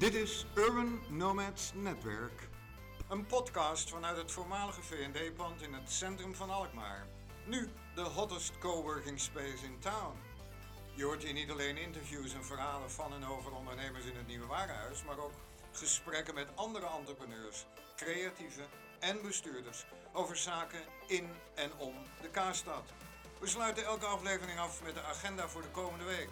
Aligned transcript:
Dit 0.00 0.14
is 0.14 0.46
Urban 0.54 1.00
Nomads 1.08 1.72
Netwerk. 1.74 2.48
Een 3.08 3.26
podcast 3.26 3.90
vanuit 3.90 4.16
het 4.16 4.32
voormalige 4.32 4.82
V&D-pand 4.82 5.62
in 5.62 5.72
het 5.72 5.90
centrum 5.90 6.34
van 6.34 6.50
Alkmaar. 6.50 7.06
Nu 7.46 7.68
de 7.94 8.00
hottest 8.00 8.58
coworking 8.58 9.20
space 9.20 9.64
in 9.64 9.78
town. 9.78 10.18
Je 10.94 11.04
hoort 11.04 11.22
hier 11.22 11.32
niet 11.32 11.50
alleen 11.50 11.76
interviews 11.76 12.34
en 12.34 12.44
verhalen 12.44 12.90
van 12.90 13.12
en 13.12 13.24
over 13.24 13.52
ondernemers 13.52 14.04
in 14.04 14.16
het 14.16 14.26
nieuwe 14.26 14.46
warenhuis, 14.46 15.04
maar 15.04 15.18
ook 15.18 15.34
gesprekken 15.72 16.34
met 16.34 16.56
andere 16.56 16.86
entrepreneurs, 16.98 17.66
creatieven 17.96 18.66
en 19.00 19.22
bestuurders 19.22 19.84
over 20.12 20.36
zaken 20.36 20.82
in 21.06 21.28
en 21.54 21.70
om 21.78 21.94
de 22.22 22.28
Kaarstad. 22.28 22.84
We 23.40 23.46
sluiten 23.46 23.84
elke 23.84 24.06
aflevering 24.06 24.58
af 24.58 24.82
met 24.82 24.94
de 24.94 25.02
agenda 25.02 25.48
voor 25.48 25.62
de 25.62 25.70
komende 25.70 26.04
week. 26.04 26.28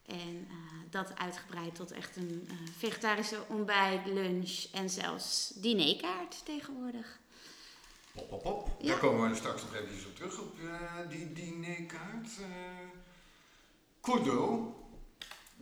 En 0.06 0.46
eh, 0.50 0.56
dat 0.90 1.18
uitgebreid 1.18 1.74
tot 1.74 1.90
echt 1.90 2.16
een 2.16 2.48
eh, 2.48 2.54
vegetarische 2.78 3.38
ontbijt, 3.48 4.06
lunch 4.06 4.64
en 4.72 4.90
zelfs 4.90 5.52
dinerkaart 5.54 6.44
tegenwoordig. 6.44 7.20
Hop, 8.14 8.42
hop. 8.42 8.68
Ja. 8.80 8.88
Daar 8.88 8.98
komen 8.98 9.30
we 9.30 9.36
straks 9.36 9.62
nog 9.62 9.74
eventjes 9.74 10.06
op 10.06 10.16
terug, 10.16 10.38
op 10.38 10.58
eh, 10.58 11.08
die 11.08 11.32
dinerkaart. 11.32 12.30
Kurdo, 14.00 14.74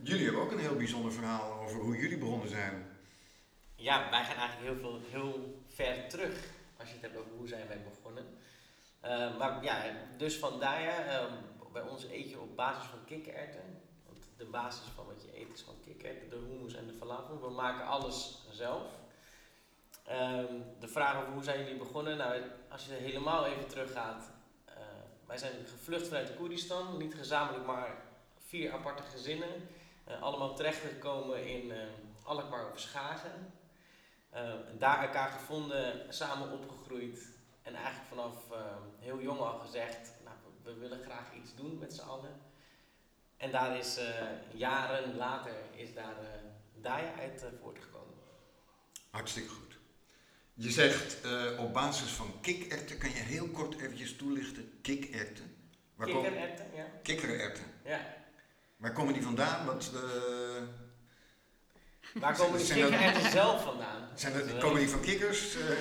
jullie 0.03 0.23
hebben 0.23 0.41
ook 0.41 0.51
een 0.51 0.59
heel 0.59 0.75
bijzonder 0.75 1.11
verhaal 1.11 1.59
over 1.61 1.79
hoe 1.79 1.97
jullie 1.97 2.17
begonnen 2.17 2.49
zijn. 2.49 2.85
Ja, 3.75 4.09
wij 4.09 4.23
gaan 4.23 4.35
eigenlijk 4.35 4.71
heel, 4.71 4.79
veel, 4.79 5.01
heel 5.09 5.63
ver 5.67 6.07
terug 6.09 6.47
als 6.77 6.87
je 6.87 6.93
het 6.93 7.03
hebt 7.03 7.17
over 7.17 7.31
hoe 7.37 7.47
zijn 7.47 7.67
wij 7.67 7.83
begonnen. 7.83 8.25
Eh, 8.99 9.37
maar 9.37 9.63
ja, 9.63 9.83
dus 10.17 10.37
vandaar, 10.37 11.07
ehm, 11.07 11.33
bij 11.73 11.81
ons 11.81 12.05
eet 12.05 12.29
je 12.29 12.39
op 12.39 12.55
basis 12.55 12.83
van 12.89 12.99
kikkererwten. 13.05 13.81
Want 14.05 14.17
de 14.37 14.45
basis 14.45 14.87
van 14.95 15.05
wat 15.05 15.23
je 15.23 15.39
eet 15.39 15.53
is 15.53 15.61
gewoon 15.61 15.79
kikkererwten, 15.85 16.29
de 16.29 16.35
hummus 16.35 16.73
en 16.73 16.87
de 16.87 16.93
falafel. 16.93 17.41
We 17.41 17.49
maken 17.49 17.85
alles 17.85 18.45
zelf. 18.51 18.83
Ehm, 20.03 20.53
de 20.79 20.87
vraag 20.87 21.17
over 21.17 21.33
hoe 21.33 21.43
zijn 21.43 21.59
jullie 21.59 21.77
begonnen? 21.77 22.17
Nou, 22.17 22.41
als 22.69 22.85
je 22.85 22.93
helemaal 22.93 23.45
even 23.45 23.67
teruggaat. 23.67 24.29
eh 24.65 24.73
wij 25.25 25.37
zijn 25.39 25.65
gevlucht 25.65 26.07
vanuit 26.07 26.35
Koerdistan, 26.35 26.97
niet 26.97 27.15
gezamenlijk, 27.15 27.65
maar 27.65 27.95
vier 28.37 28.71
aparte 28.71 29.03
gezinnen. 29.03 29.67
Eh, 30.03 30.21
allemaal 30.21 30.55
terechtgekomen 30.55 31.47
in 31.47 31.71
eh 31.71 31.77
Alkmaar 32.23 32.71
of 32.71 32.79
Schagen. 32.79 33.53
Eh, 34.29 34.53
daar 34.77 35.03
elkaar 35.03 35.29
gevonden, 35.29 36.13
samen 36.13 36.51
opgegroeid. 36.51 37.19
En 37.61 37.75
eigenlijk 37.75 38.07
vanaf 38.09 38.51
eh, 38.51 38.75
heel 38.99 39.21
jong 39.21 39.39
al 39.39 39.59
gezegd, 39.59 40.11
nou, 40.23 40.35
we, 40.63 40.73
we 40.73 40.79
willen 40.79 41.03
graag 41.03 41.33
iets 41.33 41.55
doen 41.55 41.77
met 41.79 41.93
z'n 41.93 42.01
allen. 42.01 42.41
En 43.37 43.51
daar 43.51 43.77
is 43.77 43.97
eh, 43.97 44.25
jaren 44.53 45.15
later 45.15 45.53
is 45.75 45.93
daar 45.93 46.17
eh 46.19 46.49
Daya 46.81 47.13
uit 47.19 47.43
voortgekomen. 47.61 48.15
Hartstikke 49.09 49.49
goed. 49.49 49.77
Je 50.53 50.71
zegt 50.71 51.17
op 51.57 51.73
basis 51.73 52.11
van 52.11 52.39
kikkerten, 52.41 52.97
kan 52.97 53.09
je 53.09 53.15
heel 53.15 53.47
kort 53.47 53.75
eventjes 53.75 54.15
toelichten? 54.15 54.79
Kikkerten? 54.81 55.71
Komen 55.97 56.21
Kikkererwten, 56.21 56.65
ja. 56.75 56.85
kikkererwten? 57.03 57.63
ja. 57.83 58.20
Waar 58.81 58.93
komen 58.93 59.13
die 59.13 59.23
vandaan? 59.23 59.65
Wat, 59.65 59.91
eh, 59.95 60.63
Waar 62.21 62.35
komen 62.37 62.57
die 62.57 62.67
dat- 62.73 62.77
kikkererwten 62.77 63.31
zelf 63.31 63.63
vandaan? 63.63 64.09
zijn 64.15 64.33
dat, 64.33 64.57
komen 64.57 64.79
die 64.79 64.89
van 64.89 65.01
kikkers? 65.01 65.55
Eh, 65.55 65.61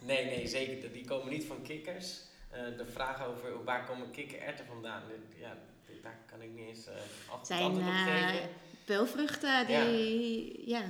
Nee, 0.00 0.24
nee, 0.24 0.46
zeker. 0.48 0.92
Die 0.92 1.04
komen 1.04 1.32
niet 1.32 1.44
van 1.44 1.62
kikkers. 1.62 2.20
Eh, 2.50 2.60
de 2.76 2.86
vraag 2.86 3.26
over 3.26 3.64
waar 3.64 3.84
komen 3.86 4.10
kikkererwten 4.10 4.66
vandaan, 4.66 5.02
ja, 5.38 5.56
daar 6.02 6.18
kan 6.30 6.42
ik 6.42 6.50
niet 6.50 6.68
eens 6.68 6.86
eh 6.86 6.94
altijd 7.28 7.46
Zijn, 7.46 7.62
antwoord 7.62 7.86
op 7.88 7.92
geven. 7.94 8.48
Peulvruchten, 8.84 9.66
die... 9.66 10.68
Ja. 10.68 10.82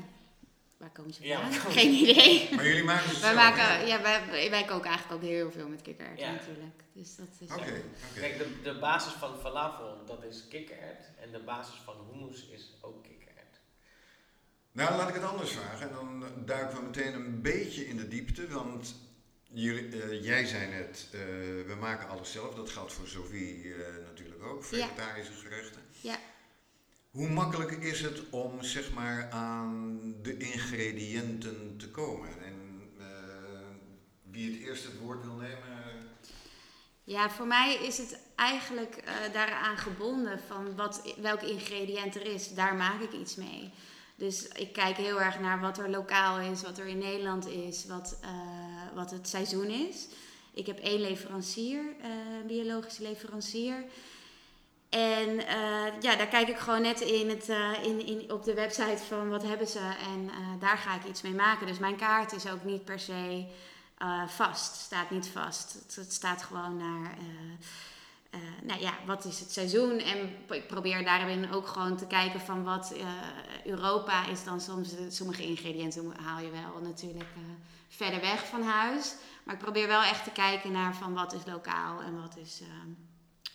Waar 0.78 0.90
komen 0.92 1.14
ze 1.14 1.26
Ja, 1.26 1.40
vandaan? 1.40 1.58
komen 1.58 1.72
Geen 1.78 1.92
idee. 1.92 2.54
maar 2.54 2.66
jullie 2.66 2.82
maken 2.84 3.08
het 3.08 3.20
Wij, 3.20 3.32
zelf, 3.32 3.34
maken, 3.34 3.86
ja, 3.86 4.02
wij, 4.02 4.50
wij 4.50 4.64
koken 4.64 4.90
eigenlijk 4.90 5.22
ook 5.22 5.28
heel 5.28 5.50
veel 5.50 5.68
met 5.68 5.82
kikkererwten 5.82 6.24
Ja. 6.24 6.32
natuurlijk. 6.32 6.82
Dus 6.92 7.16
dat 7.16 7.26
is... 7.38 7.50
Oké, 7.50 7.60
oké. 7.62 8.20
Kijk, 8.20 8.38
de, 8.38 8.60
de 8.62 8.78
basis 8.78 9.12
van 9.12 9.38
falafel, 9.40 10.02
dat 10.06 10.22
is 10.24 10.44
kikkerert. 10.48 11.04
En 11.20 11.32
de 11.32 11.38
basis 11.42 11.80
van 11.84 11.94
hummus 12.12 12.46
is 12.48 12.72
ook 12.80 13.02
kikkerert. 13.02 13.60
Nou, 14.72 14.96
laat 14.96 15.08
ik 15.08 15.14
het 15.14 15.24
anders 15.24 15.50
vragen. 15.52 15.88
En 15.88 15.94
dan 15.94 16.24
duiken 16.46 16.76
we 16.76 16.82
meteen 16.82 17.14
een 17.14 17.42
beetje 17.42 17.86
in 17.88 17.96
de 17.96 18.08
diepte. 18.08 18.48
Want 18.48 18.94
jullie, 19.42 20.02
eh, 20.02 20.24
jij 20.24 20.44
zei 20.46 20.70
net, 20.70 21.06
eh, 21.12 21.18
we 21.66 21.76
maken 21.80 22.08
alles 22.08 22.32
zelf. 22.32 22.54
Dat 22.54 22.70
geldt 22.70 22.92
voor 22.92 23.06
Sophie 23.06 23.74
eh, 23.74 23.94
natuurlijk 24.06 24.42
ook, 24.44 24.62
Ja. 24.62 24.68
vegetarische 24.68 25.32
gerechten. 25.32 25.82
Ja. 26.00 26.16
Hoe 27.10 27.28
makkelijk 27.28 27.70
is 27.70 28.00
het 28.00 28.30
om 28.30 28.62
zeg 28.62 28.92
maar, 28.92 29.30
aan 29.30 30.00
de 30.22 30.36
ingrediënten 30.36 31.76
te 31.76 31.90
komen? 31.90 32.28
En 32.44 32.82
eh, 32.98 33.06
wie 34.30 34.50
het 34.52 34.60
eerst 34.60 34.84
het 34.84 34.98
woord 34.98 35.24
wil 35.24 35.34
nemen. 35.34 35.68
Ja, 37.04 37.30
voor 37.30 37.46
mij 37.46 37.74
is 37.74 37.98
het 37.98 38.18
eigenlijk 38.34 38.96
eh, 38.96 39.14
daaraan 39.32 39.76
gebonden 39.76 40.40
van 40.46 40.76
wat, 40.76 41.14
welk 41.20 41.42
ingrediënt 41.42 42.14
er 42.14 42.26
is. 42.26 42.54
Daar 42.54 42.74
maak 42.74 43.00
ik 43.00 43.12
iets 43.12 43.36
mee. 43.36 43.70
Dus 44.16 44.48
ik 44.48 44.72
kijk 44.72 44.96
heel 44.96 45.20
erg 45.20 45.40
naar 45.40 45.60
wat 45.60 45.78
er 45.78 45.90
lokaal 45.90 46.38
is, 46.38 46.62
wat 46.62 46.78
er 46.78 46.86
in 46.86 46.98
Nederland 46.98 47.46
is, 47.46 47.86
wat, 47.86 48.18
eh, 48.22 48.30
wat 48.94 49.10
het 49.10 49.28
seizoen 49.28 49.68
is. 49.70 50.06
Ik 50.54 50.66
heb 50.66 50.78
één 50.78 51.00
leverancier, 51.00 51.80
eh, 52.00 52.10
biologische 52.46 53.02
leverancier. 53.02 53.84
En 54.88 55.46
eh, 55.46 56.00
ja, 56.00 56.16
daar 56.16 56.28
kijk 56.28 56.48
ik 56.48 56.58
gewoon 56.58 56.82
net 56.82 57.00
in 57.00 57.28
het, 57.28 57.48
eh, 57.48 57.72
in, 57.82 58.06
in, 58.06 58.32
op 58.32 58.44
de 58.44 58.54
website 58.54 59.02
van 59.08 59.28
wat 59.28 59.42
hebben 59.42 59.66
ze 59.66 59.78
en 59.78 60.30
eh, 60.30 60.60
daar 60.60 60.78
ga 60.78 60.94
ik 60.94 61.04
iets 61.04 61.22
mee 61.22 61.34
maken. 61.34 61.66
Dus 61.66 61.78
mijn 61.78 61.96
kaart 61.96 62.32
is 62.32 62.48
ook 62.48 62.64
niet 62.64 62.84
per 62.84 62.98
se 62.98 63.46
vast, 64.26 64.74
staat 64.74 65.10
niet 65.10 65.28
vast. 65.28 65.72
Het, 65.72 65.96
het 65.96 66.12
staat 66.12 66.42
gewoon 66.42 66.76
naar, 66.76 67.14
nou 68.62 68.80
ja, 68.80 68.92
wat 69.06 69.24
is 69.24 69.40
het 69.40 69.52
seizoen? 69.52 69.98
En 69.98 70.36
ik 70.50 70.66
probeer 70.66 71.04
daarin 71.04 71.52
ook 71.52 71.66
gewoon 71.66 71.96
te 71.96 72.06
kijken 72.06 72.40
van 72.40 72.64
wat 72.64 72.94
Europa 73.64 74.26
is 74.26 74.44
dan 74.44 74.60
soms, 74.60 74.94
sommige 75.08 75.42
ingrediënten 75.42 76.12
haal 76.22 76.40
je 76.40 76.50
wel 76.50 76.82
natuurlijk 76.82 77.28
verder 77.88 78.20
weg 78.20 78.46
van 78.46 78.62
huis. 78.62 79.14
Maar 79.42 79.54
ik 79.54 79.60
probeer 79.60 79.86
wel 79.86 80.02
echt 80.02 80.24
te 80.24 80.30
kijken 80.30 80.72
naar 80.72 80.94
van 80.94 81.14
wat 81.14 81.32
is 81.32 81.46
lokaal 81.46 82.00
en 82.00 82.20
wat 82.20 82.36
is, 82.36 82.62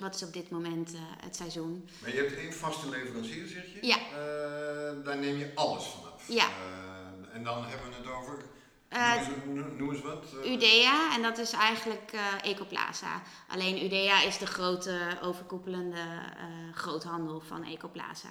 wat 0.03 0.15
is 0.15 0.23
op 0.23 0.33
dit 0.33 0.49
moment 0.49 0.93
eh, 0.93 0.99
het 1.23 1.35
seizoen. 1.35 1.89
Maar 2.01 2.09
je 2.09 2.17
hebt 2.17 2.35
één 2.37 2.53
vaste 2.53 2.89
leverancier, 2.89 3.47
zeg 3.47 3.63
je? 3.73 3.85
Ja. 3.87 3.97
Eh, 3.97 5.03
daar 5.05 5.17
neem 5.17 5.37
je 5.37 5.51
alles 5.55 5.83
vanaf. 5.85 6.27
Ja. 6.27 6.45
Eh, 6.47 7.35
en 7.35 7.43
dan 7.43 7.65
hebben 7.65 7.89
we 7.89 7.95
het 7.95 8.07
over, 8.07 8.37
Eh, 8.89 9.13
noem, 9.15 9.33
eens, 9.33 9.45
noem- 9.45 9.75
noem 9.77 9.91
eens 9.91 10.01
wat. 10.01 10.25
Udea, 10.45 11.15
en 11.15 11.21
dat 11.21 11.37
is 11.37 11.51
eigenlijk 11.51 12.11
eh, 12.11 12.49
Ecoplaza. 12.51 13.21
Alleen 13.47 13.85
Udea 13.85 14.21
is 14.23 14.37
de 14.37 14.45
grote 14.45 15.17
overkoepelende 15.21 15.97
eh, 16.37 16.73
groothandel 16.73 17.39
van 17.39 17.63
Ecoplaza. 17.63 18.29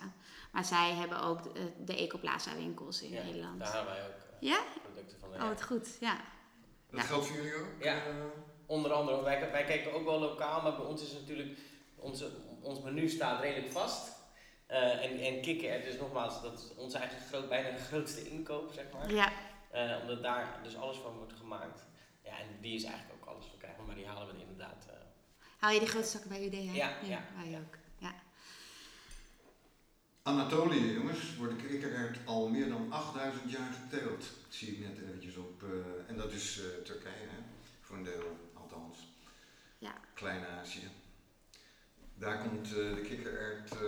Maar 0.52 0.64
zij 0.64 0.92
hebben 0.94 1.22
ook 1.22 1.42
de, 1.54 1.72
de 1.84 1.96
Ecoplaza 1.96 2.54
winkels 2.56 3.02
in 3.02 3.10
Ja, 3.10 3.22
Nederland. 3.22 3.58
Daar 3.58 3.72
hebben 3.74 3.92
wij 3.94 4.02
ook 4.06 4.12
Ja? 4.40 4.58
producten 4.82 5.18
van. 5.20 5.28
Oh, 5.28 5.36
ja. 5.36 5.48
wat 5.48 5.62
goed. 5.62 5.96
Ja. 6.00 6.16
Dat 6.90 7.00
Ja. 7.00 7.06
geldt 7.06 7.26
voor 7.26 7.36
jullie 7.36 7.54
ook? 7.54 7.66
Ja. 7.80 8.02
Onder 8.72 8.92
andere, 8.92 9.22
wij, 9.22 9.50
wij 9.50 9.64
kijken 9.64 9.92
ook 9.92 10.04
wel 10.04 10.18
lokaal, 10.20 10.62
maar 10.62 10.76
bij 10.76 10.84
ons 10.84 11.02
is 11.02 11.12
natuurlijk, 11.12 11.58
onze, 11.96 12.30
ons 12.60 12.80
menu 12.82 13.08
staat 13.08 13.40
redelijk 13.40 13.72
vast. 13.72 14.12
Eh, 14.66 15.04
en, 15.04 15.18
en 15.20 15.40
kikkererwten, 15.40 15.90
dus 15.90 16.00
nogmaals, 16.00 16.42
dat 16.42 16.58
is 16.58 16.74
onze 16.76 16.98
eigen 16.98 17.18
groot, 17.28 17.48
bijna 17.48 17.70
de 17.70 17.82
grootste 17.82 18.30
inkoop, 18.30 18.72
zeg 18.72 18.84
maar. 18.92 19.12
Ja. 19.14 19.32
Eh, 19.70 19.96
omdat 20.00 20.22
daar 20.22 20.60
dus 20.62 20.76
alles 20.76 20.96
van 20.96 21.16
wordt 21.16 21.32
gemaakt. 21.32 21.82
Ja, 22.24 22.38
en 22.38 22.46
die 22.60 22.74
is 22.74 22.84
eigenlijk 22.84 23.14
ook 23.22 23.28
alles 23.34 23.46
verkrijgbaar, 23.46 23.86
maar 23.86 23.94
die 23.94 24.06
halen 24.06 24.26
we 24.34 24.40
inderdaad. 24.40 24.86
eh, 24.90 24.96
Haal 25.58 25.72
je 25.72 25.78
die 25.78 25.88
grote 25.88 26.06
zakken 26.08 26.30
bij 26.30 26.44
Udea? 26.46 26.72
Ja, 26.72 26.96
ja, 27.02 27.22
Wij 27.36 27.50
ja. 27.50 27.58
ook. 27.58 27.76
Ja. 27.98 28.14
Anatolië, 30.22 30.92
jongens, 30.92 31.36
wordt 31.36 31.60
de 31.60 32.10
al 32.24 32.48
meer 32.48 32.68
dan 32.68 32.92
8000 32.92 33.50
jaar 33.50 33.72
geteeld. 33.72 34.18
Dat 34.20 34.54
zie 34.54 34.72
ik 34.72 34.78
net 34.78 34.98
eventjes 35.08 35.36
op. 35.36 35.62
eh, 35.62 35.68
en 36.08 36.16
dat 36.16 36.32
is 36.32 36.60
eh, 36.60 36.84
Turkije, 36.84 37.26
hè? 37.28 37.38
voor 37.80 37.96
een 37.96 38.04
deel. 38.04 38.20
Ja. 38.22 38.51
Klein-Azië. 40.22 40.88
Daar 42.14 42.38
komt 42.38 42.66
eh, 42.68 42.74
de 42.94 43.00
kikkerert 43.08 43.72
eh, 43.72 43.78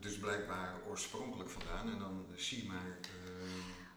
dus 0.00 0.18
blijkbaar 0.18 0.74
oorspronkelijk 0.88 1.50
vandaan. 1.50 1.92
En 1.92 1.98
dan 1.98 2.26
zie 2.36 2.62
je 2.62 2.68
maar. 2.68 2.96
eh, 3.02 3.08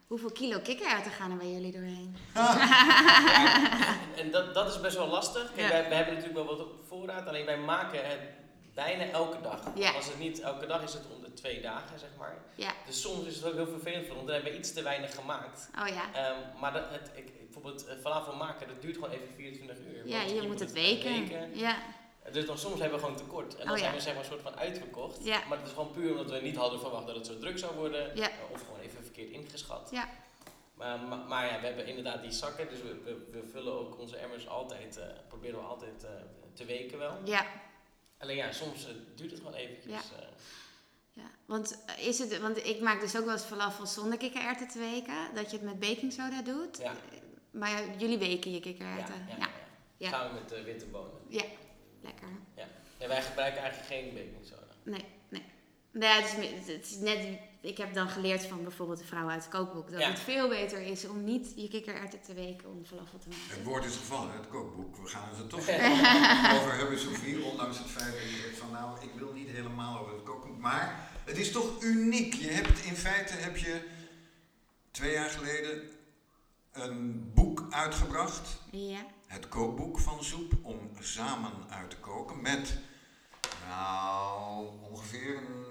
Hoeveel 0.08 0.32
kilo 0.32 0.60
kikkererwten 0.60 1.12
gaan 1.12 1.32
er 1.32 1.38
bij 1.38 1.52
jullie 1.52 1.72
doorheen? 1.72 2.16
Ja, 2.34 4.16
en 4.22 4.32
dat, 4.32 4.54
dat 4.54 4.68
is 4.76 4.80
best 4.82 4.96
wel 4.98 5.08
lastig. 5.08 5.52
Kijk, 5.56 5.68
Ja. 5.68 5.70
wij, 5.70 5.88
wij 5.88 5.98
hebben 5.98 6.14
natuurlijk 6.16 6.46
wel 6.48 6.58
wat 6.58 6.66
op 6.66 6.86
voorraad, 6.88 7.28
alleen 7.28 7.46
wij 7.46 7.58
maken 7.60 8.10
het 8.10 8.20
bijna 8.74 9.04
elke 9.04 9.42
dag. 9.42 9.60
Ja. 9.76 9.92
Als 9.92 10.08
het 10.08 10.20
niet 10.20 10.40
elke 10.40 10.66
dag 10.66 10.84
is 10.84 10.94
het 10.94 11.04
om 11.16 11.21
de 11.36 11.42
twee 11.42 11.62
dagen, 11.62 12.00
zeg 12.00 12.10
maar. 12.18 12.38
Ja. 12.56 12.74
Dus 12.86 13.02
soms 13.02 13.26
is 13.26 13.36
het 13.36 13.46
ook 13.46 13.54
heel 13.54 13.68
vervelend 13.68 14.08
voor 14.08 14.16
ons, 14.16 14.26
dan 14.26 14.34
hebben 14.36 14.52
we 14.52 14.58
iets 14.58 14.74
te 14.74 14.82
weinig 14.84 15.16
gemaakt. 15.16 15.70
Oh 15.80 15.88
ja. 15.88 16.14
Ehm, 16.14 16.60
maar 16.60 16.74
dat, 16.74 16.84
het, 16.90 17.12
ik, 17.16 17.34
bijvoorbeeld 17.44 17.86
eh, 17.88 17.96
falafel 18.02 18.36
maken, 18.36 18.68
dat 18.68 18.82
duurt 18.82 18.96
gewoon 18.96 19.10
even 19.12 19.28
24 19.36 19.78
uur. 19.86 20.08
Ja, 20.08 20.22
je 20.22 20.42
moet 20.42 20.60
het 20.60 20.72
weken. 20.72 21.58
Ja. 21.58 21.78
Dus 22.32 22.46
dan 22.46 22.58
soms 22.58 22.80
hebben 22.80 23.00
we 23.00 23.06
gewoon 23.06 23.20
tekort. 23.20 23.56
En 23.56 23.66
dan 23.66 23.74
Oh, 23.74 23.78
zijn 23.80 23.92
ja. 23.92 23.98
we 23.98 24.04
zeg 24.04 24.14
maar 24.14 24.24
een 24.24 24.30
soort 24.30 24.42
van 24.42 24.56
uitverkocht. 24.56 25.24
Ja. 25.24 25.42
Maar 25.50 25.58
dat 25.58 25.68
is 25.68 25.74
gewoon 25.74 25.92
puur 25.92 26.12
omdat 26.12 26.30
we 26.32 26.40
niet 26.40 26.56
hadden 26.56 26.80
verwacht 26.80 27.06
dat 27.08 27.16
het 27.16 27.26
zo 27.26 27.38
druk 27.38 27.58
zou 27.60 27.76
worden. 27.76 28.16
Ja. 28.16 28.30
eh, 28.30 28.36
Of 28.52 28.62
gewoon 28.66 28.80
even 28.80 29.04
verkeerd 29.04 29.30
ingeschat. 29.30 29.90
Ja. 29.92 30.10
Maar, 30.74 31.00
maar, 31.00 31.18
maar 31.18 31.46
ja, 31.46 31.60
we 31.60 31.66
hebben 31.66 31.86
inderdaad 31.86 32.22
die 32.22 32.32
zakken. 32.32 32.70
Dus 32.70 32.82
we, 32.82 33.02
we, 33.04 33.28
we 33.32 33.48
vullen 33.52 33.74
ook 33.74 34.00
onze 34.00 34.18
emmers 34.18 34.48
altijd, 34.48 34.98
eh, 34.98 35.06
proberen 35.28 35.60
we 35.60 35.66
altijd 35.66 36.06
te 36.54 36.66
weken 36.66 36.98
wel. 36.98 37.18
Ja. 37.24 37.46
Alleen 38.18 38.36
ja, 38.36 38.52
soms 38.52 38.88
duurt 39.16 39.32
het 39.32 39.40
gewoon 39.40 39.56
eventjes. 39.56 40.02
Ja, 41.14 41.32
want, 41.46 41.84
eh, 41.86 42.08
is 42.08 42.20
het, 42.20 42.40
want 42.40 42.66
ik 42.66 42.82
maak 42.82 43.00
dus 43.00 43.18
ook 43.18 43.26
wel 43.26 43.34
eens 43.34 43.44
falafel 43.44 43.86
zonder 43.86 44.18
kikkererwten 44.18 44.68
te 44.68 44.80
weken. 44.80 45.16
Dat 45.34 45.52
je 45.52 45.58
het 45.58 45.66
met 45.66 45.80
baking 45.80 46.14
soda 46.14 46.42
doet. 46.42 46.78
Ja. 46.78 46.94
Maar 47.52 47.70
ja, 47.70 47.80
jullie 47.98 48.18
weken 48.18 48.52
je 48.52 48.58
ja, 48.58 48.62
kikkererwten. 48.64 49.16
ja, 49.28 49.36
Ja, 49.36 49.38
ja, 49.38 49.50
Ja. 49.98 50.10
Samen 50.10 50.34
met 50.34 50.50
de 50.50 50.64
witte 50.64 50.86
bonen. 50.86 51.22
lekker. 52.02 52.28
Nee, 53.00 53.10
wij 53.10 53.22
gebruiken 53.22 53.62
eigenlijk 53.62 53.92
geen 53.92 54.14
baking 54.14 54.46
soda. 54.46 54.74
Nee, 54.84 55.06
nee. 55.30 55.44
Ja, 55.92 56.22
het, 56.22 56.38
is, 56.38 56.74
het 56.74 56.86
is 56.86 56.96
net, 56.96 57.40
ik 57.62 57.78
heb 57.78 57.94
dan 57.94 58.10
geleerd 58.10 58.46
van 58.46 58.64
bijvoorbeeld 58.64 59.00
de 59.00 59.06
vrouw 59.06 59.30
uit 59.30 59.44
het 59.44 59.52
kookboek. 59.54 59.92
Dat 59.92 60.00
Ja. 60.00 60.10
het 60.10 60.20
veel 60.20 60.50
beter 60.50 60.82
is 60.82 61.08
om 61.08 61.24
niet 61.24 61.54
je 61.56 61.68
kikkererwten 61.68 62.22
te 62.22 62.34
weken 62.34 62.70
om 62.70 62.86
falafel 62.86 63.20
te 63.20 63.28
maken. 63.30 63.44
Het 63.56 63.64
woord 63.64 63.86
is 63.86 63.96
gevallen, 63.96 64.34
het 64.34 64.48
kookboek. 64.48 64.98
We 64.98 65.08
gaan 65.08 65.30
het 65.30 65.38
er 65.38 65.48
toch 65.48 65.60
over 66.60 66.76
hebben, 66.78 67.00
Sophie. 67.00 67.44
Ondanks 67.44 67.78
het 67.78 67.88
feit 67.88 68.12
dat 68.14 68.22
je 68.22 68.42
zegt 68.46 68.58
van 68.58 68.72
nou, 68.72 69.02
ik 69.02 69.10
wil 69.16 69.34
niet 69.34 69.50
helemaal 69.50 70.00
over 70.00 70.14
het 70.14 70.24
kookboek. 70.24 70.58
Maar 70.58 71.10
het 71.26 71.38
is 71.38 71.52
toch 71.52 71.82
uniek. 71.84 72.34
Je 72.34 72.48
hebt 72.50 72.80
in 72.84 72.96
feite 72.96 73.34
heb 73.34 73.58
je 73.58 73.88
twee 74.92 75.12
jaar 75.14 75.30
geleden 75.30 75.90
een 76.72 77.32
boek 77.34 77.66
uitgebracht. 77.70 78.58
Ja. 78.72 79.06
Het 79.28 79.48
kookboek 79.50 80.00
van 80.00 80.24
Soep 80.24 80.54
om 80.62 80.90
samen 81.00 81.52
uit 81.70 81.90
te 81.90 81.98
koken 81.98 82.42
met 82.42 82.78
nou 83.68 84.68
ongeveer 84.92 85.36
een 85.38 85.71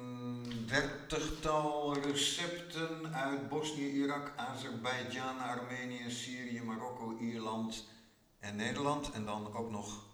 dertigtal 0.70 1.96
recepten 1.96 3.14
uit 3.14 3.48
Bosnië, 3.48 3.90
Irak, 3.90 4.32
Azerbeidzjan, 4.36 5.38
Armenië, 5.38 6.10
Syrië, 6.10 6.62
Marokko, 6.62 7.18
Ierland 7.20 7.88
en 8.38 8.56
Nederland. 8.56 9.10
En 9.10 9.24
dan 9.24 9.54
ook 9.54 9.70
nog 9.70 10.04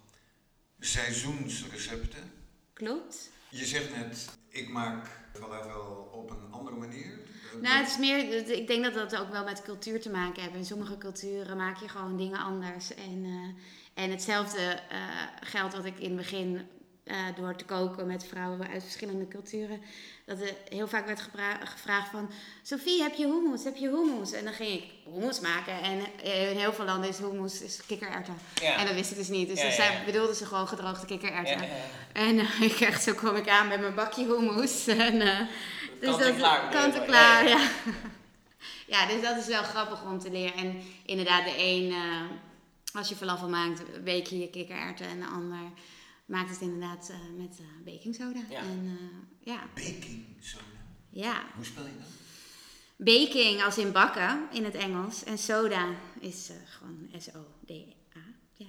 seizoensrecepten. 0.81 2.32
Klopt. 2.73 3.31
Je 3.49 3.64
zegt 3.64 3.97
net, 3.97 4.29
ik 4.49 4.69
maak 4.69 5.08
falafel 5.32 6.11
op 6.12 6.31
een 6.31 6.53
andere 6.53 6.76
manier. 6.76 7.19
Nou, 7.61 7.79
het 7.79 7.88
is 7.88 7.99
meer, 7.99 8.49
ik 8.56 8.67
denk 8.67 8.85
dat 8.85 8.94
dat 8.94 9.17
ook 9.17 9.31
wel 9.31 9.44
met 9.44 9.62
cultuur 9.62 10.00
te 10.00 10.11
maken 10.11 10.43
heeft. 10.43 10.55
In 10.55 10.64
sommige 10.64 10.99
culturen 10.99 11.56
maak 11.56 11.76
je 11.76 11.88
gewoon 11.88 12.17
dingen 12.17 12.38
anders. 12.38 12.94
En, 12.94 13.25
eh, 13.25 14.02
en 14.05 14.11
hetzelfde 14.11 14.61
eh, 14.61 14.99
geldt 15.41 15.75
wat 15.75 15.85
ik 15.85 15.99
in 15.99 16.09
het 16.09 16.17
begin 16.17 16.69
eh, 17.06 17.17
door 17.37 17.56
te 17.56 17.64
koken 17.64 18.06
met 18.06 18.26
vrouwen 18.26 18.69
uit 18.69 18.82
verschillende 18.82 19.29
culturen. 19.29 19.81
Dat 20.26 20.41
er 20.41 20.55
heel 20.69 20.88
vaak 20.88 21.06
werd 21.06 21.20
gevraagd 21.64 22.11
van... 22.11 22.31
Sophie, 22.62 23.03
heb 23.03 23.14
je 23.14 23.26
hummus? 23.26 23.64
Heb 23.64 23.76
je 23.76 23.88
hummus? 23.88 24.32
En 24.32 24.44
dan 24.44 24.53
ging 24.53 24.70
ik 24.70 24.85
hummus 25.12 25.41
maken. 25.41 25.82
En 25.82 25.99
eh, 26.23 26.50
in 26.50 26.56
heel 26.56 26.73
veel 26.73 26.85
landen 26.85 27.08
is 27.08 27.19
hummus 27.19 27.62
is 27.62 27.81
kikkererwten. 27.87 28.38
Ja. 28.61 28.76
En 28.76 28.87
dat 28.87 28.94
wist 28.94 29.11
ik 29.11 29.17
dus 29.17 29.29
niet. 29.29 29.49
Dus 29.49 29.76
Ja, 29.76 30.04
bedoelden 30.04 30.37
ze 30.37 30.47
gewoon 30.47 30.69
gedroogde 30.69 31.07
kikkererwten. 31.07 31.69
En 32.12 32.38
eh, 32.38 32.61
ik 32.71 32.81
echt, 32.81 33.02
zo 33.02 33.14
kwam 33.14 33.37
ik 33.37 33.49
aan 33.49 33.69
met 33.69 33.81
mijn 33.81 33.95
bakje 33.95 34.25
hummus. 34.25 34.87
En, 34.87 35.21
eh, 35.21 35.38
dus 36.00 36.09
Kant 36.09 36.21
en 36.21 36.26
dat, 36.26 36.37
klaar, 36.37 36.71
Kant 36.71 36.95
en 36.95 37.04
klaar, 37.04 37.49
ja, 37.49 37.69
ja. 38.95 39.07
Dus 39.07 39.23
dat 39.23 39.37
is 39.37 39.47
wel 39.47 39.62
grappig 39.62 40.04
om 40.04 40.19
te 40.19 40.31
leren. 40.31 40.54
En 40.54 40.83
inderdaad, 41.04 41.45
de 41.45 41.54
een, 41.57 41.95
als 42.92 43.09
je 43.09 43.16
falafel 43.16 43.49
maakt, 43.49 43.83
week 44.02 44.26
je 44.26 44.38
je 44.38 44.50
kikkererwten. 44.50 45.07
En 45.07 45.21
de 45.21 45.26
ander 45.26 45.59
maakt 46.26 46.50
het 46.50 46.61
inderdaad 46.61 47.09
eh, 47.11 47.16
met 47.37 47.59
eh 47.59 47.85
baking 47.95 48.14
soda. 48.14 48.40
Ja. 48.50 48.59
En 48.59 48.99
eh, 49.00 49.47
ja, 49.52 49.68
Baking 49.75 50.25
soda. 50.40 50.64
ja. 51.11 51.45
Hoe 51.54 51.64
spel 51.64 51.85
je 51.85 51.90
dat? 51.99 52.09
Baking 52.99 53.62
als 53.62 53.78
in 53.78 53.92
bakken 53.92 54.49
in 54.52 54.64
het 54.64 54.75
Engels. 54.75 55.25
En 55.25 55.38
soda 55.38 55.88
is 56.21 56.49
eh, 56.50 56.56
gewoon 56.64 57.09
S-O-D-A. 57.18 58.21
Ja. 58.52 58.66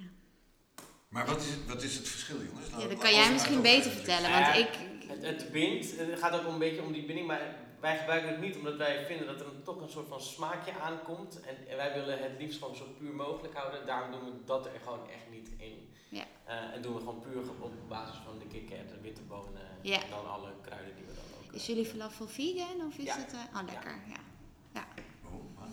Maar 1.08 1.26
wat 1.26 1.40
is, 1.40 1.48
wat 1.66 1.82
is 1.82 1.94
het 1.96 2.08
verschil, 2.08 2.36
jongens? 2.44 2.68
ja, 2.70 2.78
Laat- 2.78 2.88
dat 2.90 2.98
kan 2.98 3.14
jij 3.14 3.32
misschien 3.32 3.62
beter 3.62 3.90
vertellen. 3.90 4.30
Ja, 4.30 4.42
Want 4.42 4.56
ik... 4.58 4.68
Het, 5.08 5.22
het 5.22 5.52
bindt, 5.52 5.96
het 5.98 6.18
gaat 6.18 6.32
ook 6.40 6.46
een 6.52 6.58
beetje 6.58 6.82
om 6.82 6.92
die 6.92 7.04
binding, 7.04 7.26
maar 7.26 7.56
wij 7.80 7.98
gebruiken 7.98 8.28
het 8.30 8.40
niet 8.40 8.56
omdat 8.56 8.76
wij 8.76 9.06
vinden 9.06 9.26
dat 9.26 9.40
er 9.40 9.46
een, 9.46 9.62
toch 9.62 9.80
een 9.80 9.88
soort 9.88 10.08
van 10.08 10.20
smaakje 10.20 10.72
aankomt. 10.80 11.40
En, 11.40 11.56
en 11.68 11.76
wij 11.76 11.92
willen 11.94 12.18
het 12.22 12.32
liefst 12.38 12.58
gewoon 12.58 12.76
zo 12.76 12.84
puur 12.98 13.12
mogelijk 13.14 13.54
houden. 13.54 13.86
Daarom 13.86 14.10
doen 14.10 14.24
we 14.24 14.32
dat 14.44 14.66
er 14.66 14.80
gewoon 14.84 15.08
echt 15.08 15.30
niet 15.30 15.48
in. 15.56 15.88
Ja. 16.08 16.24
Eh, 16.44 16.74
en 16.74 16.82
doen 16.82 16.92
we 16.94 16.98
gewoon 16.98 17.20
puur 17.20 17.40
op 17.60 17.72
basis 17.88 18.16
van 18.24 18.38
de 18.38 18.46
kikker, 18.46 18.76
de 18.88 19.00
witte 19.02 19.22
bonen 19.22 19.62
Ja. 19.82 19.94
en 20.02 20.10
dan 20.10 20.30
alle 20.30 20.50
kruiden 20.62 20.94
die 20.94 21.04
we 21.04 21.12
dan 21.14 21.24
ook. 21.48 21.52
Is 21.54 21.60
eh, 21.62 21.66
jullie 21.68 21.86
falafel 21.86 22.26
vegan 22.28 22.86
of 22.86 22.96
is 22.96 23.04
Ja. 23.04 23.16
het... 23.18 23.32
eh, 23.32 23.38
oh, 23.60 23.66
lekker, 23.72 23.96
ja. 24.06 24.84
Oh, 25.24 25.32
wat? 25.58 25.68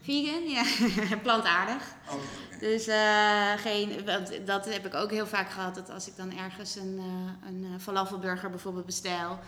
Vegan, 0.00 0.42
ja. 0.48 0.64
Plantaardig. 1.22 1.94
Oké, 2.08 2.16
oké. 2.54 2.58
Dus 2.58 2.86
eh, 2.86 3.52
geen, 3.56 4.04
want 4.04 4.46
dat 4.46 4.64
heb 4.64 4.86
ik 4.86 4.94
ook 4.94 5.10
heel 5.10 5.26
vaak 5.26 5.50
gehad. 5.50 5.74
Dat 5.74 5.90
als 5.90 6.08
ik 6.08 6.16
dan 6.16 6.38
ergens 6.38 6.74
een, 6.76 6.98
eh, 6.98 7.48
een 7.48 7.80
falafelburger 7.80 8.50
bijvoorbeeld 8.50 8.86
bestel. 8.86 9.38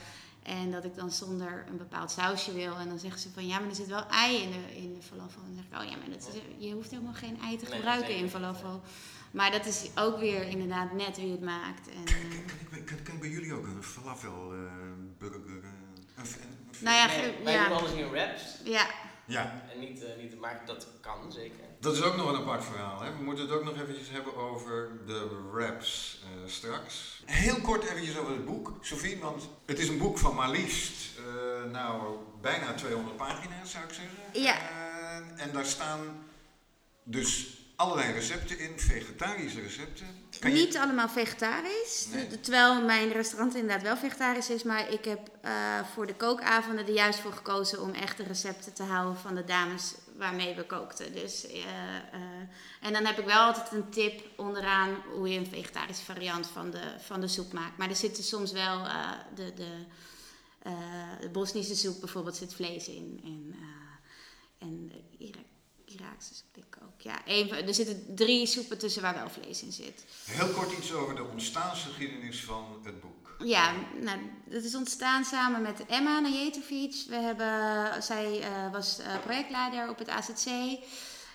En 0.44 0.70
dat 0.70 0.84
ik 0.84 0.94
dan 0.94 1.10
zonder 1.10 1.64
een 1.68 1.76
bepaald 1.76 2.10
sausje 2.10 2.52
wil. 2.54 2.76
En 2.76 2.88
dan 2.88 2.98
zeggen 2.98 3.20
ze 3.20 3.28
van 3.30 3.46
ja, 3.46 3.58
maar 3.58 3.68
er 3.68 3.74
zit 3.74 3.86
wel 3.86 4.06
ei 4.08 4.42
in 4.42 4.50
de, 4.50 4.76
in 4.76 4.94
de 4.94 5.02
falafel. 5.02 5.40
En 5.42 5.46
dan 5.46 5.54
zeg 5.56 5.64
ik, 5.64 5.84
oh 5.86 5.90
ja, 5.90 5.96
maar 5.96 6.10
dat 6.18 6.28
is, 6.34 6.40
je 6.66 6.72
hoeft 6.74 6.90
helemaal 6.90 7.12
geen 7.14 7.38
ei 7.40 7.56
te 7.56 7.64
Nee, 7.64 7.74
gebruiken 7.74 8.16
in 8.16 8.28
falafel. 8.30 8.80
Maar 9.30 9.50
dat 9.50 9.66
is 9.66 9.90
ook 9.94 10.18
weer 10.18 10.48
inderdaad 10.48 10.92
net 10.92 11.16
wie 11.16 11.30
het 11.30 11.40
maakt. 11.40 11.88
En, 11.88 12.04
eh, 12.06 12.14
Kan 12.46 12.56
ik, 12.60 12.70
bij- 12.70 12.80
kan, 12.82 13.02
kan 13.02 13.14
ik 13.14 13.20
bij 13.20 13.28
jullie 13.30 13.52
ook 13.54 13.64
een 13.66 13.82
falafel 13.82 14.52
eh, 14.52 14.58
burger? 15.18 15.40
eh, 15.46 15.52
een, 15.52 15.54
een, 15.54 15.64
een- 15.64 16.84
Nou 16.84 16.96
ja, 16.96 17.06
nee, 17.06 17.16
ge- 17.16 17.42
wij 17.44 17.52
ja. 17.52 17.68
doen 17.68 17.76
alles 17.78 17.92
in 17.92 18.10
wraps. 18.10 18.42
ja, 18.64 18.86
Ja, 19.26 19.62
En 19.72 19.78
niet, 19.80 20.04
eh, 20.04 20.16
niet, 20.22 20.38
maar 20.40 20.62
dat 20.66 20.86
kan 21.00 21.32
zeker. 21.32 21.64
dat 21.80 21.94
is 21.94 22.02
ook 22.02 22.16
nog 22.16 22.28
een 22.28 22.36
apart 22.40 22.64
verhaal. 22.64 23.00
Hè? 23.02 23.16
We 23.16 23.22
moeten 23.22 23.44
het 23.44 23.52
ook 23.54 23.64
nog 23.64 23.74
eventjes 23.80 24.10
hebben 24.10 24.36
over 24.36 24.90
de 25.06 25.50
raps 25.54 26.22
eh, 26.24 26.50
straks. 26.50 27.22
Heel 27.24 27.60
kort 27.60 27.82
eventjes 27.84 28.16
over 28.18 28.32
het 28.32 28.44
boek, 28.44 28.72
Sophie, 28.80 29.18
want 29.20 29.48
het 29.66 29.78
is 29.78 29.88
een 29.88 29.98
boek 29.98 30.18
van 30.18 30.34
maar 30.34 30.50
liefst, 30.50 31.18
eh, 31.18 31.70
nou, 31.70 32.16
bijna 32.40 32.74
200 32.74 33.16
pagina's 33.16 33.70
zou 33.70 33.84
ik 33.84 33.92
zeggen. 33.92 34.42
Ja. 34.42 34.54
Eh, 34.56 35.42
en 35.44 35.52
daar 35.52 35.64
staan 35.66 36.24
dus 37.02 37.58
allerlei 37.76 38.12
recepten 38.12 38.58
in, 38.58 38.78
vegetarische 38.78 39.60
recepten. 39.60 40.06
Kan 40.40 40.50
je- 40.50 40.56
Niet 40.64 40.76
allemaal 40.76 41.08
vegetarisch. 41.08 42.06
Nee. 42.12 42.40
Terwijl 42.40 42.82
mijn 42.84 43.12
restaurant 43.12 43.54
inderdaad 43.54 43.82
wel 43.82 43.96
vegetarisch 43.96 44.50
is. 44.50 44.62
Maar 44.62 44.90
ik 44.92 45.04
heb 45.04 45.28
eh, 45.40 45.84
voor 45.92 46.06
de 46.06 46.14
kookavonden 46.14 46.86
er 46.86 46.92
juist 46.92 47.18
voor 47.18 47.32
gekozen 47.32 47.82
om 47.82 47.90
echt 47.92 48.16
de 48.16 48.22
recepten 48.22 48.72
te 48.72 48.82
houden 48.82 49.16
van 49.20 49.34
de 49.34 49.44
dames 49.44 49.94
waarmee 50.16 50.54
we 50.54 50.64
kookten. 50.66 51.12
Dus, 51.12 51.46
eh, 51.46 51.56
eh, 51.96 52.20
en 52.80 52.92
dan 52.92 53.04
heb 53.04 53.18
ik 53.18 53.24
wel 53.24 53.38
altijd 53.40 53.72
een 53.72 53.90
tip 53.90 54.22
onderaan 54.36 54.94
hoe 55.12 55.28
je 55.28 55.38
een 55.38 55.46
vegetarische 55.46 56.04
variant 56.04 56.46
van 56.46 56.70
de, 56.70 56.94
van 56.98 57.20
de 57.20 57.28
soep 57.28 57.52
maakt. 57.52 57.76
Maar 57.78 57.88
er 57.88 57.96
zitten 57.96 58.24
soms 58.24 58.52
wel 58.52 58.82
de, 59.34 59.54
de, 59.54 59.84
de 61.20 61.28
Bosnische 61.32 61.76
soep 61.76 62.00
bijvoorbeeld 62.00 62.36
zit 62.36 62.54
vlees 62.54 62.88
in. 62.88 63.20
En, 63.24 63.54
en 64.58 64.86
de 64.88 65.24
Ira- 65.24 65.38
Iraakse 65.84 66.34
soep. 66.34 66.52
Ja, 67.04 67.26
er 67.66 67.74
zitten 67.74 68.14
drie 68.14 68.46
soepen 68.46 68.78
tussen 68.78 69.02
waar 69.02 69.14
wel 69.14 69.30
vlees 69.30 69.62
in 69.62 69.72
zit. 69.72 70.04
Heel 70.24 70.48
kort 70.48 70.78
iets 70.78 70.92
over 70.92 71.14
de 71.14 71.24
ontstaansgeschiedenis 71.24 72.44
van 72.44 72.80
het 72.84 73.00
boek. 73.00 73.36
Ja, 73.38 73.72
nou, 74.00 74.18
dat 74.44 74.62
is 74.64 74.74
ontstaan 74.74 75.24
samen 75.24 75.62
met 75.62 75.86
Emma 75.86 76.20
Najetovic. 76.20 76.94
We 77.08 77.14
hebben, 77.16 78.02
zij 78.02 78.40
eh, 78.40 78.72
was 78.72 78.98
eh, 78.98 79.20
projectleider 79.24 79.88
op 79.88 79.98
het 79.98 80.08
AZC. 80.08 80.46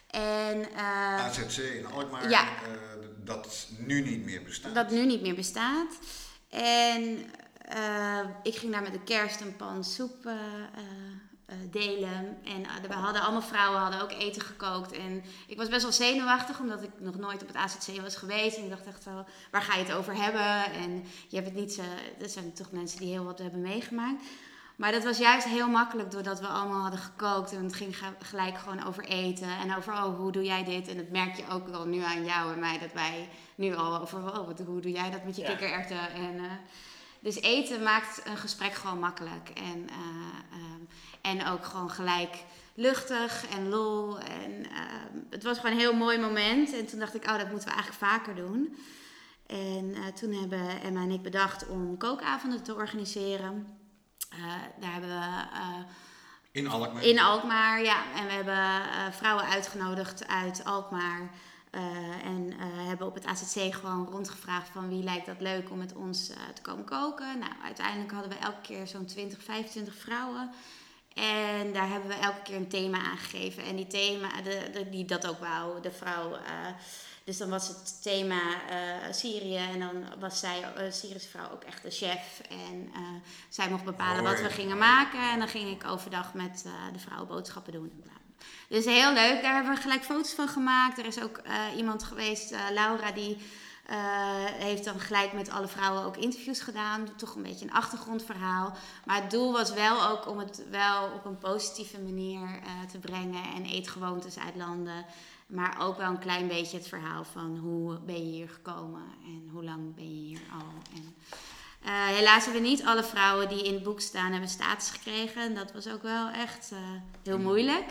En 0.10 0.74
eh, 0.76 1.26
AZC 1.26 1.58
in 1.58 1.86
Alkmaar, 1.86 2.30
Ja. 2.30 2.48
dat 3.24 3.68
nu 3.78 4.02
niet 4.02 4.26
meer 4.26 4.44
bestaat. 4.44 4.76
dat 4.76 4.90
nu 4.92 5.06
niet 5.06 5.22
meer 5.22 5.36
bestaat. 5.36 5.98
En 6.50 7.32
ik 8.44 8.56
ging 8.56 8.72
daar 8.72 8.82
met 8.82 8.94
de 8.94 9.04
kerst 9.04 9.42
een 9.42 9.56
pan 9.56 9.84
soep 9.84 10.30
delen. 11.72 12.38
En 12.44 12.64
eh, 12.66 12.88
we 12.88 12.94
hadden 12.94 13.22
allemaal 13.22 13.42
vrouwen 13.42 13.80
hadden 13.80 14.02
ook 14.02 14.12
eten 14.12 14.42
gekookt. 14.42 14.92
En 14.92 15.24
ik 15.48 15.58
was 15.58 15.70
best 15.70 15.82
wel 15.82 15.92
zenuwachtig, 15.92 16.60
omdat 16.60 16.84
ik 16.84 16.90
nog 16.98 17.18
nooit 17.18 17.42
op 17.42 17.48
het 17.48 17.58
AZC 17.58 18.02
was 18.02 18.16
geweest. 18.16 18.58
En 18.58 18.64
ik 18.64 18.70
dacht 18.70 18.86
echt 18.86 19.04
zo, 19.04 19.26
waar 19.52 19.62
ga 19.62 19.76
je 19.76 19.84
het 19.84 19.94
over 19.94 20.16
hebben? 20.16 20.74
En 20.74 21.06
je 21.28 21.36
hebt 21.36 21.48
het 21.48 21.58
niet 21.58 21.74
zo... 21.74 21.82
Er 22.22 22.30
zijn 22.30 22.54
toch 22.54 22.72
mensen 22.72 23.00
die 23.00 23.10
heel 23.12 23.24
wat 23.24 23.40
hebben 23.40 23.62
meegemaakt. 23.62 24.24
Maar 24.76 24.92
dat 24.92 25.04
was 25.04 25.18
juist 25.18 25.48
heel 25.48 25.68
makkelijk 25.70 26.12
doordat 26.12 26.40
we 26.40 26.48
allemaal 26.48 26.82
hadden 26.82 27.00
gekookt. 27.00 27.52
En 27.52 27.64
het 27.64 27.76
ging 27.76 27.98
gelijk 28.20 28.58
gewoon 28.58 28.86
over 28.86 29.04
eten. 29.06 29.50
En 29.58 29.76
over, 29.76 29.94
oh, 29.94 30.18
hoe 30.18 30.32
doe 30.32 30.44
jij 30.44 30.64
dit? 30.64 30.88
En 30.88 30.98
dat 30.98 31.10
merk 31.10 31.36
je 31.36 31.44
ook 31.52 31.68
wel 31.68 31.86
nu 31.86 32.02
aan 32.02 32.26
jou 32.26 32.54
en 32.54 32.60
mij. 32.60 32.80
Dat 32.80 32.94
wij 32.94 33.30
nu 33.56 33.76
al 33.76 34.02
over, 34.02 34.18
oh, 34.18 34.48
wat, 34.48 34.60
hoe 34.66 34.82
doe 34.82 34.92
jij 34.92 35.12
dat 35.12 35.24
met 35.24 35.36
je 35.36 35.42
Ja. 35.42 35.48
kikkererwten? 35.48 36.12
En, 36.12 36.38
eh, 36.38 36.52
dus 37.20 37.42
eten 37.42 37.84
maakt 37.84 38.22
een 38.26 38.38
gesprek 38.38 38.74
gewoon 38.74 39.00
makkelijk. 39.00 39.50
En, 39.54 39.90
eh, 39.90 39.98
ehm, 40.52 40.82
en 41.22 41.48
ook 41.48 41.66
gewoon 41.66 41.90
gelijk 41.90 42.44
luchtig 42.74 43.48
en 43.50 43.70
lol. 43.70 44.20
En 44.20 44.66
ehm, 44.66 45.18
het 45.30 45.44
was 45.44 45.58
gewoon 45.58 45.72
een 45.72 45.80
heel 45.80 45.96
mooi 45.96 46.20
moment. 46.20 46.74
En 46.74 46.86
toen 46.86 47.00
dacht 47.00 47.16
ik, 47.16 47.24
oh, 47.24 47.38
dat 47.38 47.52
moeten 47.52 47.68
we 47.70 47.76
eigenlijk 47.76 48.04
vaker 48.04 48.36
doen. 48.36 48.78
En 49.48 49.94
eh, 49.96 50.06
toen 50.14 50.34
hebben 50.34 50.82
Emma 50.82 51.02
en 51.02 51.12
ik 51.12 51.22
bedacht 51.22 51.68
om 51.68 51.98
kookavonden 51.98 52.64
te 52.64 52.76
organiseren. 52.76 53.78
Eh, 54.30 54.40
daar 54.80 54.92
hebben 54.92 55.10
we 55.10 55.46
In 56.52 56.68
Alkmaar. 56.68 57.04
in 57.04 57.20
Alkmaar, 57.20 57.82
ja. 57.84 58.04
En 58.16 58.26
we 58.26 58.32
hebben 58.32 59.14
vrouwen 59.14 59.46
uitgenodigd 59.46 60.28
uit 60.28 60.64
Alkmaar. 60.64 61.30
Eh, 61.70 62.26
en 62.26 62.54
eh, 62.60 62.88
hebben 62.88 63.08
op 63.08 63.14
het 63.14 63.26
AZC 63.26 63.74
gewoon 63.74 64.08
rondgevraagd 64.12 64.70
van 64.70 64.90
wie 64.90 65.04
lijkt 65.04 65.26
dat 65.26 65.40
leuk 65.42 65.70
om 65.70 65.78
met 65.78 65.94
ons 65.94 66.30
eh, 66.30 66.38
te 66.54 66.62
komen 66.62 66.86
koken. 66.86 67.40
Nou, 67.40 67.52
uiteindelijk 67.64 68.12
hadden 68.12 68.32
we 68.32 68.38
elke 68.38 68.62
keer 68.62 68.88
zo'n 68.88 69.06
20, 69.06 69.44
25 69.44 69.96
vrouwen. 69.96 70.50
En 71.14 71.74
daar 71.74 71.90
hebben 71.90 72.10
we 72.10 72.16
elke 72.16 72.42
keer 72.44 72.56
een 72.56 72.68
thema 72.68 72.98
aangegeven. 72.98 73.64
En 73.64 73.76
die 73.76 73.88
thema, 73.88 74.42
de, 74.42 74.70
de- 74.74 74.90
die 74.90 75.06
dat 75.06 75.28
ook 75.28 75.40
wou, 75.40 75.82
de 75.82 75.92
vrouw. 75.92 76.38
dus 77.24 77.38
dan 77.38 77.50
was 77.50 77.68
het 77.68 78.02
thema 78.02 78.40
Syrië. 79.12 79.56
En 79.56 79.80
dan 79.80 80.20
was 80.20 80.40
zij, 80.40 80.64
Syrische 80.92 81.30
vrouw, 81.30 81.52
ook 81.52 81.64
echt 81.64 81.84
de 81.84 81.90
chef. 81.92 82.42
En 82.50 82.92
zij 83.50 83.70
mocht 83.70 83.84
bepalen 83.84 84.24
wat 84.24 84.42
we 84.42 84.50
gingen 84.50 84.78
maken. 84.78 85.32
En 85.32 85.40
dan 85.40 85.48
ging 85.48 85.70
ik 85.70 85.86
overdag 85.88 86.34
met 86.34 86.66
de 86.94 87.00
vrouwen 87.00 87.28
boodschappen 87.28 87.74
doen. 87.74 88.04
Dus 88.70 88.86
heel 88.86 89.14
leuk. 89.14 89.42
Daar 89.42 89.54
hebben 89.54 89.74
we 89.74 89.82
gelijk 89.82 90.04
foto's 90.04 90.34
van 90.34 90.48
gemaakt. 90.48 90.98
Er 90.98 91.06
is 91.06 91.22
ook 91.22 91.38
eh, 91.38 91.78
iemand 91.78 92.04
geweest, 92.04 92.52
eh, 92.52 92.60
Laura, 92.74 93.12
die 93.12 93.38
eh, 93.86 93.98
heeft 94.46 94.84
dan 94.84 95.00
gelijk 95.00 95.34
met 95.34 95.50
alle 95.50 95.68
vrouwen 95.68 96.04
ook 96.04 96.18
interviews 96.18 96.60
gedaan. 96.60 97.16
Toch 97.16 97.36
een 97.36 97.42
beetje 97.42 97.66
een 97.66 97.74
achtergrondverhaal. 97.74 98.78
Maar 99.06 99.22
het 99.22 99.32
doel 99.32 99.52
was 99.52 99.74
wel 99.74 100.08
ook 100.08 100.28
om 100.28 100.38
het 100.38 100.64
wel 100.70 101.04
op 101.04 101.26
een 101.26 101.38
positieve 101.38 102.00
manier 102.00 102.48
te 102.92 102.98
brengen. 102.98 103.44
En 103.56 103.66
eetgewoontes 103.66 104.40
uit 104.40 104.56
landen. 104.56 105.06
Maar 105.48 105.78
ook 105.82 105.98
wel 105.98 106.10
een 106.10 106.20
klein 106.20 106.48
beetje 106.48 106.78
het 106.78 106.88
verhaal 106.88 107.24
van 107.24 107.58
hoe 107.58 108.00
ben 108.00 108.16
je 108.16 108.32
hier 108.32 108.50
gekomen 108.50 109.04
en 109.24 109.50
hoe 109.52 109.64
lang 109.64 109.96
ben 109.96 110.16
je 110.16 110.26
hier 110.26 110.42
al. 110.54 110.74
En, 110.94 111.16
helaas 112.16 112.44
hebben 112.44 112.62
niet 112.62 112.84
alle 112.84 113.04
vrouwen 113.04 113.50
die 113.50 113.64
in 113.64 113.74
het 113.74 113.84
boek 113.84 114.02
staan 114.02 114.32
hebben 114.32 114.50
status 114.50 114.90
gekregen. 114.90 115.42
En 115.42 115.56
dat 115.56 115.72
was 115.72 115.88
ook 115.88 116.02
wel 116.02 116.30
echt 116.30 116.72
heel 117.24 117.40
moeilijk. 117.40 117.86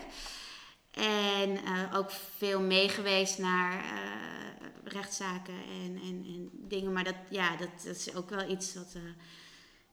En 0.99 1.57
eh, 1.65 1.97
ook 1.97 2.11
veel 2.37 2.61
meegeweest 2.61 3.37
naar 3.37 3.83
eh, 3.83 4.67
rechtszaken 4.83 5.53
en, 5.53 5.99
en, 6.03 6.25
en 6.27 6.49
dingen. 6.53 6.93
Maar 6.93 7.03
dat, 7.03 7.15
ja, 7.29 7.55
dat, 7.55 7.69
dat 7.85 7.95
is 7.95 8.15
ook 8.15 8.29
wel 8.29 8.49
iets 8.49 8.75
wat 8.75 8.93
eh, 8.95 9.01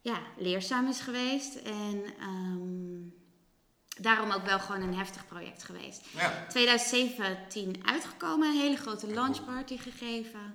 ja, 0.00 0.18
leerzaam 0.36 0.88
is 0.88 1.00
geweest. 1.00 1.54
En 1.54 2.04
ehm, 2.18 3.08
daarom 4.02 4.30
ook 4.30 4.44
wel 4.44 4.58
gewoon 4.58 4.82
een 4.82 4.94
heftig 4.94 5.26
project 5.26 5.64
geweest. 5.64 6.02
Ja. 6.14 6.46
2017 6.48 7.82
uitgekomen, 7.84 8.48
een 8.48 8.60
hele 8.60 8.76
grote 8.76 9.06
launchparty 9.06 9.78
gegeven. 9.78 10.54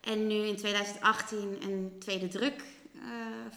En 0.00 0.26
nu 0.26 0.34
in 0.34 0.56
2018 0.56 1.58
een 1.62 1.96
tweede 1.98 2.28
druk 2.28 2.64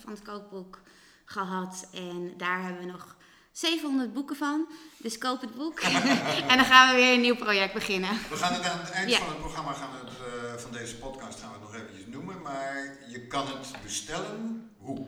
van 0.02 0.12
het 0.12 0.22
kookboek 0.22 0.82
gehad. 1.26 1.90
En 1.94 2.34
daar 2.38 2.64
hebben 2.64 2.86
we 2.86 2.92
nog 2.92 3.16
700 3.52 4.14
boeken 4.14 4.36
van. 4.36 4.68
Dus 4.98 5.18
koop 5.18 5.42
het 5.42 5.56
boek. 5.56 5.80
en 5.80 6.58
dan 6.58 6.66
gaan 6.66 6.90
we 6.96 7.02
weer 7.02 7.14
een 7.14 7.22
nieuw 7.22 7.36
project 7.36 7.74
beginnen. 7.74 8.10
We 8.30 8.36
gaan 8.36 8.54
het 8.54 8.64
aan 8.70 8.80
het 8.80 8.90
eind 8.90 9.10
Ja. 9.10 9.18
van 9.18 9.28
het 9.28 9.40
programma, 9.40 9.74
gaan 9.74 9.90
we 9.92 9.98
het, 10.10 10.18
eh, 10.56 10.62
van 10.62 10.72
deze 10.72 10.96
podcast, 10.98 11.40
gaan 11.40 11.50
we 11.50 11.56
het 11.56 11.64
nog 11.64 11.76
eventjes 11.76 12.06
noemen. 12.08 12.42
Maar 12.42 12.98
je 13.10 13.28
kan 13.28 13.48
het 13.48 13.72
bestellen. 13.84 14.70
Hoe? 14.78 15.06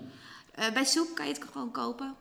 Eh, 0.51 0.71
bij 0.73 0.85
Soep 0.85 1.15
kan 1.15 1.27
je 1.27 1.33
het 1.33 1.43
gewoon 1.51 1.71
kopen. 1.71 2.15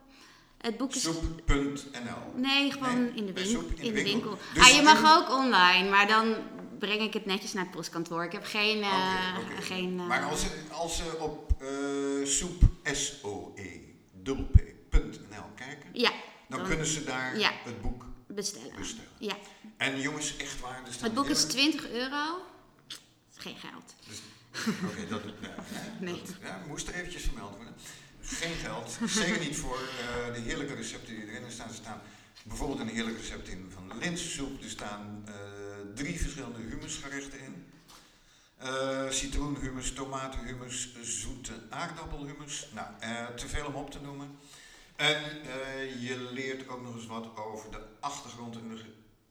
Het 0.58 0.76
boek 0.76 0.94
is... 0.94 1.02
Soep.nl. 1.02 2.32
Nee, 2.34 2.72
gewoon 2.72 3.02
Nee, 3.02 3.12
in 3.14 3.26
de 3.26 3.32
winkel. 3.32 3.60
Soep 3.60 3.70
In 3.72 3.94
de 3.94 4.02
winkel. 4.02 4.38
Dus 4.54 4.62
ah, 4.62 4.74
je 4.76 4.82
mag 4.82 5.18
ook 5.18 5.30
online, 5.38 5.90
maar 5.90 6.06
dan 6.06 6.34
breng 6.78 7.00
ik 7.00 7.12
het 7.12 7.26
netjes 7.26 7.52
naar 7.52 7.64
het 7.64 7.72
postkantoor. 7.72 8.24
Ik 8.24 8.32
heb 8.32 8.44
geen... 8.44 8.82
eh, 8.82 9.34
geen 9.60 9.98
eh, 10.00 10.06
Maar 10.06 10.24
als 10.24 10.40
ze, 10.40 10.48
als 10.72 10.96
ze 10.96 11.16
op 11.20 11.52
eh 11.62 12.26
soep, 12.26 12.62
S-O-E, 12.92 13.80
dubbel 14.12 14.46
kijken, 14.54 14.72
Ja, 15.92 16.10
dan 16.48 16.58
dan- 16.58 16.68
kunnen 16.68 16.86
ze 16.86 17.04
daar 17.04 17.38
Ja. 17.38 17.52
het 17.64 17.80
boek 17.82 18.04
bestellen. 18.26 18.76
bestellen. 18.76 19.08
Ja. 19.18 19.36
En 19.76 20.00
jongens, 20.00 20.36
echt 20.36 20.60
waar, 20.60 20.80
staan 20.90 21.04
Het 21.04 21.14
boek 21.14 21.28
is 21.28 21.38
hele- 21.40 21.52
20 21.52 21.90
euro. 21.90 22.42
Geen 23.36 23.56
geld. 23.56 23.94
Dus- 24.08 24.20
Oké, 24.90 25.06
dat, 25.08 25.22
Nee. 26.00 26.22
dat 26.22 26.34
ja, 26.42 26.62
moest 26.66 26.88
er 26.88 26.94
eventjes 26.94 27.22
vermeld 27.22 27.56
worden. 27.56 27.74
Geen 28.20 28.54
geld, 28.54 28.98
zeker 29.06 29.38
niet 29.40 29.56
voor 29.56 29.76
eh, 29.78 30.34
de 30.34 30.40
heerlijke 30.40 30.74
recepten 30.74 31.14
die 31.14 31.26
erin 31.30 31.50
staan. 31.50 31.68
Er 31.68 31.74
staan 31.74 32.00
bijvoorbeeld 32.42 32.80
een 32.80 32.88
heerlijk 32.88 33.16
recept 33.16 33.48
in 33.48 33.70
van 33.74 33.98
linzensoep. 33.98 34.62
Er 34.62 34.70
staan 34.70 35.22
eh, 35.26 35.34
drie 35.94 36.20
verschillende 36.20 36.58
humusgerechten 36.58 37.40
in. 37.40 37.66
Eh 38.56 39.10
citroenhumus, 39.10 39.92
tomatenhumus, 39.92 40.88
zoete 41.02 41.52
aardappelhumus. 41.70 42.68
Nou, 42.74 42.86
te 43.36 43.48
veel 43.48 43.66
om 43.66 43.74
op 43.74 43.90
te 43.90 44.00
noemen. 44.00 44.38
En 45.02 45.42
eh, 45.42 46.02
je 46.08 46.28
leert 46.32 46.68
ook 46.68 46.82
nog 46.82 46.94
eens 46.94 47.06
wat 47.06 47.36
over 47.36 47.70
de 47.70 47.80
achtergrond 48.00 48.56
en 48.56 48.68
de 48.68 48.82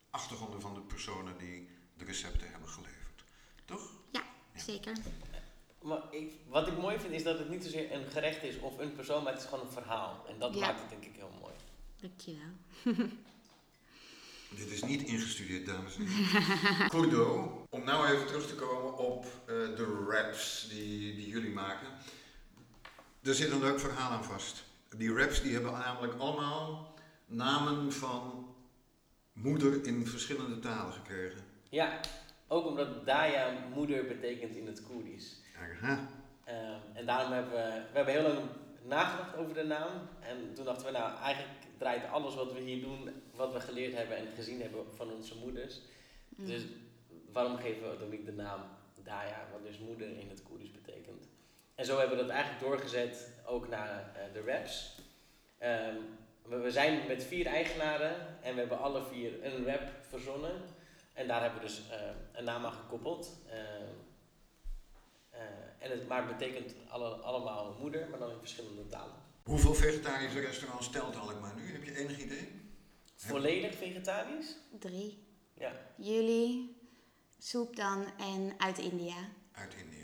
achtergronden 0.09 0.61
van 0.61 0.73
de 0.73 0.81
personen 0.81 1.37
die 1.37 1.69
de 1.97 2.05
recepten 2.05 2.51
hebben 2.51 2.69
geleverd. 2.69 3.23
Toch? 3.65 3.89
Zeker. 4.55 4.97
Maar 5.81 6.01
ik, 6.13 6.31
wat 6.47 6.67
ik 6.67 6.77
mooi 6.77 6.99
vind 6.99 7.13
is 7.13 7.23
dat 7.23 7.39
het 7.39 7.49
niet 7.49 7.63
zozeer 7.63 7.91
een 7.91 8.05
gerecht 8.11 8.43
is 8.43 8.59
of 8.59 8.77
een 8.77 8.93
persoon, 8.95 9.23
maar 9.23 9.33
het 9.33 9.41
is 9.41 9.47
gewoon 9.47 9.65
een 9.65 9.71
verhaal. 9.71 10.25
En 10.27 10.39
dat 10.39 10.53
Ja. 10.53 10.59
maakt 10.59 10.79
het 10.79 10.89
denk 10.89 11.03
ik 11.05 11.15
heel 11.15 11.31
mooi. 11.41 11.53
Dankjewel. 12.01 13.09
Dit 14.49 14.71
is 14.71 14.83
niet 14.83 15.01
ingestudeerd, 15.01 15.65
dames 15.65 15.95
en 15.95 16.05
heren. 16.07 16.89
Kudo, 17.09 17.65
om 17.69 17.83
nou 17.83 18.07
even 18.07 18.25
terug 18.27 18.47
te 18.47 18.55
komen 18.55 18.97
op 18.97 19.25
eh, 19.25 19.45
de 19.47 20.05
raps 20.09 20.67
die, 20.69 21.15
die 21.15 21.27
jullie 21.27 21.51
maken. 21.53 21.87
Er 23.23 23.35
zit 23.35 23.51
een 23.51 23.59
leuk 23.59 23.79
verhaal 23.79 24.11
aan 24.11 24.23
vast. 24.23 24.63
Die 24.97 25.13
raps 25.13 25.41
die 25.41 25.53
hebben 25.53 25.71
namelijk 25.71 26.13
allemaal 26.19 26.93
namen 27.25 27.91
van 27.91 28.55
moeder 29.33 29.85
in 29.85 30.07
verschillende 30.07 30.59
talen 30.59 30.93
gekregen. 30.93 31.39
Ja, 31.69 31.99
ook 32.47 32.65
omdat 32.65 33.05
Daya 33.05 33.53
moeder 33.73 34.05
betekent 34.05 34.55
in 34.55 34.67
het 34.67 34.83
Koerdisch. 34.83 35.39
Aha. 35.59 36.07
Ehm, 36.43 36.79
en 36.93 37.05
daarom 37.05 37.31
hebben 37.31 37.51
we, 37.51 37.81
we 37.91 37.95
hebben 37.97 38.13
heel 38.13 38.33
lang 38.33 38.39
nagedacht 38.83 39.35
over 39.35 39.53
de 39.53 39.63
naam. 39.63 40.07
En 40.19 40.53
toen 40.53 40.65
dachten 40.65 40.85
we, 40.85 40.91
nou 40.91 41.19
eigenlijk 41.21 41.57
draait 41.77 42.09
alles 42.11 42.35
wat 42.35 42.53
we 42.53 42.59
hier 42.59 42.81
doen, 42.81 43.09
wat 43.35 43.53
we 43.53 43.59
geleerd 43.59 43.93
hebben 43.93 44.17
en 44.17 44.27
gezien 44.35 44.61
hebben 44.61 44.85
van 44.95 45.11
onze 45.11 45.37
moeders. 45.37 45.81
Mm. 46.29 46.45
Dus 46.45 46.61
waarom 47.31 47.57
geven 47.57 47.91
we 47.91 47.97
dan 47.97 48.09
niet 48.09 48.25
de 48.25 48.31
naam 48.31 48.61
Daya, 49.03 49.47
wat 49.51 49.63
dus 49.63 49.79
moeder 49.79 50.17
in 50.17 50.29
het 50.29 50.43
Koerdisch 50.43 50.71
betekent. 50.71 51.27
En 51.81 51.87
zo 51.87 51.97
hebben 51.97 52.17
we 52.17 52.23
dat 52.23 52.31
eigenlijk 52.31 52.63
doorgezet 52.63 53.27
ook 53.45 53.67
naar 53.67 54.11
eh, 54.15 54.33
de 54.33 54.43
raps. 54.45 54.95
Ehm, 55.57 55.95
we, 56.43 56.55
we 56.55 56.71
zijn 56.71 57.07
met 57.07 57.23
vier 57.23 57.45
eigenaren 57.45 58.43
en 58.43 58.53
we 58.53 58.59
hebben 58.59 58.79
alle 58.79 59.05
vier 59.05 59.45
een 59.45 59.65
rap 59.65 59.89
verzonnen. 60.09 60.61
En 61.13 61.27
daar 61.27 61.41
hebben 61.41 61.59
we 61.59 61.65
dus 61.65 61.89
eh, 61.89 61.97
een 62.31 62.43
naam 62.43 62.65
aan 62.65 62.71
gekoppeld. 62.71 63.37
Ehm, 63.49 63.93
eh, 65.29 65.41
en 65.79 65.91
het, 65.91 66.07
maar 66.07 66.27
het 66.27 66.37
betekent 66.37 66.75
alle, 66.89 67.09
allemaal 67.09 67.75
moeder, 67.79 68.09
maar 68.09 68.19
dan 68.19 68.31
in 68.31 68.39
verschillende 68.39 68.87
talen. 68.87 69.15
Hoeveel 69.43 69.73
vegetarische 69.73 70.39
restaurants 70.39 70.89
telt 70.89 71.15
Alkmaar 71.15 71.55
nu? 71.55 71.71
Heb 71.71 71.83
je 71.83 71.95
enig 71.97 72.19
idee? 72.19 72.61
Volledig 73.15 73.75
vegetarisch? 73.75 74.55
Drie. 74.79 75.27
Ja. 75.53 75.71
Jullie, 75.95 76.75
soep 77.39 77.75
dan 77.75 78.05
en 78.19 78.53
uit 78.57 78.77
India. 78.77 79.17
Uit 79.51 79.73
India. 79.73 80.00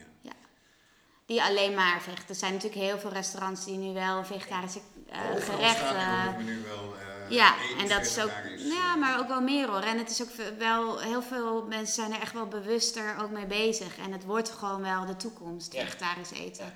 Die 1.27 1.43
alleen 1.43 1.73
maar 1.73 2.01
vechten. 2.01 2.29
Er 2.29 2.35
zijn 2.35 2.53
natuurlijk 2.53 2.81
heel 2.81 2.99
veel 2.99 3.09
restaurants 3.11 3.65
die 3.65 3.77
nu 3.77 3.93
wel 3.93 4.25
vegetarische 4.25 4.79
eh, 5.09 5.19
gerechten. 5.37 5.95
er 5.95 6.35
eh, 6.35 7.31
Ja, 7.31 7.55
en 7.77 7.87
dat 7.87 8.05
is 8.05 8.19
ook. 8.19 8.31
Ja, 8.57 8.95
maar 8.95 9.19
ook 9.19 9.27
wel 9.27 9.41
meer 9.41 9.67
hoor. 9.67 9.81
En 9.81 9.97
het 9.97 10.09
is 10.09 10.21
ook 10.21 10.57
wel. 10.57 10.99
Heel 10.99 11.21
veel 11.21 11.65
mensen 11.65 11.93
zijn 11.95 12.13
er 12.13 12.21
echt 12.21 12.33
wel 12.33 12.47
bewuster 12.47 13.15
ook 13.21 13.31
mee 13.31 13.45
bezig. 13.45 13.97
En 13.97 14.11
het 14.11 14.25
wordt 14.25 14.49
gewoon 14.49 14.81
wel 14.81 15.05
de 15.05 15.15
toekomst, 15.15 15.73
Ja. 15.73 15.83
vegetarisch 15.83 16.31
eten. 16.31 16.65
Ja. 16.65 16.71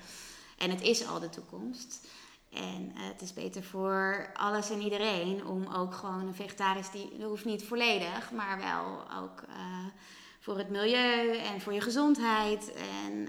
En 0.58 0.70
het 0.70 0.80
is 0.80 1.06
al 1.06 1.20
de 1.20 1.30
toekomst. 1.30 2.06
En 2.52 2.92
eh, 2.96 3.02
het 3.02 3.20
is 3.20 3.32
beter 3.32 3.62
voor 3.62 4.30
alles 4.34 4.70
en 4.70 4.80
iedereen 4.80 5.46
om 5.46 5.66
ook 5.74 5.94
gewoon 5.94 6.26
een 6.26 6.34
vegetarisch. 6.34 6.90
Die 6.90 7.16
dat 7.18 7.28
hoeft 7.28 7.44
niet 7.44 7.64
volledig, 7.64 8.30
maar 8.30 8.58
wel 8.58 9.04
ook 9.22 9.42
eh, 9.48 9.86
voor 10.40 10.58
het 10.58 10.70
milieu 10.70 11.36
en 11.36 11.60
voor 11.60 11.72
je 11.72 11.80
gezondheid. 11.80 12.72
En. 13.06 13.28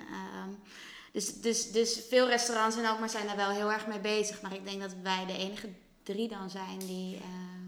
Dus, 1.13 1.41
dus, 1.41 1.71
dus 1.71 2.01
veel 2.09 2.27
restaurants 2.27 2.77
en 2.77 2.89
ook 2.89 2.99
maar 2.99 3.09
zijn 3.09 3.27
daar 3.27 3.35
wel 3.35 3.49
heel 3.49 3.71
erg 3.71 3.87
mee 3.87 3.99
bezig. 3.99 4.41
Maar 4.41 4.53
ik 4.53 4.65
denk 4.65 4.81
dat 4.81 4.95
wij 5.03 5.25
de 5.25 5.37
enige 5.37 5.67
drie 6.03 6.27
dan 6.27 6.49
zijn 6.49 6.79
die. 6.79 7.15
eh, 7.15 7.21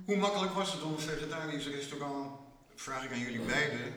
Hoe 0.05 0.15
makkelijk 0.17 0.53
was 0.53 0.73
het 0.73 0.81
om 0.83 0.91
een 0.91 0.99
vegetarisch 0.99 1.67
restaurant, 1.67 2.31
vraag 2.75 3.03
ik 3.03 3.11
aan 3.11 3.19
jullie 3.19 3.39
beiden, 3.39 3.93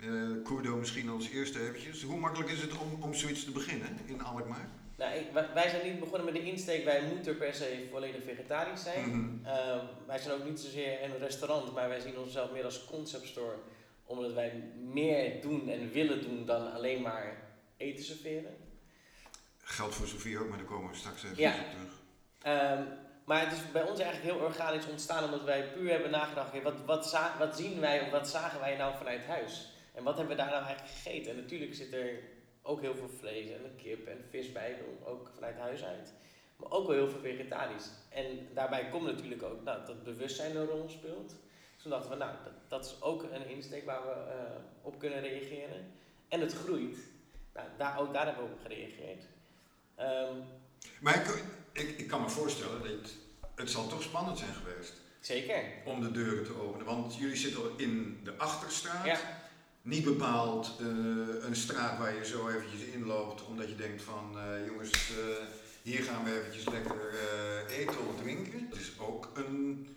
eh 0.00 0.44
Kurdo 0.44 0.76
misschien 0.76 1.08
als 1.08 1.28
eerste 1.28 1.60
eventjes, 1.60 2.02
hoe 2.02 2.18
makkelijk 2.18 2.50
is 2.50 2.60
het 2.60 2.78
om, 2.78 3.02
om 3.02 3.14
zoiets 3.14 3.44
te 3.44 3.50
beginnen 3.50 3.98
in 4.06 4.22
Alkmaar? 4.22 4.68
Nou, 4.96 5.14
ik, 5.18 5.26
wij, 5.32 5.46
wij 5.54 5.68
zijn 5.68 5.86
niet 5.86 6.00
begonnen 6.00 6.24
met 6.24 6.34
de 6.34 6.42
insteek, 6.50 6.84
wij 6.84 7.02
moeten 7.14 7.36
per 7.38 7.54
se 7.54 7.86
volledig 7.90 8.22
vegetarisch 8.24 8.82
zijn. 8.82 9.08
Mhm. 9.08 9.46
Ehm, 9.46 9.84
wij 10.06 10.18
zijn 10.18 10.40
ook 10.40 10.44
niet 10.48 10.60
zozeer 10.60 11.04
een 11.04 11.18
restaurant, 11.18 11.74
maar 11.74 11.88
wij 11.88 12.00
zien 12.00 12.18
onszelf 12.18 12.50
meer 12.52 12.64
als 12.64 12.84
concept 12.84 13.26
store. 13.26 13.54
Omdat 14.04 14.32
wij 14.32 14.62
meer 14.92 15.40
doen 15.42 15.68
en 15.68 15.90
willen 15.92 16.22
doen 16.22 16.46
dan 16.46 16.72
alleen 16.72 17.02
maar 17.02 17.36
eten 17.76 18.04
serveren. 18.04 18.56
Geldt 19.70 19.94
voor 19.94 20.06
Sofie 20.06 20.38
ook, 20.38 20.48
maar 20.48 20.58
daar 20.58 20.66
komen 20.66 20.90
we 20.90 20.96
straks 20.96 21.24
even 21.24 21.36
Ja. 21.36 21.50
op 21.50 21.70
terug. 21.70 21.92
Ehm, 22.42 22.82
maar 23.24 23.40
het 23.44 23.52
is 23.52 23.70
bij 23.72 23.82
ons 23.82 24.00
eigenlijk 24.00 24.32
heel 24.32 24.46
organisch 24.46 24.86
ontstaan 24.86 25.24
omdat 25.24 25.42
wij 25.42 25.72
puur 25.72 25.90
hebben 25.90 26.10
nagedacht, 26.10 26.62
wat, 26.62 27.10
wat, 27.38 27.56
zien 27.56 27.80
wij 27.80 28.00
of 28.00 28.10
wat 28.10 28.28
zagen 28.28 28.60
wij 28.60 28.76
nou 28.76 28.96
vanuit 28.96 29.24
huis? 29.24 29.72
En 29.94 30.02
wat 30.02 30.16
hebben 30.16 30.36
we 30.36 30.42
daar 30.42 30.50
nou 30.50 30.64
eigenlijk 30.64 30.94
gegeten? 30.94 31.30
En 31.30 31.36
natuurlijk 31.36 31.74
zit 31.74 31.92
er 31.92 32.18
ook 32.62 32.80
heel 32.80 32.94
veel 32.94 33.10
vlees 33.18 33.50
en 33.50 33.64
een 33.64 33.76
kip 33.76 34.06
en 34.06 34.24
vis 34.30 34.52
bij, 34.52 34.76
ook 35.04 35.30
vanuit 35.34 35.56
huis 35.58 35.84
uit. 35.84 36.12
Maar 36.56 36.70
ook 36.70 36.86
wel 36.86 36.96
heel 36.96 37.10
veel 37.10 37.20
vegetarisch. 37.20 37.90
En 38.08 38.48
daarbij 38.54 38.88
komt 38.88 39.04
natuurlijk 39.04 39.42
ook 39.42 39.62
nou, 39.62 39.86
dat 39.86 40.02
bewustzijn 40.04 40.56
een 40.56 40.66
rol 40.66 40.88
speelt. 40.88 41.28
Dus 41.74 41.82
toen 41.82 41.90
dachten 41.90 42.10
we, 42.10 42.16
nou, 42.16 42.32
dat, 42.44 42.52
dat 42.68 42.84
is 42.84 43.02
ook 43.02 43.22
een 43.22 43.48
insteek 43.48 43.84
waar 43.84 44.02
we 44.02 44.12
eh, 44.12 44.60
op 44.82 44.98
kunnen 44.98 45.20
reageren. 45.20 45.92
En 46.28 46.40
het 46.40 46.52
groeit. 46.52 46.98
Nou, 47.54 47.68
daar, 47.76 48.00
ook 48.00 48.12
daar 48.12 48.26
hebben 48.26 48.44
we 48.44 48.52
op 48.52 48.60
gereageerd. 48.60 49.24
Ehm, 50.00 50.34
Maar 51.00 51.14
ik, 51.14 51.44
ik, 51.72 51.98
ik 51.98 52.06
kan 52.06 52.20
me 52.20 52.28
voorstellen 52.28 52.82
dat 52.82 52.90
het, 52.90 53.16
het 53.54 53.70
zal 53.70 53.86
toch 53.86 54.02
spannend 54.02 54.38
zijn 54.38 54.54
geweest 54.54 54.92
zeker. 55.20 55.62
om 55.84 56.00
de 56.00 56.10
deuren 56.10 56.44
te 56.44 56.62
openen. 56.62 56.86
Want 56.86 57.16
jullie 57.16 57.36
zitten 57.36 57.62
in 57.76 58.20
de 58.24 58.36
Achterstraat. 58.36 59.04
Ja. 59.04 59.18
Niet 59.82 60.04
bepaald 60.04 60.76
eh, 60.80 60.86
een 61.44 61.56
straat 61.56 61.98
waar 61.98 62.14
je 62.14 62.26
zo 62.26 62.48
eventjes 62.48 62.82
inloopt 62.82 63.44
omdat 63.46 63.68
je 63.68 63.76
denkt 63.76 64.02
van 64.02 64.38
eh, 64.38 64.66
jongens, 64.66 65.10
eh, 65.10 65.46
hier 65.82 66.02
gaan 66.02 66.24
we 66.24 66.38
eventjes 66.38 66.68
lekker 66.68 67.14
eten 67.68 68.08
of 68.08 68.20
drinken. 68.22 68.66
Het 68.70 68.80
is 68.80 68.92
ook 68.98 69.30
een, 69.34 69.88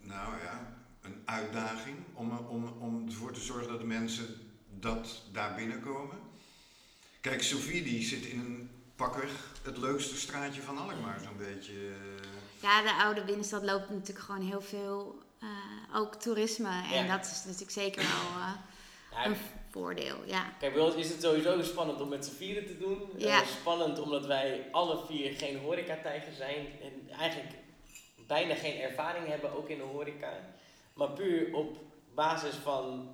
nou 0.00 0.40
ja, 0.42 0.76
een 1.02 1.22
uitdaging 1.24 1.96
om, 2.14 2.38
om, 2.38 2.64
om 2.78 3.06
ervoor 3.06 3.32
te 3.32 3.40
zorgen 3.40 3.68
dat 3.68 3.80
de 3.80 3.86
mensen 3.86 4.26
dat 4.70 5.22
daar 5.32 5.54
binnenkomen. 5.54 6.25
Kijk, 7.26 7.42
Sophie 7.42 7.82
die 7.82 8.02
zit 8.04 8.24
in 8.24 8.38
een 8.38 8.70
pakweg 8.96 9.30
het 9.62 9.76
leukste 9.76 10.16
straatje 10.16 10.62
van 10.62 10.78
Alkmaar 10.78 11.20
zo'n 11.20 11.36
beetje. 11.36 11.72
eh. 11.72 12.28
Ja, 12.62 12.82
de 12.82 12.92
oude 13.04 13.24
binnenstad 13.24 13.62
loopt 13.62 13.90
natuurlijk 13.90 14.18
gewoon 14.26 14.40
heel 14.46 14.60
veel, 14.60 15.18
eh, 15.40 15.96
ook 15.96 16.14
toerisme. 16.14 16.82
En 16.92 17.04
Ja. 17.04 17.16
dat 17.16 17.26
is 17.26 17.42
natuurlijk 17.44 17.70
zeker 17.70 18.02
wel 18.02 18.40
eh, 18.42 18.52
Ja, 19.12 19.26
een 19.26 19.36
voordeel, 19.70 20.16
ja. 20.26 20.52
Kijk, 20.58 20.72
bij 20.74 20.82
ons 20.82 20.94
is 20.94 21.08
het 21.08 21.22
sowieso 21.22 21.62
spannend 21.62 22.00
om 22.00 22.08
met 22.08 22.24
z'n 22.24 22.34
vieren 22.36 22.66
te 22.66 22.78
doen. 22.78 22.98
Ja. 23.16 23.44
Spannend 23.44 23.98
omdat 23.98 24.26
wij 24.26 24.68
alle 24.72 25.06
vier 25.06 25.32
geen 25.32 25.58
horecatijgers 25.58 26.36
zijn 26.36 26.66
en 26.82 27.16
eigenlijk 27.18 27.54
bijna 28.26 28.54
geen 28.54 28.80
ervaring 28.80 29.26
hebben, 29.26 29.52
ook 29.56 29.68
in 29.68 29.78
de 29.78 29.84
horeca. 29.84 30.32
Maar 30.94 31.10
puur 31.10 31.54
op 31.54 31.78
basis 32.14 32.54
van 32.54 33.08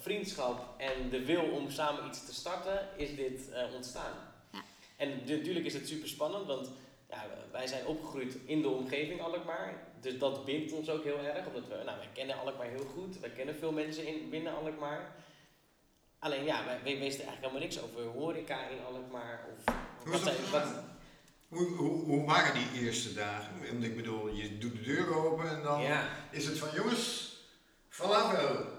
vriendschap 0.00 0.80
en 0.80 1.10
de 1.10 1.24
wil 1.24 1.42
om 1.42 1.70
samen 1.70 2.06
iets 2.06 2.26
te 2.26 2.34
starten, 2.34 2.88
is 2.96 3.16
dit 3.16 3.50
eh, 3.50 3.74
ontstaan. 3.74 4.12
Ja. 4.52 4.62
En 4.96 5.24
de- 5.24 5.36
natuurlijk 5.36 5.66
is 5.66 5.74
het 5.74 5.88
super 5.88 6.08
spannend, 6.08 6.46
want 6.46 6.70
ja, 7.08 7.24
wij 7.52 7.66
zijn 7.66 7.86
opgegroeid 7.86 8.36
in 8.44 8.62
de 8.62 8.68
omgeving 8.68 9.22
Alkmaar. 9.22 9.74
Dus 10.00 10.18
dat 10.18 10.44
bindt 10.44 10.72
ons 10.72 10.88
ook 10.88 11.04
heel 11.04 11.18
erg, 11.18 11.46
omdat 11.46 11.68
we, 11.68 11.74
nou, 11.84 11.98
wij 11.98 12.08
kennen 12.12 12.38
Alkmaar 12.38 12.66
heel 12.66 12.86
goed. 12.94 13.20
Wij 13.20 13.30
kennen 13.30 13.54
veel 13.54 13.72
mensen 13.72 14.06
in, 14.06 14.30
binnen 14.30 14.54
Alkmaar. 14.54 15.14
Alleen 16.18 16.44
ja, 16.44 16.64
wij, 16.64 16.80
wij 16.84 16.98
wisten 16.98 17.26
eigenlijk 17.26 17.40
helemaal 17.40 17.60
niks 17.60 17.80
over 17.82 18.20
horeca 18.20 18.68
in 18.68 18.84
Alkmaar. 18.84 19.46
Of 19.56 19.74
Hoe 20.04 20.12
wat 20.12 20.50
wat? 20.50 20.72
Hoe, 21.48 21.68
hoe, 21.68 22.04
hoe 22.04 22.26
waren 22.26 22.54
die 22.54 22.82
eerste 22.82 23.14
dagen? 23.14 23.52
Want 23.70 23.84
ik 23.84 23.96
bedoel, 23.96 24.28
je 24.28 24.58
doet 24.58 24.72
de 24.72 24.82
deur 24.82 25.16
open 25.16 25.48
en 25.48 25.62
dan 25.62 25.82
ja. 25.82 26.08
is 26.30 26.46
het 26.46 26.58
van 26.58 26.68
jongens, 26.74 27.36
falafel. 27.88 28.78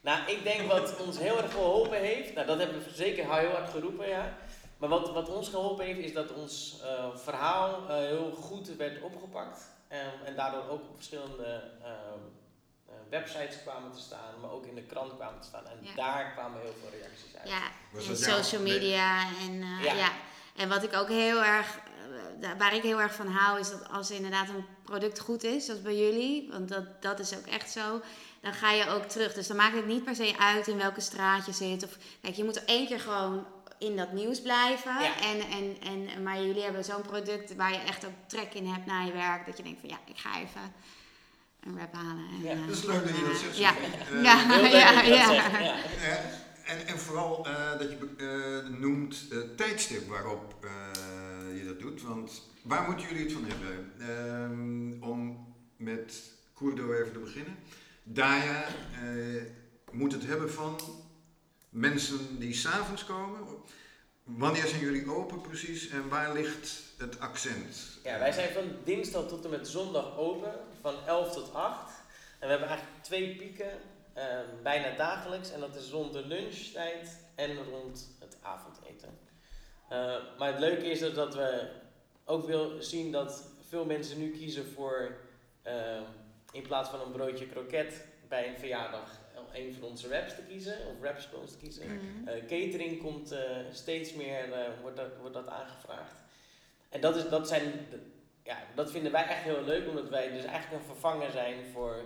Nou, 0.00 0.30
ik 0.30 0.42
denk 0.42 0.68
wat 0.72 0.96
ons 1.06 1.18
heel 1.18 1.42
erg 1.42 1.52
geholpen 1.52 1.98
heeft, 1.98 2.34
nou 2.34 2.46
dat 2.46 2.58
hebben 2.58 2.82
we 2.84 2.90
zeker 2.94 3.34
heel 3.38 3.50
hard 3.50 3.70
geroepen, 3.70 4.08
ja. 4.08 4.36
Maar 4.78 4.88
wat, 4.88 5.12
wat 5.12 5.28
ons 5.28 5.48
geholpen 5.48 5.84
heeft, 5.84 5.98
is 5.98 6.12
dat 6.12 6.32
ons 6.32 6.80
eh, 6.84 7.04
verhaal 7.16 7.88
eh, 7.88 7.96
heel 7.96 8.30
goed 8.40 8.68
werd 8.76 9.02
opgepakt. 9.02 9.62
Ehm, 9.88 10.24
en 10.24 10.34
daardoor 10.36 10.68
ook 10.68 10.80
op 10.82 10.94
verschillende 10.94 11.62
ehm, 11.82 12.18
eh, 12.88 12.94
websites 13.10 13.62
kwamen 13.62 13.92
te 13.92 13.98
staan, 13.98 14.40
maar 14.40 14.50
ook 14.50 14.66
in 14.66 14.74
de 14.74 14.82
krant 14.82 15.16
kwamen 15.16 15.40
te 15.40 15.46
staan. 15.46 15.66
En 15.66 15.78
Ja. 15.80 15.94
daar 15.94 16.32
kwamen 16.32 16.60
heel 16.60 16.74
veel 16.80 16.98
reacties 17.00 17.36
uit. 17.36 17.48
Ja, 17.48 17.62
Was 17.92 18.04
en 18.04 18.10
dat 18.10 18.24
jouw- 18.24 18.36
social 18.36 18.62
nee. 18.62 18.72
media 18.72 19.18
en 19.40 19.62
eh, 19.62 19.84
Ja. 19.84 19.92
ja. 19.94 20.10
En 20.56 20.68
wat 20.68 20.82
ik 20.82 20.94
ook 20.94 21.08
heel 21.08 21.42
erg, 21.44 21.78
waar 22.58 22.74
ik 22.74 22.82
heel 22.82 23.00
erg 23.00 23.14
van 23.14 23.26
hou, 23.26 23.58
is 23.60 23.70
dat 23.70 23.88
als 23.90 24.10
inderdaad 24.10 24.48
een 24.48 24.64
product 24.84 25.18
goed 25.20 25.42
is, 25.44 25.64
zoals 25.64 25.82
bij 25.82 25.96
jullie, 25.96 26.48
want 26.50 26.68
dat, 26.68 27.02
dat 27.02 27.18
is 27.18 27.36
ook 27.36 27.46
echt 27.46 27.70
zo, 27.70 28.00
dan 28.40 28.52
ga 28.52 28.70
je 28.72 28.88
ook 28.88 29.04
terug. 29.04 29.32
Dus 29.34 29.46
dan 29.46 29.56
maakt 29.56 29.76
het 29.76 29.86
niet 29.86 30.04
per 30.04 30.14
se 30.14 30.34
uit 30.38 30.68
in 30.68 30.76
welke 30.76 31.00
straat 31.00 31.46
je 31.46 31.52
zit. 31.52 31.84
Of, 31.84 31.96
kijk, 32.22 32.34
je 32.34 32.44
moet 32.44 32.56
er 32.56 32.64
één 32.66 32.86
keer 32.86 33.00
gewoon 33.00 33.46
in 33.78 33.96
dat 33.96 34.12
nieuws 34.12 34.40
blijven. 34.42 34.92
Ja. 35.02 35.20
En, 35.20 35.40
en, 35.40 35.76
en, 36.14 36.22
maar 36.22 36.42
jullie 36.42 36.62
hebben 36.62 36.84
zo'n 36.84 37.02
product 37.02 37.54
waar 37.56 37.72
je 37.72 37.78
echt 37.78 38.06
ook 38.06 38.12
trek 38.26 38.54
in 38.54 38.66
hebt 38.66 38.86
na 38.86 39.00
je 39.04 39.12
werk, 39.12 39.46
dat 39.46 39.56
je 39.56 39.62
denkt 39.62 39.80
van 39.80 39.88
ja, 39.88 39.98
ik 40.06 40.18
ga 40.18 40.38
even 40.40 40.72
een 41.60 41.78
rap 41.78 41.94
halen. 41.94 42.24
En, 42.30 42.42
Ja. 42.42 42.50
eh, 42.50 42.66
Dat 42.66 42.76
is 42.76 42.84
leuk 42.84 43.06
dat 43.06 43.16
je 43.16 43.24
dat 43.24 43.36
zegt. 43.36 43.56
Ja, 43.56 43.72
Sophie. 43.72 44.16
Eh, 44.16 44.22
Ja. 44.22 45.02
Ja. 45.02 45.32
ja. 45.32 45.50
eh, 45.50 46.12
en, 46.66 46.86
en 46.86 46.98
vooral 46.98 47.46
eh, 47.46 47.78
dat 47.78 47.90
je 47.90 47.98
eh, 48.18 48.78
noemt 48.78 49.24
het 49.30 49.56
tijdstip 49.56 50.08
waarop 50.08 50.54
eh, 50.64 50.70
je 51.58 51.64
dat 51.64 51.80
doet. 51.80 52.02
Want 52.02 52.42
waar 52.62 52.82
moeten 52.82 53.06
jullie 53.08 53.22
het 53.24 53.32
van 53.32 53.44
hebben? 53.46 53.92
Ehm, 54.00 55.10
om 55.10 55.46
met 55.76 56.22
Kurdo 56.54 56.92
even 56.92 57.12
te 57.12 57.18
beginnen. 57.18 57.56
Daya 58.12 58.64
eh, 58.64 59.42
moet 59.90 60.12
het 60.12 60.26
hebben 60.26 60.50
van 60.50 60.80
mensen 61.68 62.38
die 62.38 62.54
s'avonds 62.54 63.04
komen. 63.04 63.40
Wanneer 64.24 64.66
zijn 64.66 64.80
jullie 64.80 65.12
open 65.12 65.40
precies 65.40 65.88
en 65.88 66.08
waar 66.08 66.32
ligt 66.32 66.82
het 66.98 67.20
accent? 67.20 67.98
Ja, 68.04 68.18
wij 68.18 68.32
zijn 68.32 68.52
van 68.52 68.64
dinsdag 68.84 69.28
tot 69.28 69.44
en 69.44 69.50
met 69.50 69.68
zondag 69.68 70.16
open, 70.16 70.52
van 70.80 70.94
11 71.06 71.32
tot 71.32 71.54
8. 71.54 71.92
En 72.38 72.46
we 72.46 72.46
hebben 72.46 72.68
eigenlijk 72.68 73.02
twee 73.02 73.36
pieken, 73.36 73.70
eh, 74.12 74.24
bijna 74.62 74.96
dagelijks. 74.96 75.50
En 75.50 75.60
dat 75.60 75.76
is 75.76 75.90
rond 75.90 76.12
de 76.12 76.26
lunchtijd 76.26 77.18
en 77.34 77.64
rond 77.64 78.08
het 78.18 78.36
avondeten. 78.42 79.18
Eh, 79.88 80.16
maar 80.38 80.50
het 80.50 80.58
leuke 80.58 80.90
is 80.90 81.14
dat, 81.14 81.34
we 81.34 81.70
ook 82.24 82.46
wil 82.46 82.82
zien 82.82 83.12
dat 83.12 83.44
veel 83.68 83.84
mensen 83.84 84.18
nu 84.18 84.30
kiezen 84.30 84.72
voor, 84.74 85.16
eh, 85.62 86.00
in 86.52 86.62
plaats 86.62 86.88
van 86.90 87.00
een 87.00 87.12
broodje 87.12 87.46
kroket 87.46 88.06
bij 88.28 88.48
een 88.48 88.58
verjaardag, 88.58 89.18
een 89.52 89.74
van 89.74 89.88
onze 89.88 90.08
raps 90.08 90.34
te 90.34 90.42
kiezen, 90.42 90.76
of 90.86 91.02
raps 91.02 91.30
bij 91.30 91.38
ons 91.40 91.50
te 91.50 91.56
kiezen. 91.58 91.82
Eh, 92.26 92.34
catering 92.40 93.02
komt 93.02 93.32
eh, 93.32 93.56
steeds 93.70 94.12
meer, 94.14 94.52
eh, 94.52 94.68
wordt, 94.80 94.96
dat, 94.96 95.16
wordt 95.20 95.34
dat 95.34 95.46
aangevraagd. 95.48 96.14
En 96.88 97.00
dat, 97.00 97.16
is, 97.16 97.28
dat, 97.28 97.48
zijn, 97.48 97.62
de- 97.90 98.10
ja, 98.42 98.58
dat 98.74 98.90
vinden 98.90 99.12
wij 99.12 99.24
echt 99.26 99.42
heel 99.42 99.62
leuk, 99.62 99.88
omdat 99.88 100.08
wij 100.08 100.30
dus 100.32 100.44
eigenlijk 100.44 100.82
een 100.82 100.88
vervanger 100.88 101.30
zijn 101.30 101.64
voor 101.72 102.02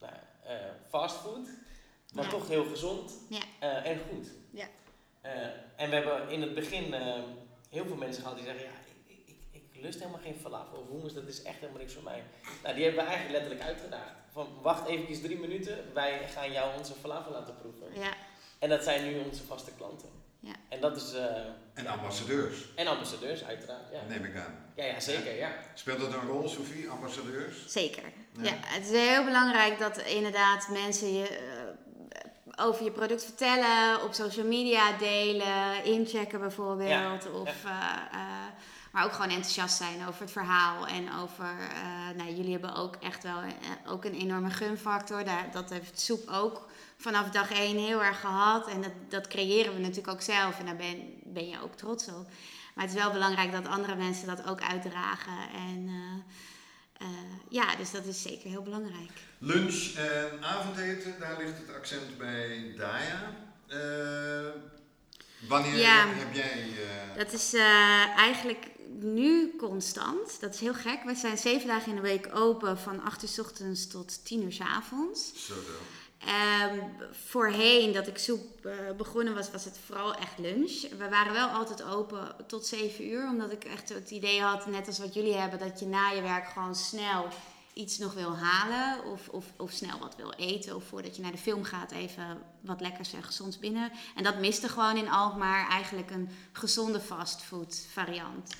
nou, 0.00 0.12
eh, 0.44 0.54
fastfood, 0.88 1.48
maar 2.14 2.24
Ja. 2.24 2.30
toch 2.30 2.48
heel 2.48 2.64
gezond 2.64 3.12
Ja. 3.28 3.40
eh, 3.60 3.90
en 3.90 3.98
goed. 4.10 4.28
Ja. 4.50 4.66
Eh, 5.20 5.32
en 5.76 5.88
we 5.88 5.94
hebben 5.94 6.28
in 6.28 6.42
het 6.42 6.54
begin 6.54 6.94
eh, 6.94 7.22
heel 7.70 7.86
veel 7.86 7.96
mensen 7.96 8.22
gehad 8.22 8.36
die 8.36 8.46
zeggen, 8.46 8.64
ja, 8.64 8.70
ik, 9.76 9.82
lust 9.82 9.98
helemaal 9.98 10.20
geen 10.20 10.36
falafel 10.42 10.78
of 10.78 10.88
hummus, 10.96 11.12
dat 11.14 11.26
is 11.26 11.42
echt 11.42 11.58
helemaal 11.60 11.80
niks 11.80 11.94
voor 11.94 12.02
mij. 12.02 12.22
Nou, 12.62 12.74
die 12.74 12.84
hebben 12.84 13.02
we 13.04 13.08
eigenlijk 13.10 13.38
letterlijk 13.38 13.68
uitgedaagd. 13.70 14.14
Van, 14.32 14.48
wacht 14.62 14.88
eventjes 14.88 15.20
drie 15.20 15.38
minuten, 15.38 15.78
wij 15.94 16.28
gaan 16.34 16.52
jou 16.52 16.78
onze 16.78 16.92
falafel 17.00 17.32
laten 17.32 17.56
proeven. 17.56 17.86
Ja, 18.00 18.12
En 18.58 18.68
dat 18.68 18.82
zijn 18.84 19.04
nu 19.04 19.18
onze 19.18 19.44
vaste 19.44 19.70
klanten. 19.76 20.08
Ja. 20.40 20.52
En 20.68 20.80
dat 20.80 20.96
is... 20.96 21.12
eh, 21.12 21.36
En 21.74 21.86
ambassadeurs, 21.86 22.74
en 22.74 22.86
ambassadeurs, 22.86 23.44
uiteraard. 23.44 23.90
Ja, 23.92 24.00
neem 24.08 24.24
ik 24.24 24.36
aan. 24.36 24.64
ja, 24.76 24.84
ja 24.84 25.00
zeker, 25.00 25.36
ja. 25.36 25.52
Speelt 25.74 26.00
dat 26.00 26.12
een 26.14 26.26
rol, 26.28 26.48
Sophie, 26.48 26.88
ambassadeurs? 26.88 27.66
zeker. 27.66 28.02
Ja. 28.32 28.42
Ja. 28.42 28.52
het 28.58 28.84
is 28.84 28.90
heel 29.08 29.24
belangrijk 29.24 29.78
dat 29.78 29.98
inderdaad 29.98 30.68
mensen 30.68 31.14
je 31.14 31.28
eh, 31.28 32.66
over 32.66 32.84
je 32.84 32.90
product 32.90 33.24
vertellen, 33.24 34.02
op 34.02 34.12
social 34.12 34.46
media 34.46 34.96
delen, 34.98 35.84
inchecken 35.84 36.40
bijvoorbeeld. 36.40 36.88
Ja, 36.88 37.18
Of, 37.34 37.64
eh, 37.64 37.70
eh, 38.12 38.46
maar 38.96 39.04
ook 39.04 39.12
gewoon 39.12 39.30
enthousiast 39.30 39.76
zijn 39.76 40.06
over 40.06 40.20
het 40.20 40.30
verhaal. 40.30 40.86
En 40.86 41.14
over, 41.14 41.44
eh, 41.44 42.16
nou, 42.16 42.34
jullie 42.34 42.52
hebben 42.52 42.74
ook 42.74 42.96
echt 42.96 43.22
wel 43.22 43.40
eh, 43.40 43.92
ook 43.92 44.04
een 44.04 44.14
enorme 44.14 44.50
gunfactor. 44.50 45.24
Daar, 45.24 45.48
dat 45.52 45.70
heeft 45.70 46.00
soep 46.00 46.28
ook 46.28 46.68
vanaf 46.96 47.30
dag 47.30 47.50
één 47.52 47.78
heel 47.78 48.02
erg 48.02 48.20
gehad. 48.20 48.68
En 48.68 48.82
dat, 48.82 48.92
dat 49.08 49.28
creëren 49.28 49.74
we 49.74 49.80
natuurlijk 49.80 50.08
ook 50.08 50.22
zelf. 50.22 50.58
En 50.58 50.66
daar 50.66 50.76
ben, 50.76 50.96
ben 51.24 51.48
je 51.48 51.62
ook 51.62 51.76
trots 51.76 52.08
op. 52.08 52.28
Maar 52.74 52.84
het 52.84 52.94
is 52.94 53.00
wel 53.02 53.12
belangrijk 53.12 53.52
dat 53.52 53.66
andere 53.66 53.96
mensen 53.96 54.26
dat 54.26 54.46
ook 54.46 54.60
uitdragen. 54.60 55.38
En 55.54 55.88
eh, 56.98 57.06
ja, 57.48 57.76
dus 57.76 57.90
dat 57.90 58.04
is 58.06 58.22
zeker 58.22 58.50
heel 58.50 58.62
belangrijk. 58.62 59.12
Lunch 59.38 59.94
en 59.94 60.44
avondeten, 60.44 61.14
daar 61.18 61.36
ligt 61.38 61.58
het 61.58 61.74
accent 61.76 62.18
bij 62.18 62.74
Daya. 62.76 63.32
Wanneer 65.48 65.76
Ja. 65.76 66.06
heb 66.06 66.34
jij... 66.34 66.68
Dat 67.16 67.32
is 67.32 67.54
eigenlijk 68.16 68.74
nu 69.00 69.56
constant. 69.56 70.40
Dat 70.40 70.54
is 70.54 70.60
heel 70.60 70.74
gek. 70.74 71.02
We 71.04 71.14
zijn 71.14 71.38
zeven 71.38 71.68
dagen 71.68 71.88
in 71.88 71.94
de 71.94 72.02
week 72.02 72.28
open 72.34 72.78
van 72.78 73.02
8 73.02 73.22
uur 73.22 73.28
s 73.28 73.38
ochtends 73.38 73.86
tot 73.86 74.24
10 74.24 74.42
uur 74.42 74.52
s 74.52 74.60
avonds. 74.60 75.32
zo 75.46 75.54
zo. 75.54 75.60
Ehm, 76.18 76.78
voorheen 77.10 77.92
dat 77.92 78.06
ik 78.06 78.18
soep 78.18 78.66
eh, 78.66 78.72
begonnen 78.96 79.34
was, 79.34 79.50
was 79.50 79.64
het 79.64 79.78
vooral 79.86 80.14
echt 80.14 80.38
lunch. 80.38 80.80
We 80.80 81.08
waren 81.10 81.32
wel 81.32 81.48
altijd 81.48 81.82
open 81.82 82.36
tot 82.46 82.66
7 82.66 83.06
uur, 83.06 83.28
omdat 83.28 83.52
ik 83.52 83.64
echt 83.64 83.88
het 83.88 84.10
idee 84.10 84.40
had, 84.40 84.66
net 84.66 84.86
als 84.86 84.98
wat 84.98 85.14
jullie 85.14 85.34
hebben, 85.34 85.58
dat 85.58 85.80
je 85.80 85.86
na 85.86 86.10
je 86.10 86.22
werk 86.22 86.48
gewoon 86.48 86.74
snel 86.74 87.28
iets 87.76 87.98
nog 87.98 88.14
wil 88.14 88.36
halen 88.36 89.04
of, 89.04 89.28
of, 89.28 89.44
of 89.56 89.70
snel 89.70 89.98
wat 89.98 90.16
wil 90.16 90.32
eten. 90.32 90.76
Of 90.76 90.84
voordat 90.84 91.16
je 91.16 91.22
naar 91.22 91.32
de 91.32 91.38
film 91.38 91.64
gaat 91.64 91.90
even 91.90 92.42
wat 92.60 92.80
lekkers 92.80 93.12
en 93.12 93.22
gezonds 93.22 93.58
binnen. 93.58 93.92
En 94.14 94.22
dat 94.22 94.38
miste 94.38 94.68
gewoon 94.68 94.96
in 94.96 95.10
Alkmaar 95.10 95.68
eigenlijk 95.68 96.10
een 96.10 96.28
gezonde 96.52 97.00
fastfood 97.00 97.86
variant. 97.92 98.54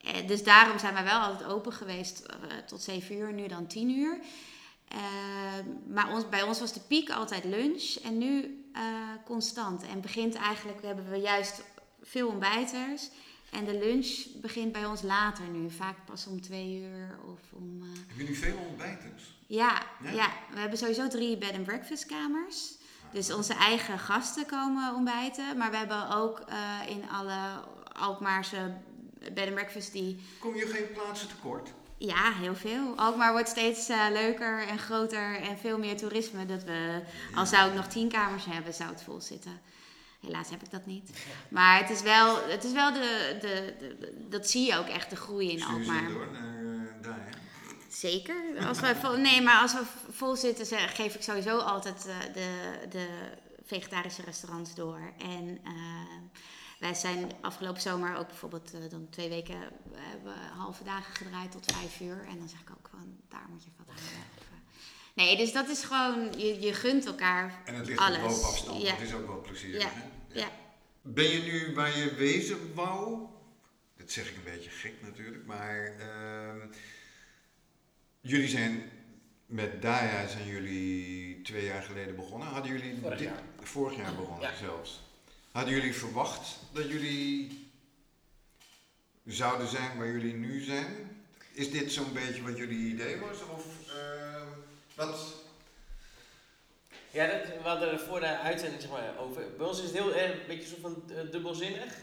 Eh, 0.00 0.26
dus 0.26 0.44
daarom 0.44 0.78
zijn 0.78 0.94
wij 0.94 1.04
wel 1.04 1.20
altijd 1.20 1.50
open 1.50 1.72
geweest 1.72 2.20
eh, 2.20 2.36
tot 2.66 2.82
7 2.82 3.16
uur, 3.16 3.32
nu 3.32 3.46
dan 3.46 3.66
10 3.66 3.90
uur. 3.90 4.18
Eh, 4.88 5.00
maar 5.86 6.12
ons, 6.12 6.28
bij 6.28 6.42
ons 6.42 6.60
was 6.60 6.72
de 6.72 6.80
piek 6.80 7.10
altijd 7.10 7.44
lunch 7.44 7.94
en 8.02 8.18
nu 8.18 8.64
eh, 8.72 8.82
constant. 9.24 9.82
En 9.82 10.00
begint 10.00 10.34
eigenlijk, 10.34 10.82
hebben 10.82 11.10
we 11.10 11.16
juist 11.16 11.62
veel 12.02 12.28
ontbijters. 12.28 13.10
En 13.54 13.64
de 13.64 13.78
lunch 13.78 14.24
begint 14.40 14.72
bij 14.72 14.86
ons 14.86 15.02
later 15.02 15.44
nu, 15.44 15.70
vaak 15.70 15.96
pas 16.04 16.26
om 16.26 16.40
twee 16.40 16.80
uur 16.80 17.18
of 17.32 17.40
om... 17.52 17.82
eh, 17.82 17.88
Hebben 18.06 18.16
jullie 18.16 18.38
veel 18.38 18.56
ontbijters? 18.68 19.34
ja, 19.46 19.82
Ja? 20.02 20.10
ja? 20.10 20.28
we 20.52 20.60
hebben 20.60 20.78
sowieso 20.78 21.08
drie 21.08 21.36
bed 21.38 21.52
and 21.52 21.64
breakfast 21.64 22.06
kamers. 22.06 22.74
Dus 23.12 23.32
onze 23.32 23.54
eigen 23.54 23.98
gasten 23.98 24.46
komen 24.46 24.94
ontbijten. 24.94 25.56
Maar 25.56 25.70
we 25.70 25.76
hebben 25.76 26.10
ook 26.10 26.40
eh, 26.40 26.80
in 26.88 27.10
alle 27.10 27.38
Alkmaarse 27.92 28.74
bed 29.32 29.44
and 29.46 29.54
breakfast 29.54 29.92
die... 29.92 30.18
Kom 30.38 30.54
je 30.56 30.66
geen 30.66 30.92
plaatsen 30.94 31.28
tekort? 31.28 31.72
Ja, 31.98 32.32
heel 32.32 32.54
veel. 32.54 32.92
Alkmaar 32.96 33.32
wordt 33.32 33.48
steeds 33.48 33.88
eh, 33.88 34.06
leuker 34.12 34.66
en 34.68 34.78
groter 34.78 35.36
en 35.40 35.58
veel 35.58 35.78
meer 35.78 35.96
toerisme. 35.96 36.46
Dat 36.46 36.64
we, 36.64 37.00
al 37.34 37.46
zou 37.46 37.68
ik 37.68 37.74
nog 37.74 37.86
tien 37.86 38.08
kamers 38.08 38.44
hebben, 38.44 38.74
zou 38.74 38.90
het 38.90 39.02
vol 39.02 39.20
zitten. 39.20 39.60
Helaas 40.24 40.50
heb 40.50 40.62
ik 40.62 40.70
dat 40.70 40.86
niet. 40.86 41.10
Maar 41.48 41.78
het 41.80 41.90
is 41.90 42.02
wel, 42.02 42.48
het 42.48 42.64
is 42.64 42.72
wel 42.72 42.92
de, 42.92 43.36
de, 43.40 43.74
de- 43.78 44.26
dat 44.28 44.48
zie 44.50 44.66
je 44.66 44.76
ook 44.78 44.86
echt, 44.88 45.10
de 45.10 45.16
groei 45.16 45.50
in 45.50 45.62
Alkmaar. 45.64 46.08
door 46.08 46.28
naar 46.32 47.18
eh. 47.18 47.32
Zeker. 47.88 48.66
Als 48.66 48.80
we 48.80 48.96
vol, 48.96 49.16
nee, 49.16 49.42
maar 49.42 49.60
als 49.60 49.72
we 49.72 49.82
vol 50.10 50.36
zitten, 50.36 50.66
zeg- 50.66 50.96
geef 50.96 51.14
ik 51.14 51.22
sowieso 51.22 51.58
altijd 51.58 52.06
eh, 52.06 52.16
de, 52.34 52.78
de 52.90 53.06
vegetarische 53.64 54.22
restaurants 54.22 54.74
door. 54.74 55.12
En 55.18 55.58
eh, 55.64 55.72
wij 56.78 56.94
zijn 56.94 57.30
afgelopen 57.40 57.82
zomer 57.82 58.16
ook 58.16 58.26
bijvoorbeeld 58.26 58.90
dan 58.90 59.06
twee 59.10 59.28
weken 59.28 59.58
we 59.90 59.98
hebben 59.98 60.34
halve 60.56 60.84
dagen 60.84 61.14
gedraaid 61.14 61.50
tot 61.52 61.72
vijf 61.72 62.00
uur. 62.00 62.26
En 62.28 62.38
dan 62.38 62.48
zeg 62.48 62.60
ik 62.60 62.70
ook 62.70 62.88
van, 62.90 63.16
daar 63.28 63.46
moet 63.50 63.64
je 63.64 63.70
wat 63.76 63.86
halen. 63.88 64.24
Nee, 65.14 65.36
dus 65.36 65.52
dat 65.52 65.68
is 65.68 65.84
gewoon, 65.84 66.32
je, 66.38 66.60
je 66.60 66.72
gunt 66.72 67.06
elkaar 67.06 67.62
En 67.64 67.74
het 67.74 67.86
ligt 67.86 67.98
alles. 67.98 68.16
op 68.18 68.22
loopafstand, 68.30 68.82
Ja. 68.82 68.90
dat 68.90 69.00
is 69.00 69.14
ook 69.14 69.26
wel 69.26 69.40
plezierig. 69.40 69.82
Ja. 69.82 69.88
Hè? 69.92 70.38
Ja. 70.40 70.48
Ben 71.02 71.24
je 71.30 71.38
nu 71.42 71.74
waar 71.74 71.98
je 71.98 72.14
wezen 72.14 72.74
wou? 72.74 73.26
Dat 73.96 74.10
zeg 74.10 74.30
ik 74.30 74.36
een 74.36 74.52
beetje 74.52 74.70
gek 74.70 74.92
natuurlijk, 75.02 75.46
maar 75.46 75.94
ehm, 75.98 76.58
jullie 78.20 78.48
zijn 78.48 78.90
met 79.46 79.82
Daya 79.82 80.26
zijn 80.26 80.46
jullie 80.46 81.42
twee 81.42 81.64
jaar 81.64 81.82
geleden 81.82 82.16
begonnen. 82.16 82.48
Hadden 82.48 82.72
jullie 82.72 82.98
Vorig 83.00 83.18
dit- 83.18 83.28
jaar. 83.28 83.42
vorig 83.62 83.96
jaar 83.96 84.14
begonnen 84.14 84.50
Ja. 84.50 84.56
zelfs? 84.56 85.02
Hadden 85.52 85.74
jullie 85.74 85.94
verwacht 85.94 86.58
dat 86.72 86.88
jullie 86.88 87.68
zouden 89.24 89.68
zijn 89.68 89.98
waar 89.98 90.06
jullie 90.06 90.34
nu 90.34 90.60
zijn? 90.60 90.86
Is 91.52 91.70
dit 91.70 91.92
zo'n 91.92 92.12
beetje 92.12 92.42
wat 92.42 92.56
jullie 92.56 92.92
idee 92.92 93.16
was? 93.18 93.42
Of 93.48 93.64
ehm, 93.88 94.33
wat? 94.96 95.34
Ja, 97.10 97.26
dat, 97.26 97.46
we 97.62 97.68
hadden 97.68 97.90
er 97.92 97.98
voor 97.98 98.20
de 98.20 98.38
uitzending 98.38 98.82
zeg 98.82 98.90
maar, 98.90 99.18
over. 99.18 99.42
Bij 99.56 99.66
ons 99.66 99.78
is 99.78 99.84
het 99.84 99.92
heel 99.98 100.14
erg 100.14 100.32
een 100.32 100.46
beetje 100.46 100.68
zo 100.68 100.76
van 100.80 101.02
eh, 101.08 101.30
dubbelzinnig. 101.30 101.94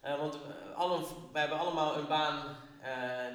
Eh, 0.00 0.18
want 0.18 0.34
we, 0.34 0.72
alle, 0.74 1.04
wij 1.32 1.40
hebben 1.40 1.58
allemaal 1.58 1.96
een 1.96 2.06
baan 2.06 2.56
eh, 2.82 2.90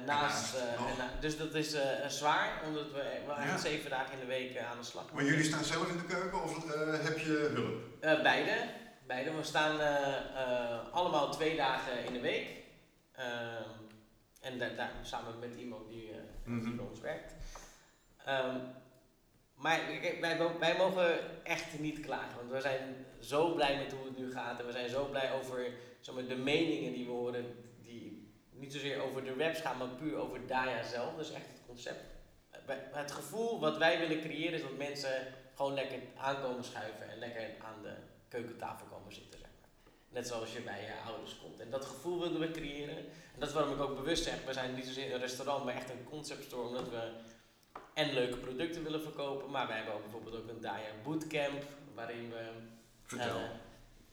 naast. 0.06 0.54
Eh, 0.54 0.62
en 0.62 0.96
na- 0.98 1.10
dus 1.20 1.36
dat 1.38 1.54
is 1.54 1.72
eh, 1.72 2.06
zwaar, 2.08 2.62
omdat 2.66 2.86
we 2.86 2.92
wel 3.26 3.36
eigenlijk 3.36 3.50
Ja. 3.50 3.58
zeven 3.70 3.90
dagen 3.90 4.12
in 4.12 4.18
de 4.20 4.26
week 4.26 4.54
eh, 4.54 4.70
aan 4.70 4.78
de 4.78 4.84
slag 4.84 5.12
Maar 5.12 5.24
jullie 5.24 5.44
staan 5.44 5.64
zelf 5.64 5.88
in 5.88 5.96
de 5.96 6.04
keuken 6.04 6.42
of 6.42 6.70
eh, 6.74 7.04
heb 7.04 7.18
je 7.18 7.50
hulp? 7.54 7.82
Eh, 8.00 8.22
beide. 8.22 8.52
beide. 9.06 9.32
We 9.34 9.42
staan 9.42 9.80
eh, 9.80 10.14
eh, 10.16 10.78
allemaal 10.92 11.30
twee 11.30 11.56
dagen 11.56 12.04
in 12.04 12.12
de 12.12 12.20
week. 12.20 12.48
Ehm, 13.12 13.62
en 14.40 14.58
da- 14.58 14.68
daar 14.68 14.90
samen 15.02 15.38
met 15.38 15.54
iemand 15.54 15.88
die, 15.88 16.10
eh, 16.10 16.16
die 16.44 16.54
Mhm. 16.54 16.76
bij 16.76 16.84
ons 16.86 17.00
werkt. 17.00 17.32
Ehm, 18.24 18.56
maar 19.64 19.80
wij, 20.20 20.38
wij 20.58 20.76
mogen 20.76 21.44
echt 21.44 21.78
niet 21.78 22.00
klagen. 22.00 22.36
Want 22.36 22.50
we 22.50 22.60
zijn 22.60 23.06
zo 23.20 23.54
blij 23.54 23.76
met 23.76 23.92
hoe 23.92 24.04
het 24.04 24.18
nu 24.18 24.32
gaat. 24.32 24.60
En 24.60 24.66
we 24.66 24.72
zijn 24.72 24.88
zo 24.88 25.04
blij 25.04 25.32
over 25.32 25.72
zeg 26.00 26.14
de 26.14 26.36
meningen 26.36 26.92
die 26.92 27.04
we 27.04 27.10
horen. 27.10 27.56
Die 27.82 28.32
niet 28.50 28.72
zozeer 28.72 29.02
over 29.02 29.24
de 29.24 29.34
raps 29.38 29.60
gaan, 29.60 29.76
maar 29.76 29.88
puur 29.88 30.16
over 30.16 30.46
Daya 30.46 30.82
zelf. 30.82 31.16
Dus 31.16 31.32
echt 31.32 31.46
het 31.46 31.62
concept. 31.66 32.04
Het 32.92 33.12
gevoel 33.12 33.60
wat 33.60 33.76
wij 33.76 33.98
willen 33.98 34.20
creëren 34.20 34.52
is 34.52 34.62
dat 34.62 34.76
mensen 34.76 35.26
gewoon 35.54 35.74
lekker 35.74 35.98
aankomen 36.16 36.64
schuiven. 36.64 37.10
En 37.10 37.18
lekker 37.18 37.50
aan 37.58 37.82
de 37.82 37.94
keukentafel 38.28 38.86
komen 38.86 39.12
zitten. 39.12 39.40
Net 40.08 40.26
zoals 40.26 40.52
je 40.52 40.60
bij 40.60 40.80
je 40.80 41.10
ouders 41.10 41.38
komt. 41.42 41.60
En 41.60 41.70
dat 41.70 41.84
gevoel 41.84 42.20
wilden 42.20 42.40
we 42.40 42.50
creëren. 42.50 42.96
En 42.96 43.38
dat 43.38 43.48
is 43.48 43.54
waarom 43.54 43.74
ik 43.74 43.80
ook 43.80 43.96
bewust 43.96 44.24
zeg, 44.24 44.44
we 44.46 44.52
zijn 44.52 44.74
niet 44.74 44.86
zozeer 44.86 45.14
een 45.14 45.20
restaurant, 45.20 45.64
maar 45.64 45.74
echt 45.74 45.90
een 45.90 46.04
concept 46.04 46.44
store. 46.44 46.68
Omdat 46.68 46.88
we 46.88 47.12
en 47.94 48.12
leuke 48.12 48.36
producten 48.36 48.82
willen 48.82 49.02
verkopen. 49.02 49.50
Maar 49.50 49.66
we 49.66 49.72
hebben 49.72 49.94
ook 49.94 50.02
bijvoorbeeld 50.02 50.36
ook 50.36 50.48
een 50.48 50.60
Daya 50.60 50.90
Bootcamp. 51.02 51.62
Waarin 51.94 52.30
we... 52.30 52.50
Vertel. 53.02 53.36
eh, 53.36 53.48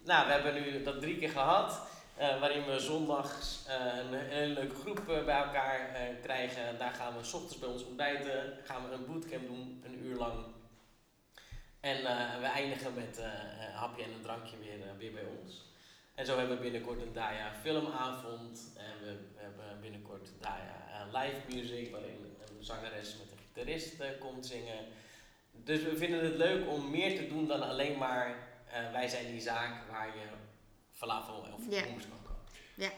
nou, 0.04 0.28
we 0.28 0.32
hebben 0.34 0.54
nu 0.54 0.84
dat 0.84 1.02
drie 1.02 1.18
keer 1.18 1.30
gehad. 1.30 1.82
eh, 2.18 2.40
waarin 2.40 2.66
we 2.66 2.80
zondags 2.80 3.66
eh, 3.68 3.98
een, 3.98 4.14
hele 4.14 4.54
leuke 4.54 4.76
groep 4.76 5.06
bij 5.06 5.44
elkaar 5.44 5.90
krijgen. 6.22 6.78
Daar 6.78 6.94
gaan 6.94 7.18
we 7.18 7.24
s 7.24 7.34
ochtends 7.34 7.60
bij 7.60 7.70
ons 7.70 7.86
ontbijten. 7.86 8.58
Gaan 8.64 8.90
we 8.90 8.96
een 8.96 9.06
bootcamp 9.06 9.48
doen, 9.48 9.84
een 9.86 10.06
uur 10.06 10.18
lang. 10.18 10.46
En 11.80 11.98
we 12.42 12.46
eindigen 12.46 12.94
met 12.94 13.18
een 13.18 13.72
hapje 13.74 14.04
en 14.04 14.12
een 14.12 14.22
drankje 14.22 14.58
weer, 14.58 14.98
weer 14.98 15.12
bij 15.12 15.26
ons. 15.40 15.70
En 16.16 16.26
zo 16.26 16.38
hebben 16.38 16.56
we 16.56 16.62
binnenkort 16.62 17.02
een 17.02 17.14
Daya 17.14 17.52
filmavond. 17.62 18.72
En 18.78 19.06
we, 19.06 19.14
we 19.36 19.42
hebben 19.42 19.82
binnenkort 19.82 20.30
Daya 20.40 21.08
live 21.12 21.42
music, 21.48 21.92
waarin 21.92 22.36
een 22.40 22.64
zangeres 22.64 23.18
met 23.18 23.32
een 23.32 23.41
gitarist 23.54 24.00
eh, 24.00 24.08
komt 24.20 24.46
zingen. 24.46 24.86
dus 25.52 25.84
we 25.84 25.98
vinden 25.98 26.24
het 26.26 26.36
leuk 26.36 26.68
om 26.68 26.90
meer 26.90 27.16
te 27.16 27.28
doen 27.28 27.48
dan 27.48 27.62
alleen 27.62 27.98
maar 27.98 28.36
eh, 28.72 28.92
wij 28.92 29.08
zijn 29.08 29.26
die 29.32 29.42
zaak 29.42 29.92
waar 29.92 30.08
je 30.08 30.26
falafel 30.92 31.34
of 31.58 31.62
Ja. 31.70 31.84
hummus 31.84 32.04
kan 32.08 32.18
kopen. 32.24 32.92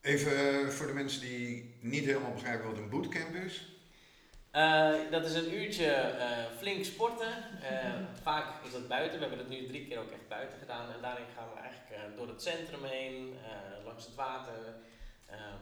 Even 0.00 0.36
eh, 0.62 0.68
voor 0.68 0.86
de 0.86 0.92
mensen 0.92 1.20
die 1.20 1.74
niet 1.80 2.04
helemaal 2.04 2.32
begrijpen 2.32 2.66
wat 2.68 2.78
een 2.78 2.88
bootcamp 2.90 3.34
is. 3.34 3.68
Eh, 4.50 4.94
dat 5.10 5.24
is 5.26 5.34
een 5.34 5.54
uurtje 5.54 5.86
eh, 5.90 6.44
flink 6.58 6.84
sporten. 6.84 7.60
Eh, 7.62 7.94
vaak 8.22 8.64
is 8.66 8.72
dat 8.72 8.88
buiten. 8.88 9.18
We 9.18 9.26
hebben 9.26 9.38
het 9.46 9.48
nu 9.48 9.66
drie 9.66 9.86
keer 9.86 9.98
ook 9.98 10.10
echt 10.10 10.28
buiten 10.28 10.58
gedaan. 10.58 10.92
En 10.92 11.00
daarin 11.02 11.24
gaan 11.36 11.48
we 11.54 11.60
eigenlijk 11.60 11.90
eh, 11.90 12.16
door 12.16 12.28
het 12.28 12.42
centrum 12.42 12.84
heen, 12.84 13.34
eh, 13.44 13.84
langs 13.84 14.04
het 14.04 14.14
water. 14.14 14.74
Ehm, 15.26 15.56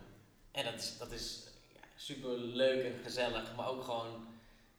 en 0.53 0.65
dat 0.65 0.75
is, 0.75 0.99
dat 0.99 1.13
is 1.13 1.47
ja, 1.75 1.81
super 1.97 2.31
leuk 2.39 2.85
en 2.85 3.01
gezellig, 3.03 3.57
maar 3.57 3.69
ook 3.69 3.85
gewoon, 3.85 4.27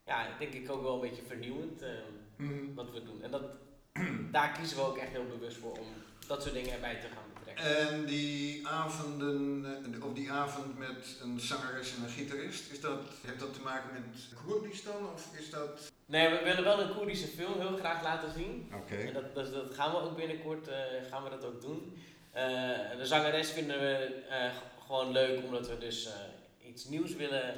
ja, 0.08 0.28
denk 0.40 0.54
ik 0.54 0.72
ook 0.72 0.82
wel 0.82 0.94
een 0.94 1.10
beetje 1.10 1.24
vernieuwend 1.28 1.82
eh, 1.82 1.90
Mhm. 2.38 2.74
wat 2.76 2.92
we 2.92 3.04
doen. 3.04 3.22
En 3.24 3.32
dat, 3.32 3.44
daar 4.32 4.52
kiezen 4.52 4.78
we 4.78 4.84
ook 4.84 4.98
echt 4.98 5.12
heel 5.12 5.28
bewust 5.28 5.58
voor 5.58 5.72
om 5.72 5.88
dat 6.28 6.42
soort 6.42 6.54
dingen 6.54 6.74
erbij 6.74 6.96
te 6.96 7.08
gaan 7.08 7.24
betrekken. 7.34 7.78
En 7.90 8.06
die 8.06 8.68
avonden, 8.68 9.66
eh, 9.94 10.06
of 10.06 10.14
die 10.14 10.32
avond 10.32 10.78
met 10.78 11.18
een 11.22 11.40
zangeres 11.40 11.96
en 11.96 12.04
een 12.04 12.10
gitarist, 12.10 12.72
is 12.72 12.82
dat, 12.82 13.00
heeft 13.26 13.40
dat 13.40 13.54
te 13.54 13.62
maken 13.62 13.94
met 13.94 14.28
Koerdistan 14.46 15.14
of 15.14 15.38
is 15.40 15.50
dat... 15.50 15.92
Nee, 16.06 16.30
we 16.30 16.44
willen 16.44 16.64
wel 16.64 16.82
een 16.82 16.96
Koerdische 16.96 17.28
film 17.28 17.60
heel 17.60 17.78
graag 17.78 18.04
laten 18.04 18.32
zien. 18.34 18.72
Oké. 18.76 18.96
En 18.96 19.14
dat, 19.14 19.36
dat, 19.36 19.54
dat 19.54 19.74
gaan 19.74 19.92
we 19.92 19.98
ook 19.98 20.16
binnenkort 20.16 20.68
eh, 20.68 20.76
gaan 21.10 21.24
we 21.24 21.30
dat 21.30 21.46
ook 21.46 21.62
doen. 21.62 21.98
Eh, 22.32 22.44
de 22.98 23.06
zangeres 23.06 23.52
vinden 23.52 23.80
we 23.80 24.22
gewoon 24.88 25.12
leuk 25.12 25.44
omdat 25.44 25.68
we 25.68 25.78
dus 25.78 26.10
iets 26.66 26.86
nieuws 26.86 27.16
willen 27.16 27.54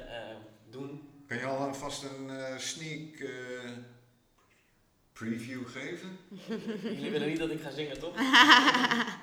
doen. 0.70 1.08
Kan 1.30 1.38
je 1.38 1.44
al 1.44 1.56
alvast 1.56 2.02
een 2.02 2.30
eh, 2.30 2.58
sneak 2.58 3.14
eh, 3.14 3.70
preview 5.12 5.68
geven? 5.68 6.18
Jullie 6.82 7.10
willen 7.10 7.28
niet 7.28 7.38
dat 7.38 7.50
ik 7.50 7.60
ga 7.62 7.70
zingen, 7.70 7.98
toch? 7.98 8.14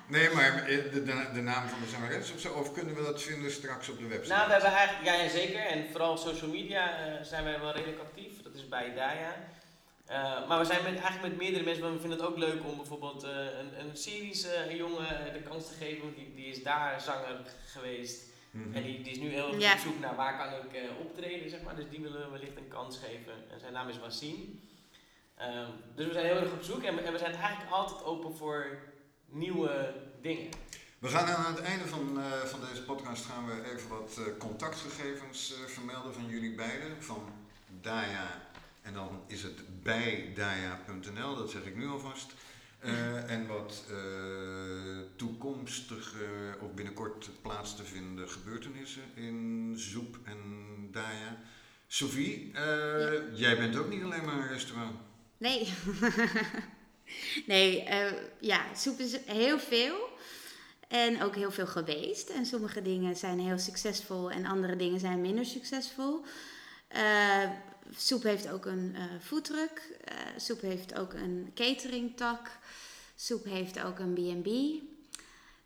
Nee, 0.07 0.29
maar 0.29 0.65
eh, 0.65 0.91
de, 0.93 1.03
de, 1.03 1.29
de 1.33 1.41
naam 1.41 1.67
van 1.67 1.79
de 1.79 1.87
zangeres 1.87 2.33
of 2.33 2.39
zo? 2.39 2.53
Of 2.53 2.73
kunnen 2.73 2.95
we 2.95 3.01
dat 3.01 3.21
vinden 3.21 3.51
straks 3.51 3.89
op 3.89 3.99
de 3.99 4.07
website? 4.07 4.33
Nou, 4.33 4.47
we 4.47 4.53
hebben 4.53 4.71
eigenlijk, 4.71 5.05
ja, 5.05 5.13
ja 5.13 5.29
zeker. 5.29 5.59
En 5.59 5.85
vooral 5.91 6.11
op 6.11 6.17
social 6.17 6.49
media 6.49 7.23
zijn 7.23 7.43
wij 7.43 7.59
wel 7.59 7.71
redelijk 7.71 7.99
actief. 7.99 8.41
Dat 8.43 8.53
is 8.55 8.67
bij 8.67 8.93
Daya. 8.93 9.35
Eh, 10.05 10.47
maar 10.47 10.59
we 10.59 10.65
zijn 10.65 10.83
met, 10.83 10.93
eigenlijk 10.93 11.21
met 11.21 11.37
meerdere 11.37 11.63
mensen, 11.63 11.83
want 11.83 11.95
we 11.95 11.99
vinden 11.99 12.19
het 12.19 12.27
ook 12.27 12.37
leuk 12.37 12.65
om 12.65 12.77
bijvoorbeeld 12.77 13.23
eh, 13.23 13.31
een, 13.31 13.79
een 13.79 13.97
Syrische 13.97 14.75
jongen 14.75 15.33
de 15.33 15.41
kans 15.41 15.67
te 15.67 15.73
geven. 15.73 16.01
Want 16.01 16.15
die, 16.15 16.33
die 16.35 16.45
is 16.45 16.63
daar 16.63 17.01
zanger 17.01 17.39
geweest. 17.65 18.35
Mhm. 18.51 18.73
En 18.75 18.83
die, 18.83 19.01
die 19.01 19.11
is 19.11 19.19
nu 19.19 19.29
heel 19.29 19.47
erg 19.53 19.61
Ja. 19.61 19.73
op 19.73 19.79
zoek 19.79 19.99
naar 19.99 20.15
waar 20.15 20.37
kan 20.37 20.65
ik 20.65 20.73
eh, 20.73 20.99
optreden, 20.99 21.49
zeg 21.49 21.61
maar. 21.61 21.75
Dus 21.75 21.85
die 21.89 22.01
willen 22.01 22.19
we 22.21 22.29
wellicht 22.31 22.57
een 22.57 22.67
kans 22.67 22.97
geven. 22.97 23.33
En 23.51 23.59
zijn 23.59 23.73
naam 23.73 23.89
is 23.89 23.99
Wassim. 23.99 24.61
Ehm, 25.37 25.69
dus 25.95 26.05
we 26.07 26.13
zijn 26.13 26.25
heel 26.25 26.35
erg 26.35 26.51
op 26.51 26.61
zoek 26.63 26.83
en 26.83 26.95
we, 26.95 27.01
en 27.01 27.11
we 27.11 27.17
zijn 27.17 27.35
eigenlijk 27.35 27.71
altijd 27.71 28.03
open 28.03 28.35
voor 28.35 28.77
nieuwe 29.25 29.93
dingen. 30.21 30.49
We 30.99 31.07
gaan 31.07 31.27
aan 31.27 31.55
het 31.55 31.63
einde 31.63 31.87
van, 31.87 32.19
eh, 32.21 32.31
van 32.31 32.59
deze 32.69 32.83
podcast 32.83 33.25
gaan 33.25 33.45
we 33.45 33.71
even 33.73 33.89
wat 33.89 34.17
eh, 34.17 34.37
contactgegevens 34.37 35.53
eh, 35.53 35.59
vermelden 35.67 36.13
van 36.13 36.25
jullie 36.27 36.55
beiden. 36.55 37.03
Van 37.03 37.23
Daya 37.81 38.41
en 38.81 38.93
dan 38.93 39.21
is 39.27 39.43
het 39.43 39.83
bij 39.83 40.31
daya.nl, 40.35 41.35
dat 41.35 41.49
zeg 41.51 41.63
ik 41.63 41.75
nu 41.75 41.87
alvast. 41.87 42.33
Eh, 42.79 43.31
en 43.31 43.47
wat 43.47 43.83
eh, 43.89 43.97
toekomstige 45.15 46.57
of 46.61 46.73
binnenkort 46.73 47.29
plaats 47.41 47.75
te 47.75 47.83
vinden 47.83 48.29
gebeurtenissen 48.29 49.01
in 49.15 49.73
Zoep 49.77 50.17
en 50.23 50.39
Daya. 50.91 51.37
Sophie, 51.87 52.51
eh, 52.53 53.37
jij 53.37 53.57
bent 53.57 53.75
ook 53.75 53.89
niet 53.89 54.03
alleen 54.03 54.25
maar 54.25 54.37
een 54.37 54.47
restaurant. 54.47 54.95
Nee. 55.37 55.73
nee, 57.45 57.83
ja, 58.39 58.65
soep 58.75 58.99
is 58.99 59.17
heel 59.25 59.59
veel. 59.59 59.95
En 60.87 61.23
ook 61.23 61.35
heel 61.35 61.51
veel 61.51 61.67
geweest. 61.67 62.29
En 62.29 62.45
sommige 62.45 62.81
dingen 62.81 63.15
zijn 63.15 63.39
heel 63.39 63.59
succesvol 63.59 64.31
en 64.31 64.45
andere 64.45 64.75
dingen 64.75 64.99
zijn 64.99 65.21
minder 65.21 65.45
succesvol. 65.45 66.25
Soep 67.95 68.23
heeft 68.23 68.49
ook 68.49 68.65
een 68.65 68.95
eh 68.95 69.03
foodtruck. 69.21 69.97
Eh, 70.03 70.15
soep 70.37 70.61
heeft 70.61 70.99
ook 70.99 71.13
een 71.13 71.51
cateringtak. 71.55 72.49
Soep 73.15 73.43
heeft 73.43 73.83
ook 73.83 73.99
een 73.99 74.13
B&B. 74.13 74.47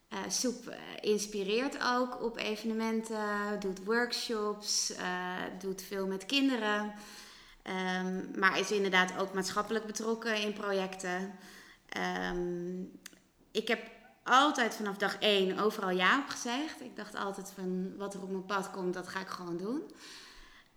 Eh, 0.09 0.19
soep 0.27 0.75
inspireert 1.01 1.77
ook 1.83 2.23
op 2.23 2.37
evenementen, 2.37 3.59
doet 3.59 3.83
workshops, 3.83 4.93
doet 5.59 5.81
veel 5.81 6.07
met 6.07 6.25
kinderen. 6.25 6.93
Ehm, 7.63 8.39
maar 8.39 8.59
is 8.59 8.71
inderdaad 8.71 9.17
ook 9.17 9.33
maatschappelijk 9.33 9.85
betrokken 9.85 10.41
in 10.41 10.53
projecten. 10.53 11.35
Ehm, 11.89 12.81
ik 13.51 13.67
heb 13.67 13.79
altijd 14.23 14.75
vanaf 14.75 14.97
dag 14.97 15.17
één 15.19 15.59
overal 15.59 15.89
ja 15.89 16.19
op 16.19 16.29
gezegd. 16.29 16.81
Ik 16.81 16.95
dacht 16.95 17.15
altijd 17.15 17.51
van 17.55 17.97
wat 17.97 18.13
er 18.13 18.21
op 18.21 18.29
mijn 18.29 18.45
pad 18.45 18.71
komt, 18.71 18.93
dat 18.93 19.07
ga 19.07 19.19
ik 19.19 19.27
gewoon 19.27 19.57
doen. 19.57 19.81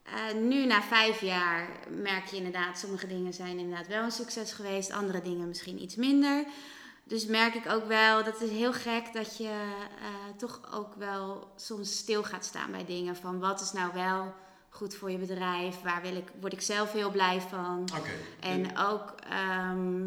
Eh, 0.05 0.35
nu 0.35 0.67
na 0.67 0.83
vijf 0.83 1.21
jaar 1.21 1.69
merk 1.89 2.27
je 2.27 2.37
inderdaad, 2.37 2.79
sommige 2.79 3.07
dingen 3.07 3.33
zijn 3.33 3.59
inderdaad 3.59 3.87
wel 3.87 4.03
een 4.03 4.11
succes 4.11 4.53
geweest, 4.53 4.91
andere 4.91 5.23
dingen 5.23 5.49
misschien 5.49 5.83
iets 5.83 5.97
minder. 5.97 6.45
Dus 7.05 7.27
merk 7.27 7.55
ik 7.55 7.69
ook 7.69 7.87
wel, 7.87 8.25
dat 8.25 8.41
is 8.41 8.51
heel 8.51 8.73
gek 8.73 9.13
dat 9.13 9.37
je 9.37 9.73
eh, 10.01 10.37
toch 10.37 10.61
ook 10.75 10.95
wel 10.95 11.53
soms 11.57 11.97
stil 11.97 12.23
gaat 12.23 12.45
staan 12.45 12.71
bij 12.71 12.85
dingen. 12.85 13.17
Van 13.17 13.41
wat 13.41 13.61
is 13.61 13.73
nou 13.73 13.93
wel 13.93 14.35
goed 14.69 14.95
voor 14.95 15.11
je 15.11 15.19
bedrijf? 15.19 15.83
Waar 15.83 16.03
wil 16.03 16.17
ik, 16.17 16.29
word 16.41 16.53
ik 16.53 16.61
zelf 16.61 16.93
heel 16.93 17.11
blij 17.11 17.41
van? 17.41 17.89
Oké. 17.99 18.11
En 18.41 18.79
ook 18.79 19.15
ehm, 19.29 20.07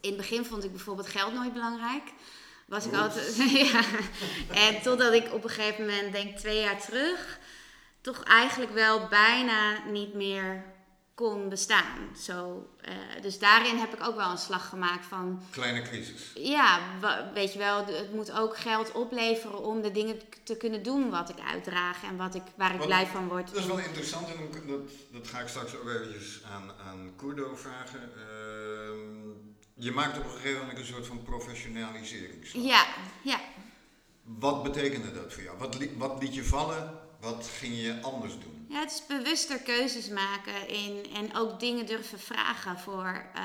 in 0.00 0.10
het 0.10 0.16
begin 0.16 0.44
vond 0.44 0.64
ik 0.64 0.70
bijvoorbeeld 0.70 1.08
geld 1.08 1.34
nooit 1.34 1.52
belangrijk. 1.52 2.12
Was 2.66 2.86
ik 2.86 2.94
altijd. 2.94 3.36
ja. 3.72 3.82
En 4.50 4.82
totdat 4.82 5.12
ik 5.12 5.32
op 5.32 5.44
een 5.44 5.50
gegeven 5.50 5.86
moment, 5.86 6.12
denk 6.12 6.36
twee 6.36 6.60
jaar 6.60 6.80
terug, 6.80 7.38
toch 8.04 8.22
eigenlijk 8.22 8.72
wel 8.72 9.06
bijna 9.08 9.84
niet 9.90 10.14
meer 10.14 10.64
kon 11.14 11.48
bestaan. 11.48 12.16
Zo, 12.16 12.66
eh, 12.80 12.92
dus 13.22 13.38
daarin 13.38 13.76
heb 13.76 13.94
ik 13.94 14.06
ook 14.06 14.16
wel 14.16 14.30
een 14.30 14.38
slag 14.38 14.68
gemaakt 14.68 15.06
van 15.06 15.42
Kleine 15.50 15.82
crisis. 15.82 16.30
ja, 16.34 16.78
weet 17.34 17.52
je 17.52 17.58
wel, 17.58 17.86
het 17.86 18.12
moet 18.14 18.32
ook 18.32 18.56
geld 18.56 18.92
opleveren 18.92 19.58
om 19.64 19.82
de 19.82 19.90
dingen 19.90 20.20
te 20.44 20.56
kunnen 20.56 20.82
doen 20.82 21.10
wat 21.10 21.28
ik 21.28 21.38
uitdraag 21.52 22.02
en 22.04 22.16
wat 22.16 22.34
ik, 22.34 22.42
waar 22.56 22.70
ik 22.72 22.78
Wat- 22.78 22.86
blij 22.86 23.06
van 23.06 23.28
word. 23.28 23.46
Dat 23.48 23.56
is 23.56 23.66
wel 23.66 23.78
interessant 23.78 24.26
en 24.28 24.66
dat, 24.66 24.80
dat 25.12 25.28
ga 25.28 25.40
ik 25.40 25.48
straks 25.48 25.76
ook 25.76 25.88
eventjes 25.88 26.40
aan, 26.52 26.72
aan 26.88 27.12
Kurdo 27.16 27.54
vragen. 27.56 28.00
Ehm, 28.16 29.28
je 29.74 29.92
maakt 29.92 30.18
op 30.18 30.24
een 30.24 30.30
gegeven 30.30 30.60
moment 30.60 30.78
een 30.78 30.84
soort 30.84 31.06
van 31.06 31.22
professionalisering. 31.22 32.48
Ja, 32.52 32.84
ja. 33.22 33.40
Wat 34.22 34.62
betekende 34.62 35.12
dat 35.12 35.32
voor 35.32 35.42
jou? 35.42 35.58
Wat, 35.58 35.78
li- 35.78 35.94
wat 35.98 36.22
liet 36.22 36.34
je 36.34 36.44
vallen? 36.44 37.02
Wat 37.24 37.46
ging 37.58 37.74
je 37.80 37.98
anders 38.02 38.32
doen? 38.32 38.66
Ja, 38.68 38.80
het 38.80 38.90
is 38.90 39.06
bewuster 39.06 39.58
keuzes 39.58 40.08
maken 40.08 40.68
in, 40.68 41.06
en 41.14 41.36
ook 41.36 41.60
dingen 41.60 41.86
durven 41.86 42.18
vragen 42.18 42.78
voor. 42.78 43.24
eh, 43.34 43.42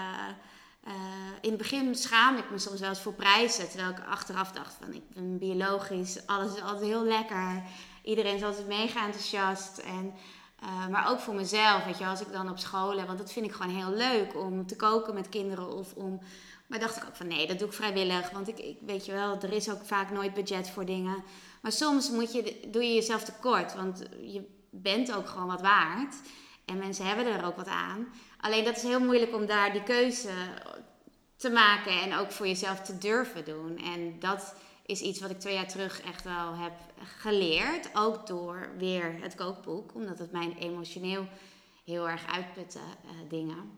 eh, 0.84 0.94
in 1.42 1.50
het 1.50 1.58
begin 1.58 1.96
schaamde 1.96 2.42
ik 2.42 2.52
me 2.52 2.58
soms 2.58 2.80
wel 2.80 2.89
eens 2.89 3.02
voor 3.02 3.13
prijzen, 3.13 3.70
terwijl 3.70 3.89
ik 3.89 4.00
achteraf 4.10 4.52
dacht 4.52 4.76
van 4.82 4.94
ik 4.94 5.10
ben 5.13 5.38
biologisch, 5.38 6.26
alles 6.26 6.56
is 6.56 6.62
altijd 6.62 6.86
heel 6.86 7.04
lekker. 7.06 7.63
Iedereen 8.04 8.36
is 8.36 8.44
altijd 8.44 8.68
mega 8.68 9.06
enthousiast. 9.06 9.78
En, 9.78 10.13
eh, 10.60 10.88
maar 10.88 11.10
ook 11.12 11.20
voor 11.20 11.36
mezelf, 11.36 11.84
weet 11.84 11.98
je, 11.98 12.06
als 12.06 12.22
ik 12.22 12.32
dan 12.32 12.50
op 12.50 12.58
scholen, 12.58 13.06
want 13.06 13.18
dat 13.18 13.32
vind 13.32 13.46
ik 13.46 13.52
gewoon 13.52 13.76
heel 13.76 13.94
leuk 13.94 14.36
om 14.36 14.68
te 14.68 14.76
koken 14.76 15.13
met 15.13 15.30
kinderen 15.30 15.78
of 15.78 15.94
om. 15.94 16.22
Maar 16.68 16.80
dacht 16.80 16.98
ik 16.98 17.04
ook 17.08 17.15
van 17.15 17.28
nee, 17.28 17.48
dat 17.48 17.60
doe 17.60 17.68
ik 17.68 17.74
vrijwillig, 17.74 18.30
want 18.30 18.48
ik, 18.48 18.60
ik 18.60 18.78
weet 18.86 19.06
je 19.06 19.12
wel, 19.12 19.38
er 19.42 19.54
is 19.54 19.70
ook 19.70 19.86
vaak 19.86 20.12
nooit 20.12 20.34
budget 20.34 20.70
voor 20.70 20.86
dingen. 20.86 21.24
Maar 21.62 21.72
soms 21.72 22.10
moet 22.10 22.34
je, 22.34 22.67
doe 22.67 22.84
je 22.84 22.93
jezelf 22.93 23.24
tekort, 23.24 23.76
want 23.76 24.04
je 24.22 24.45
bent 24.69 25.13
ook 25.13 25.28
gewoon 25.28 25.48
wat 25.48 25.62
waard. 25.62 26.15
En 26.65 26.78
mensen 26.78 27.06
hebben 27.06 27.26
er 27.26 27.45
ook 27.45 27.56
wat 27.56 27.67
aan. 27.67 28.08
Alleen 28.39 28.63
dat 28.63 28.76
is 28.76 28.84
heel 28.84 29.00
moeilijk 29.00 29.36
om 29.36 29.45
daar 29.45 29.72
die 29.72 29.84
keuze 29.84 30.32
te 31.36 31.50
maken 31.50 32.02
en 32.02 32.15
ook 32.15 32.32
voor 32.32 32.48
jezelf 32.48 32.82
te 32.82 32.98
durven 32.98 33.45
doen. 33.45 33.78
En 33.78 34.19
dat 34.19 34.56
is 34.86 35.02
iets 35.02 35.19
wat 35.19 35.30
ik 35.30 35.39
twee 35.39 35.54
jaar 35.54 35.67
terug 35.67 36.02
echt 36.02 36.24
wel 36.24 36.56
heb 36.56 36.74
geleerd. 37.04 37.89
Ook 37.93 38.28
door 38.28 38.69
weer 38.78 39.15
het 39.22 39.36
kookboek, 39.36 39.93
omdat 39.93 40.19
het 40.19 40.32
mij 40.32 40.56
emotioneel 40.60 41.28
heel 41.86 42.10
erg 42.10 42.26
uitputte 42.34 42.80
eh, 42.80 43.12
dingen. 43.30 43.72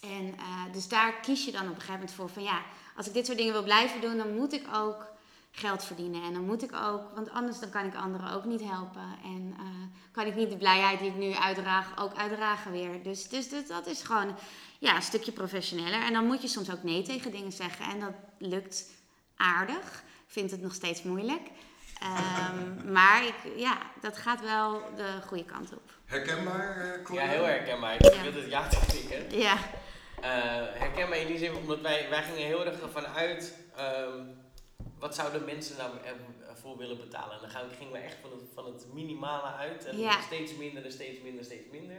En 0.00 0.34
eh, 0.36 0.72
dus 0.72 0.88
daar 0.88 1.20
kies 1.20 1.44
je 1.44 1.52
dan 1.52 1.62
op 1.62 1.68
een 1.68 1.74
gegeven 1.74 1.94
moment 1.94 2.12
voor 2.12 2.28
van 2.28 2.42
ja, 2.42 2.62
als 2.96 3.06
ik 3.06 3.12
dit 3.12 3.26
soort 3.26 3.38
dingen 3.38 3.52
wil 3.52 3.62
blijven 3.62 4.00
doen, 4.00 4.16
dan 4.16 4.34
moet 4.34 4.52
ik 4.52 4.66
ook 4.74 5.09
geld 5.50 5.84
verdienen. 5.84 6.22
En 6.22 6.32
dan 6.32 6.44
moet 6.44 6.62
ik 6.62 6.74
ook, 6.74 7.02
want 7.14 7.30
anders 7.30 7.58
dan 7.58 7.70
kan 7.70 7.84
ik 7.86 7.94
anderen 7.94 8.32
ook 8.32 8.44
niet 8.44 8.60
helpen. 8.64 9.02
En 9.24 9.54
eh, 9.58 9.64
kan 10.12 10.26
ik 10.26 10.34
niet 10.34 10.50
de 10.50 10.56
blijheid 10.56 10.98
die 10.98 11.08
ik 11.08 11.16
nu 11.16 11.32
uitdraag 11.34 11.98
ook 11.98 12.14
uitdragen 12.14 12.72
weer. 12.72 13.02
Dus, 13.02 13.28
dus 13.28 13.48
dat, 13.50 13.66
dat 13.66 13.86
is 13.86 14.02
gewoon 14.02 14.36
ja, 14.78 14.96
een 14.96 15.02
stukje 15.02 15.32
professioneler. 15.32 16.02
En 16.02 16.12
dan 16.12 16.26
moet 16.26 16.42
je 16.42 16.48
soms 16.48 16.70
ook 16.72 16.82
nee 16.82 17.02
tegen 17.02 17.30
dingen 17.30 17.52
zeggen. 17.52 17.84
En 17.84 18.00
dat 18.00 18.12
lukt 18.38 18.84
aardig. 19.36 20.02
Ik 20.26 20.36
vind 20.36 20.50
het 20.50 20.62
nog 20.62 20.74
steeds 20.74 21.02
moeilijk. 21.02 21.48
Ehm, 22.00 22.92
maar 22.92 23.24
ik, 23.26 23.34
ja, 23.56 23.78
dat 24.00 24.16
gaat 24.16 24.40
wel 24.40 24.82
de 24.96 25.18
goede 25.26 25.44
kant 25.44 25.72
op. 25.72 25.90
Herkenbaar, 26.04 27.00
uh, 27.10 27.14
Ja, 27.16 27.26
heel 27.26 27.44
herkenbaar. 27.44 27.94
Ik 27.94 28.14
Ja. 28.14 28.22
wil 28.22 28.32
het 28.42 28.50
ja 28.50 28.68
te 28.68 28.78
klikken. 28.88 29.38
Ja, 29.38 29.56
Eh, 30.20 30.28
herkenbaar 30.74 31.18
in 31.18 31.26
die 31.26 31.38
zin, 31.38 31.54
omdat 31.54 31.80
wij, 31.80 32.06
wij 32.10 32.22
gingen 32.22 32.46
heel 32.46 32.64
erg 32.66 32.80
ervan 32.80 33.06
uit, 33.06 33.56
ehm, 33.76 34.24
wat 35.00 35.14
zouden 35.14 35.44
mensen 35.44 35.76
nou 35.76 35.90
ervoor 36.48 36.76
willen 36.76 36.96
betalen? 36.96 37.34
En 37.34 37.40
dan 37.52 37.70
gingen 37.78 37.92
we 37.92 37.98
echt 37.98 38.16
van 38.22 38.30
het, 38.30 38.40
van 38.54 38.64
het 38.64 38.86
minimale 38.92 39.52
uit 39.52 39.84
en 39.84 39.98
Ja. 39.98 40.20
steeds 40.20 40.54
minder 40.54 40.84
en 40.84 40.92
steeds 40.92 41.20
minder, 41.22 41.44
steeds 41.44 41.70
minder. 41.70 41.96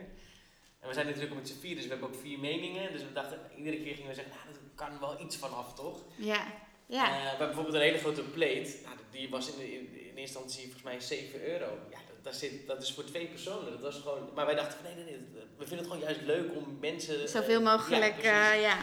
En 0.80 0.88
we 0.88 0.94
zijn 0.94 1.06
natuurlijk 1.06 1.34
ook 1.34 1.40
met 1.40 1.50
z'n 1.50 1.60
vier, 1.60 1.76
dus 1.76 1.84
we 1.84 1.90
hebben 1.90 2.08
ook 2.08 2.16
vier 2.22 2.40
meningen. 2.40 2.92
Dus 2.92 3.02
we 3.02 3.14
dachten, 3.14 3.40
iedere 3.58 3.78
keer 3.84 3.94
gingen 3.96 4.10
we 4.10 4.16
zeggen, 4.16 4.34
nou, 4.34 4.48
er 4.56 4.60
kan 4.76 5.00
wel 5.00 5.22
iets 5.26 5.36
van 5.36 5.54
af, 5.54 5.74
toch? 5.74 6.00
ja, 6.16 6.46
ja. 6.86 7.06
Eh, 7.06 7.22
we 7.22 7.28
hebben 7.28 7.48
bijvoorbeeld 7.48 7.76
een 7.76 7.82
hele 7.82 7.98
grote 7.98 8.24
plate. 8.24 8.76
Nou, 8.84 8.96
die 9.12 9.30
was 9.30 9.52
in, 9.52 9.58
de, 9.58 9.74
in, 9.74 9.80
in 9.80 10.00
eerste 10.00 10.20
instantie 10.22 10.64
volgens 10.64 10.84
mij 10.84 11.00
7 11.00 11.48
euro. 11.48 11.78
Ja, 11.90 11.98
dat, 12.22 12.36
zit, 12.36 12.68
dat 12.68 12.82
is 12.82 12.94
voor 12.94 13.04
twee 13.04 13.28
personen. 13.28 13.72
Dat 13.72 13.82
was 13.82 13.96
gewoon, 13.96 14.30
maar 14.36 14.46
wij 14.46 14.56
dachten 14.56 14.78
van 14.78 14.84
nee, 14.84 14.96
nee, 14.96 15.14
nee. 15.14 15.26
We 15.58 15.68
vinden 15.68 15.78
het 15.78 15.88
gewoon 15.88 16.02
juist 16.02 16.22
leuk 16.22 16.56
om 16.56 16.78
mensen... 16.82 17.30
Zoveel 17.30 17.62
mogelijk, 17.62 18.22
ja. 18.22 18.78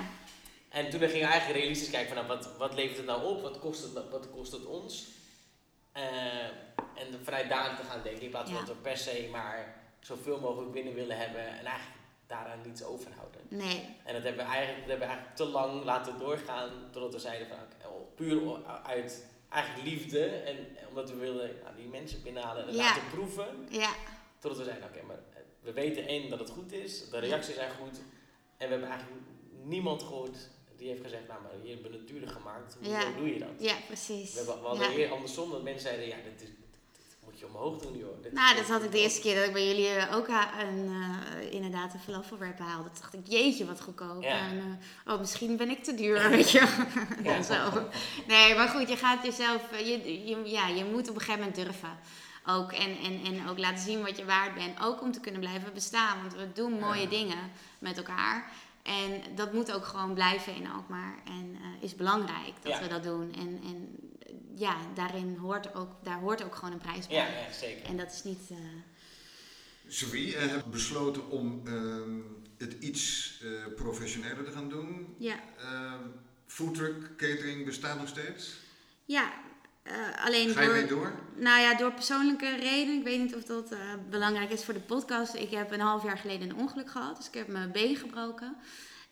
En 0.68 0.90
toen 0.90 1.00
gingen 1.00 1.26
we 1.26 1.32
eigenlijk 1.32 1.58
realistisch 1.58 1.90
kijken 1.90 2.14
van 2.16 2.26
nou, 2.26 2.38
wat, 2.38 2.56
wat 2.56 2.74
levert 2.74 2.96
het 2.96 3.06
nou 3.06 3.24
op? 3.24 3.42
Wat 3.42 3.58
kost 3.58 3.82
het, 3.82 3.92
nou- 3.94 4.10
wat 4.10 4.30
kost 4.30 4.52
het 4.52 4.64
ons? 4.64 5.08
Eh, 5.92 6.44
en 6.94 7.20
vanuit 7.22 7.48
daar 7.48 7.76
te 7.76 7.82
gaan 7.82 8.02
denken 8.02 8.22
in 8.22 8.30
plaats 8.30 8.50
van 8.50 8.60
Ja. 8.60 8.64
dat 8.66 8.74
we 8.76 8.80
per 8.82 8.96
se 8.96 9.28
maar 9.32 9.76
zoveel 10.00 10.40
mogelijk 10.40 10.72
binnen 10.72 10.94
willen 10.94 11.16
hebben 11.18 11.40
en 11.46 11.64
eigenlijk 11.64 11.98
daaraan 12.26 12.60
niets 12.64 12.82
overhouden. 12.82 13.40
Nee, 13.48 13.96
En 14.04 14.14
dat 14.14 14.22
hebben 14.22 14.44
we 14.46 14.50
eigenlijk, 14.52 14.80
dat 14.80 14.88
hebben 14.98 15.06
we 15.08 15.12
eigenlijk 15.14 15.36
te 15.36 15.44
lang 15.44 15.84
laten 15.84 16.18
doorgaan 16.18 16.70
totdat 16.90 17.12
we 17.12 17.18
zeiden 17.18 17.46
van 17.48 17.90
oh, 17.90 18.14
puur 18.14 18.64
uit 18.84 19.26
eigenlijk 19.48 19.84
liefde 19.88 20.26
en 20.26 20.56
omdat 20.88 21.10
we 21.10 21.16
wilden 21.16 21.50
nou, 21.64 21.76
die 21.76 21.86
mensen 21.88 22.22
binnenhalen 22.22 22.66
en 22.68 22.74
Ja. 22.74 22.82
laten 22.82 23.02
proeven. 23.10 23.66
ja, 23.70 23.90
Totdat 24.38 24.58
we 24.58 24.64
zeiden 24.64 24.88
oké, 24.88 25.02
maar 25.02 25.18
we 25.60 25.72
weten 25.72 26.06
één 26.06 26.30
dat 26.30 26.38
het 26.38 26.50
goed 26.50 26.72
is, 26.72 27.10
de 27.10 27.18
reacties 27.18 27.54
zijn 27.54 27.70
goed 27.70 27.98
en 28.56 28.66
we 28.66 28.72
hebben 28.74 28.88
eigenlijk 28.88 29.20
niemand 29.64 30.02
gehoord 30.02 30.36
die 30.78 30.88
heeft 30.88 31.02
gezegd 31.02 31.28
nou 31.28 31.40
maar 31.42 31.50
je 31.62 31.70
hebt 31.70 31.82
het 31.82 31.92
natuurlijk 31.92 32.32
gemaakt, 32.32 32.76
hoe 32.80 32.88
Ja. 32.90 33.00
doe 33.16 33.32
je 33.32 33.38
dat? 33.38 33.48
ja, 33.58 33.74
precies. 33.86 34.32
We, 34.32 34.38
hebben, 34.38 34.60
we 34.60 34.66
hadden 34.68 34.90
Ja. 34.90 34.96
hier 34.96 35.10
andersom 35.12 35.50
dat 35.50 35.62
mensen 35.62 35.82
zeiden 35.82 36.06
ja 36.06 36.16
dit, 36.24 36.38
dit, 36.38 36.48
dit 36.48 36.56
moet 37.24 37.38
je 37.38 37.46
omhoog 37.46 37.78
doen 37.82 37.98
joh. 37.98 38.22
Dit- 38.22 38.32
Nou, 38.32 38.56
dat 38.56 38.66
had 38.66 38.82
ik 38.82 38.92
de 38.92 38.98
eerste 39.00 39.20
keer 39.20 39.34
dat 39.34 39.44
ik 39.44 39.52
bij 39.52 39.66
jullie 39.66 39.88
eh, 39.88 40.16
ook 40.16 40.28
ha- 40.28 40.60
een, 40.62 40.90
eh, 41.40 41.52
inderdaad 41.52 41.94
een 41.94 42.00
falafelwrap 42.00 42.58
haalde. 42.58 42.88
Toen 42.90 42.98
dacht 43.00 43.14
ik, 43.14 43.20
jeetje, 43.26 43.66
wat 43.66 43.80
goedkoop. 43.80 44.22
Ja. 44.22 44.38
En, 44.48 44.80
eh, 45.06 45.12
oh, 45.12 45.20
misschien 45.20 45.56
ben 45.56 45.70
ik 45.70 45.84
te 45.84 45.94
duur, 45.94 46.28
weet 46.30 46.50
je. 46.50 46.86
Ja. 47.22 47.42
Zo. 47.42 47.88
Nee, 48.26 48.54
maar 48.54 48.68
goed, 48.68 48.88
je 48.88 48.96
gaat 48.96 49.24
jezelf... 49.24 49.72
eh, 49.72 49.86
Je, 49.86 50.26
je, 50.26 50.50
ja, 50.50 50.68
je 50.68 50.84
moet 50.84 51.08
op 51.08 51.14
een 51.14 51.20
gegeven 51.20 51.38
moment 51.40 51.56
durven. 51.56 51.98
Ook. 52.46 52.72
En, 52.72 52.96
en, 53.04 53.20
en 53.24 53.48
ook 53.48 53.58
laten 53.58 53.84
zien 53.84 54.02
wat 54.02 54.16
je 54.18 54.24
waard 54.24 54.54
bent. 54.54 54.80
Ook 54.82 55.00
om 55.02 55.12
te 55.12 55.20
kunnen 55.20 55.40
blijven 55.40 55.72
bestaan. 55.74 56.20
Want 56.20 56.34
we 56.34 56.52
doen 56.52 56.72
mooie 56.78 57.00
Ja. 57.00 57.08
dingen 57.08 57.50
met 57.78 57.96
elkaar. 57.96 58.50
En 58.88 59.34
dat 59.34 59.52
moet 59.52 59.72
ook 59.72 59.84
gewoon 59.84 60.14
blijven 60.14 60.54
in 60.54 60.66
Alkmaar. 60.70 61.18
En 61.24 61.54
eh, 61.54 61.82
is 61.82 61.94
belangrijk 61.94 62.52
dat 62.62 62.72
Ja. 62.72 62.80
we 62.82 62.88
dat 62.88 63.02
doen. 63.02 63.32
En, 63.34 63.60
en 63.64 63.96
eh, 64.20 64.32
ja, 64.54 64.76
daarin 64.94 65.36
hoort 65.36 65.74
ook, 65.74 65.90
daar 66.02 66.18
hoort 66.20 66.44
ook 66.44 66.54
gewoon 66.54 66.72
een 66.72 66.78
prijs 66.78 67.06
bij. 67.06 67.16
Ja, 67.16 67.26
ja, 67.26 67.52
zeker. 67.52 67.84
En 67.84 67.96
dat 67.96 68.12
is 68.12 68.24
niet... 68.24 68.50
eh, 68.50 68.56
Sophie, 69.88 70.26
je 70.30 70.36
hebt 70.36 70.66
besloten 70.70 71.28
om 71.30 71.62
ehm, 71.66 72.18
het 72.58 72.72
iets 72.80 73.38
eh, 73.42 73.74
professioneler 73.74 74.44
te 74.44 74.50
gaan 74.50 74.68
doen. 74.68 75.14
ja, 75.18 75.38
Ehm 75.58 76.02
foodtruck 76.50 77.16
catering 77.16 77.64
bestaat 77.64 77.98
nog 77.98 78.08
steeds. 78.08 78.56
ja 79.04 79.32
eh, 79.88 80.24
alleen 80.26 80.48
Ga 80.50 80.62
je 80.62 80.68
door, 80.68 80.88
door? 80.88 81.12
nou 81.34 81.60
ja, 81.60 81.74
door 81.74 81.92
persoonlijke 81.92 82.56
redenen. 82.56 82.98
Ik 82.98 83.04
weet 83.04 83.20
niet 83.20 83.34
of 83.34 83.44
dat 83.44 83.70
eh, 83.72 83.78
belangrijk 84.10 84.50
is 84.50 84.64
voor 84.64 84.74
de 84.74 84.80
podcast. 84.80 85.34
Ik 85.34 85.50
heb 85.50 85.70
een 85.72 85.80
half 85.80 86.02
jaar 86.04 86.18
geleden 86.18 86.50
een 86.50 86.56
ongeluk 86.56 86.90
gehad. 86.90 87.16
Dus 87.16 87.26
ik 87.26 87.34
heb 87.34 87.48
mijn 87.48 87.72
been 87.72 87.96
gebroken. 87.96 88.56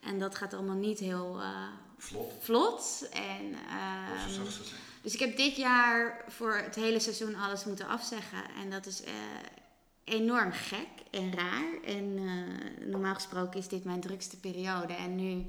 En 0.01 0.19
dat 0.19 0.35
gaat 0.35 0.55
allemaal 0.55 0.77
niet 0.77 0.99
heel 0.99 1.41
eh, 1.41 1.49
Vlot. 1.99 2.33
vlot. 2.41 3.09
En, 3.13 3.55
ehm, 3.69 4.43
dus 5.03 5.15
ik 5.15 5.21
heb 5.21 5.37
dit 5.37 5.57
jaar 5.57 6.25
voor 6.29 6.57
het 6.57 6.75
hele 6.75 7.01
seizoen 7.01 7.35
alles 7.35 7.65
moeten 7.65 7.87
afzeggen. 7.89 8.39
En 8.63 8.71
dat 8.71 8.87
is 8.87 9.03
enorm 10.05 10.53
gek 10.53 10.89
en 11.11 11.35
raar. 11.35 11.65
En 11.85 12.15
normaal 12.91 13.15
gesproken 13.15 13.59
is 13.61 13.69
dit 13.69 13.85
mijn 13.85 14.01
drukste 14.01 14.37
periode. 14.37 14.93
En 14.93 15.15
nu 15.17 15.47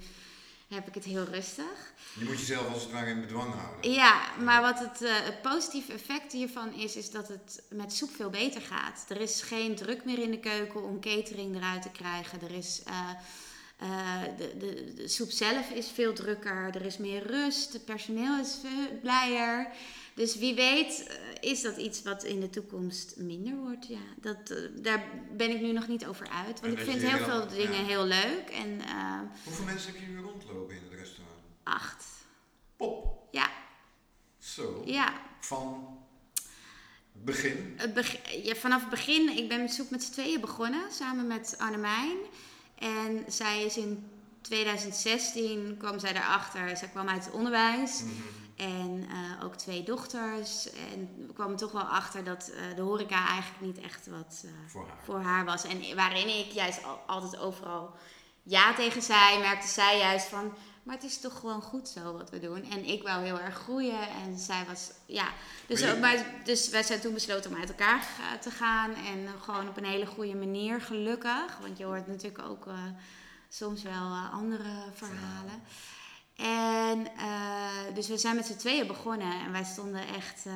heb 0.67 0.87
ik 0.87 0.93
het 0.93 1.03
heel 1.03 1.23
rustig. 1.23 1.93
Je 2.13 2.25
moet 2.25 2.39
jezelf 2.39 2.73
als 2.73 2.83
het 2.83 2.91
ware 2.91 3.09
in 3.09 3.21
bedwang 3.21 3.53
houden. 3.53 3.91
Ja, 3.91 4.21
maar 4.43 4.61
wat 4.61 4.79
het, 4.79 5.01
eh, 5.01 5.13
het 5.23 5.41
positieve 5.41 5.93
effect 5.93 6.31
hiervan 6.31 6.73
is, 6.73 6.95
is 6.95 7.11
dat 7.11 7.27
het 7.27 7.63
met 7.69 7.93
soep 7.93 8.09
veel 8.15 8.29
beter 8.29 8.61
gaat. 8.61 9.05
Er 9.07 9.21
is 9.21 9.41
geen 9.41 9.75
druk 9.75 10.05
meer 10.05 10.19
in 10.19 10.31
de 10.31 10.39
keuken 10.39 10.83
om 10.83 10.99
catering 10.99 11.55
eruit 11.55 11.81
te 11.81 11.91
krijgen. 11.91 12.41
Er 12.41 12.51
is, 12.51 12.81
eh, 12.85 13.09
eh, 13.77 14.37
de, 14.37 14.57
de, 14.57 14.93
de 14.93 15.07
soep 15.07 15.31
zelf 15.31 15.69
is 15.69 15.87
veel 15.93 16.13
drukker. 16.13 16.75
Er 16.75 16.85
is 16.85 16.97
meer 16.97 17.27
rust. 17.27 17.73
Het 17.73 17.85
personeel 17.85 18.39
is 18.39 18.57
veel 18.61 18.99
blijer. 19.01 19.67
Dus 20.17 20.35
wie 20.37 20.55
weet 20.55 21.07
eh, 21.07 21.15
is 21.51 21.61
dat 21.61 21.77
iets 21.77 22.03
wat 22.03 22.23
in 22.23 22.39
de 22.39 22.49
toekomst 22.49 23.13
minder 23.17 23.55
wordt. 23.55 23.87
Ja, 23.87 23.99
dat, 24.21 24.49
eh, 24.49 24.57
daar 24.75 25.03
ben 25.31 25.49
ik 25.49 25.61
nu 25.61 25.71
nog 25.71 25.87
niet 25.87 26.05
over 26.05 26.27
uit. 26.29 26.55
En 26.61 26.67
Want 26.67 26.79
ik 26.79 26.85
dat 26.85 26.95
vind 26.95 27.11
heel 27.11 27.25
veel 27.25 27.47
dingen 27.47 27.79
ja. 27.79 27.85
heel 27.85 28.05
leuk. 28.05 28.49
En 28.49 28.79
eh, 28.81 29.19
Hoeveel 29.43 29.65
mensen 29.65 29.91
heb 29.91 30.01
je 30.01 30.07
nu 30.07 30.19
rondlopen 30.19 30.75
in 30.75 30.81
het 30.89 30.99
restaurant? 30.99 31.39
acht. 31.63 32.05
Pop. 32.75 33.27
Ja, 33.31 33.49
Zo. 34.37 34.81
ja. 34.85 35.13
Van 35.39 35.97
begin. 37.11 37.73
Het 37.77 37.93
beg- 37.93 38.43
ja, 38.43 38.55
vanaf 38.55 38.81
het 38.81 38.89
begin, 38.89 39.37
ik 39.37 39.47
ben 39.49 39.61
met 39.61 39.73
Soep 39.73 39.89
met 39.89 40.03
z'n 40.03 40.11
tweeën 40.11 40.41
begonnen, 40.41 40.91
samen 40.91 41.27
met 41.27 41.55
Annemijn. 41.57 42.17
En 42.75 43.23
zij 43.27 43.63
is 43.63 43.77
in 43.77 44.07
2016, 44.41 45.75
kwam 45.77 45.99
zij 45.99 46.13
daarachter, 46.13 46.77
zij 46.77 46.87
kwam 46.87 47.07
uit 47.07 47.25
het 47.25 47.33
onderwijs. 47.33 48.01
Mhm. 48.03 48.11
En 48.57 49.05
eh, 49.09 49.45
ook 49.45 49.55
twee 49.55 49.83
dochters. 49.83 50.71
En 50.71 51.25
we 51.27 51.33
kwamen 51.33 51.55
toch 51.57 51.71
wel 51.71 51.81
achter 51.81 52.23
dat 52.23 52.49
eh, 52.49 52.75
de 52.75 52.81
horeca 52.81 53.27
eigenlijk 53.27 53.61
niet 53.61 53.85
echt 53.85 54.07
wat 54.07 54.41
eh, 54.45 54.51
Voor 54.67 54.87
haar. 54.87 54.97
voor 55.03 55.21
haar 55.21 55.45
was. 55.45 55.63
En 55.63 55.95
waarin 55.95 56.27
ik 56.39 56.51
juist 56.51 56.83
al- 56.83 57.01
altijd 57.07 57.37
overal 57.37 57.95
ja 58.43 58.73
tegen 58.73 59.01
zei, 59.01 59.39
merkte 59.39 59.67
zij 59.67 59.97
juist 59.97 60.25
van... 60.27 60.53
Maar 60.83 60.95
het 60.95 61.05
is 61.05 61.19
toch 61.19 61.39
gewoon 61.39 61.61
goed 61.61 61.87
zo 61.89 62.13
wat 62.17 62.29
we 62.29 62.39
doen. 62.39 62.63
En 62.63 62.85
ik 62.85 63.03
wou 63.03 63.23
heel 63.23 63.39
erg 63.39 63.55
groeien. 63.55 64.09
En 64.09 64.37
zij 64.37 64.65
was, 64.67 64.91
ja. 65.05 65.27
Dus, 65.65 65.81
Maar 65.81 65.93
je- 65.93 65.99
maar, 65.99 66.25
dus 66.43 66.69
wij 66.69 66.83
zijn 66.83 66.99
toen 66.99 67.13
besloten 67.13 67.51
om 67.51 67.57
uit 67.59 67.69
elkaar 67.69 68.07
te 68.41 68.51
gaan. 68.51 68.93
En 68.93 69.27
gewoon 69.41 69.67
op 69.69 69.77
een 69.77 69.85
hele 69.85 70.05
goede 70.05 70.35
manier, 70.35 70.81
gelukkig. 70.81 71.57
Want 71.61 71.77
je 71.77 71.83
hoort 71.85 72.07
natuurlijk 72.07 72.41
ook 72.47 72.65
soms 73.49 73.81
wel 73.83 74.15
andere 74.31 74.83
verhalen. 74.93 75.61
En 76.37 77.07
eh, 77.17 77.95
dus 77.95 78.07
we 78.07 78.17
zijn 78.17 78.35
met 78.35 78.45
z'n 78.45 78.55
tweeën 78.55 78.87
begonnen. 78.87 79.41
En 79.45 79.51
wij 79.51 79.63
stonden 79.63 80.07
echt... 80.07 80.45
eh, 80.45 80.53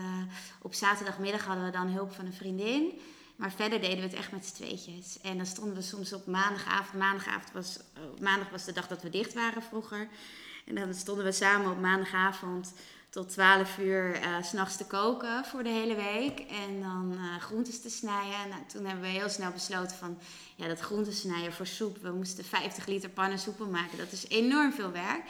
op 0.61 0.73
zaterdagmiddag 0.73 1.45
hadden 1.45 1.65
we 1.65 1.71
dan 1.71 1.87
hulp 1.87 2.13
van 2.13 2.25
een 2.25 2.33
vriendin. 2.33 2.99
Maar 3.41 3.51
verder 3.51 3.81
deden 3.81 3.97
we 3.97 4.03
het 4.03 4.13
echt 4.13 4.31
met 4.31 4.45
z'n 4.45 4.53
tweetjes. 4.53 5.19
En 5.21 5.37
dan 5.37 5.45
stonden 5.45 5.75
we 5.75 5.81
soms 5.81 6.13
op 6.13 6.25
maandagavond. 6.25 6.93
Maandagavond 6.93 7.51
was, 7.53 7.77
eh, 7.77 8.21
maandag 8.21 8.49
was 8.49 8.65
de 8.65 8.71
dag 8.71 8.87
dat 8.87 9.01
we 9.01 9.09
dicht 9.09 9.33
waren 9.33 9.63
vroeger. 9.63 10.07
En 10.65 10.75
dan 10.75 10.93
stonden 10.93 11.25
we 11.25 11.31
samen 11.31 11.71
op 11.71 11.79
maandagavond 11.79 12.73
tot 13.09 13.29
12 13.29 13.77
uur 13.77 14.13
eh, 14.15 14.41
s 14.41 14.47
s'nachts 14.47 14.77
te 14.77 14.85
koken 14.85 15.45
voor 15.45 15.63
de 15.63 15.69
hele 15.69 15.95
week. 15.95 16.39
En 16.39 16.81
dan 16.81 17.17
eh, 17.17 17.41
groentes 17.41 17.81
te 17.81 17.89
snijden. 17.89 18.49
Nou, 18.49 18.61
toen 18.67 18.85
hebben 18.85 19.03
we 19.03 19.09
heel 19.09 19.29
snel 19.29 19.51
besloten 19.51 19.97
van... 19.97 20.17
Ja, 20.55 20.67
dat 20.67 20.79
groenten 20.79 21.13
snijden 21.13 21.53
voor 21.53 21.67
soep. 21.67 21.97
We 22.01 22.11
moesten 22.11 22.45
50 22.45 22.85
liter 22.85 23.09
pannensoepen 23.09 23.69
maken. 23.69 23.97
Dat 23.97 24.11
is 24.11 24.27
enorm 24.27 24.73
veel 24.73 24.91
werk. 24.91 25.23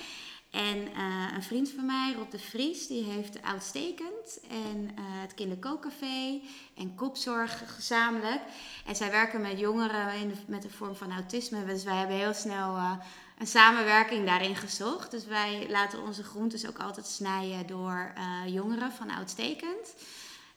En 0.52 0.88
eh, 0.96 1.36
een 1.36 1.44
vriend 1.44 1.70
van 1.70 1.86
mij, 1.86 2.14
Rob 2.18 2.32
de 2.32 2.40
Vries, 2.40 2.88
die 2.88 3.04
heeft 3.04 3.42
Uitstekend 3.42 4.40
en 4.50 4.92
eh, 4.96 5.04
het 5.04 5.34
Kinderkookcafé 5.34 6.42
en 6.78 6.96
Kopzorg 6.96 7.76
gezamenlijk. 7.76 8.42
En 8.86 8.96
zij 8.96 9.12
werken 9.12 9.42
met 9.42 9.60
jongeren 9.60 10.14
in 10.14 10.28
de, 10.28 10.36
met 10.48 10.64
een 10.64 10.72
vorm 10.72 10.96
van 10.96 11.12
autisme. 11.12 11.66
Dus 11.66 11.84
wij 11.84 11.96
hebben 11.96 12.16
heel 12.16 12.34
snel 12.34 12.76
eh, 12.76 12.92
een 13.38 13.48
samenwerking 13.48 14.26
daarin 14.26 14.56
gezocht. 14.56 15.12
Dus 15.12 15.26
wij 15.26 15.66
laten 15.70 16.04
onze 16.04 16.24
groentes 16.24 16.68
ook 16.68 16.80
altijd 16.80 17.06
snijden 17.06 17.68
door 17.68 18.14
jongeren 18.46 18.92
van 18.92 19.12
Uitstekend. 19.12 19.96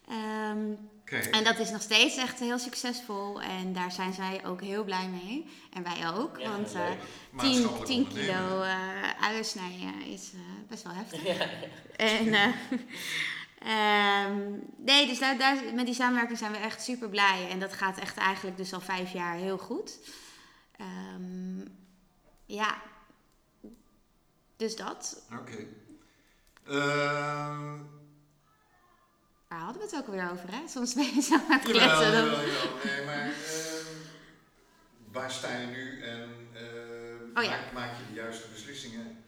Ehm, 0.09 0.75
En 1.23 1.45
dat 1.45 1.59
is 1.59 1.71
nog 1.71 1.83
steeds 1.83 2.17
echt 2.17 2.39
heel 2.41 2.59
succesvol. 2.59 3.43
En 3.43 3.73
daar 3.73 3.93
zijn 3.93 4.13
zij 4.13 4.45
ook 4.45 4.61
heel 4.61 4.85
blij 4.85 5.09
mee. 5.09 5.47
En 5.73 5.83
wij 5.83 6.09
ook. 6.15 6.39
Ja, 6.39 6.51
want 6.51 6.73
leuk. 6.73 6.83
eh 6.83 6.91
10, 6.91 6.99
Maatschappelijk 7.31 7.85
10 7.87 7.99
ondernemen. 8.05 8.37
kilo 8.37 8.63
eh 8.63 9.23
uien 9.23 9.45
snijden 9.45 10.03
is 10.07 10.31
eh, 10.35 10.41
best 10.69 10.83
wel 10.83 10.93
heftig. 10.93 11.23
Ja, 11.27 11.49
En, 11.97 12.35
eh, 12.35 12.49
ehm, 14.25 14.41
nee, 14.77 15.07
dus 15.07 15.19
daar, 15.19 15.39
daar, 15.39 15.57
met 15.75 15.87
die 15.87 15.95
samenwerking 15.95 16.39
zijn 16.39 16.53
we 16.53 16.59
echt 16.59 16.83
super 16.83 17.09
blij. 17.09 17.49
En 17.51 17.59
dat 17.59 17.73
gaat 17.73 17.99
echt 17.99 18.17
eigenlijk 18.17 18.57
dus 18.57 18.73
al 18.73 18.81
vijf 18.81 19.13
jaar 19.13 19.35
heel 19.35 19.59
goed. 19.59 19.99
Ehm, 20.77 21.61
ja. 22.47 22.83
Dus 24.57 24.77
dat. 24.77 25.23
Oké. 25.41 25.67
Ehm, 26.67 27.79
Waar 29.55 29.63
hadden 29.63 29.83
we 29.83 29.97
het 29.97 30.07
ook 30.07 30.15
weer 30.15 30.31
over, 30.31 30.53
hè? 30.53 30.69
Soms 30.69 30.95
ben 30.95 31.15
je 31.15 31.21
zo 31.21 31.35
aan 31.35 31.43
het 31.49 31.63
kletsen. 31.63 32.13
jawel. 32.13 32.39
Nee, 32.85 33.05
maar 33.05 33.27
ehm, 33.27 33.97
waar 35.13 35.31
sta 35.31 35.57
je 35.59 35.67
nu 35.67 36.03
en 36.03 36.31
eh, 36.53 37.39
Oh 37.39 37.43
ja. 37.43 37.51
maak, 37.51 37.73
maak 37.73 37.91
je 37.99 38.07
de 38.09 38.15
juiste 38.21 38.49
beslissingen? 38.53 39.25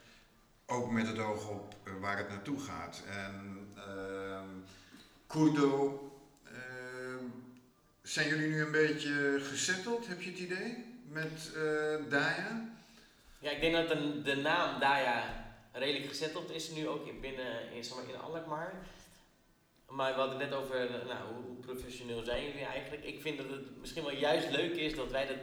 Ook 0.67 0.91
met 0.91 1.07
het 1.07 1.19
oog 1.19 1.49
op 1.49 1.75
eh, 1.85 1.93
waar 2.01 2.17
het 2.19 2.29
naartoe 2.29 2.61
gaat. 2.61 3.03
En 3.11 3.67
ehm 3.77 4.49
Kurdo, 5.27 6.11
ehm, 6.45 7.25
zijn 8.03 8.29
jullie 8.29 8.49
nu 8.49 8.61
een 8.63 8.73
beetje 8.73 9.41
gezetteld, 9.43 10.07
heb 10.07 10.21
je 10.23 10.31
het 10.31 10.39
idee, 10.39 10.85
met 11.09 11.51
eh 11.55 12.11
Daya? 12.11 12.69
Ja, 13.39 13.51
ik 13.51 13.61
denk 13.61 13.75
dat 13.75 13.89
de, 13.89 14.23
de 14.23 14.37
naam 14.37 14.81
Daya 14.81 15.45
redelijk 15.73 16.07
gezetteld 16.09 16.51
is 16.51 16.71
nu 16.71 16.89
ook 16.89 17.07
in, 17.07 17.21
binnen 17.21 17.73
in, 17.73 17.85
zeg 17.85 17.97
maar, 17.97 18.09
in 18.09 18.21
Alkmaar. 18.21 18.73
Maar 19.97 20.15
we 20.15 20.21
hadden 20.21 20.39
net 20.39 20.55
over, 20.55 20.79
nou, 21.07 21.35
hoe, 21.35 21.45
hoe 21.45 21.57
professioneel 21.57 22.25
zijn 22.25 22.45
jullie 22.45 22.65
eigenlijk? 22.65 23.05
Ik 23.05 23.21
vind 23.21 23.37
dat 23.39 23.49
het 23.51 23.77
misschien 23.81 24.03
wel 24.03 24.17
juist 24.17 24.51
leuk 24.51 24.77
is 24.77 24.95
dat 24.95 25.11
wij 25.11 25.27
dat 25.27 25.37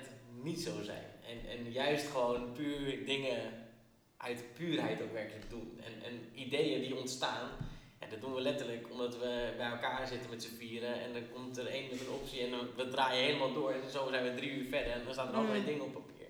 niet 0.44 0.62
zo 0.62 0.82
zijn. 0.82 1.06
En, 1.28 1.50
en 1.50 1.72
juist 1.72 2.08
gewoon 2.08 2.52
puur 2.52 3.06
dingen 3.06 3.68
uit 4.18 4.44
puurheid 4.54 5.02
ook 5.02 5.14
werkelijk 5.14 5.50
doen. 5.50 5.80
En, 5.84 6.04
en 6.04 6.30
ideeën 6.34 6.82
die 6.82 6.96
ontstaan, 6.96 7.50
ja, 8.00 8.08
dat 8.08 8.22
doen 8.22 8.34
we 8.34 8.42
letterlijk 8.42 8.92
omdat 8.92 9.18
we 9.18 9.54
bij 9.58 9.70
elkaar 9.70 10.08
zitten 10.08 10.30
met 10.30 10.44
z'n 10.44 10.56
vieren. 10.58 11.02
En 11.02 11.14
dan 11.14 11.24
komt 11.34 11.58
er 11.58 11.68
één 11.68 11.90
met 11.90 12.00
een 12.00 12.14
optie 12.22 12.42
en 12.42 12.52
dan, 12.52 12.68
we 12.76 12.88
draaien 12.88 13.24
helemaal 13.24 13.54
door. 13.54 13.72
En 13.72 13.90
zo 13.90 14.08
zijn 14.10 14.24
we 14.24 14.34
drie 14.36 14.52
uur 14.52 14.68
verder 14.70 14.92
en 14.92 15.04
dan 15.04 15.14
staan 15.14 15.28
er 15.28 15.34
allerlei 15.36 15.60
Mm. 15.60 15.66
dingen 15.66 15.84
op 15.84 15.94
papier. 15.94 16.28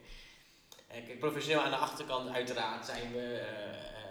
Eh, 0.88 1.06
Kijk, 1.06 1.20
professioneel 1.20 1.62
aan 1.62 1.72
de 1.72 1.78
achterkant 1.78 2.30
uiteraard 2.30 2.86
zijn 2.86 3.12
we, 3.12 3.38
eh, 3.38 4.03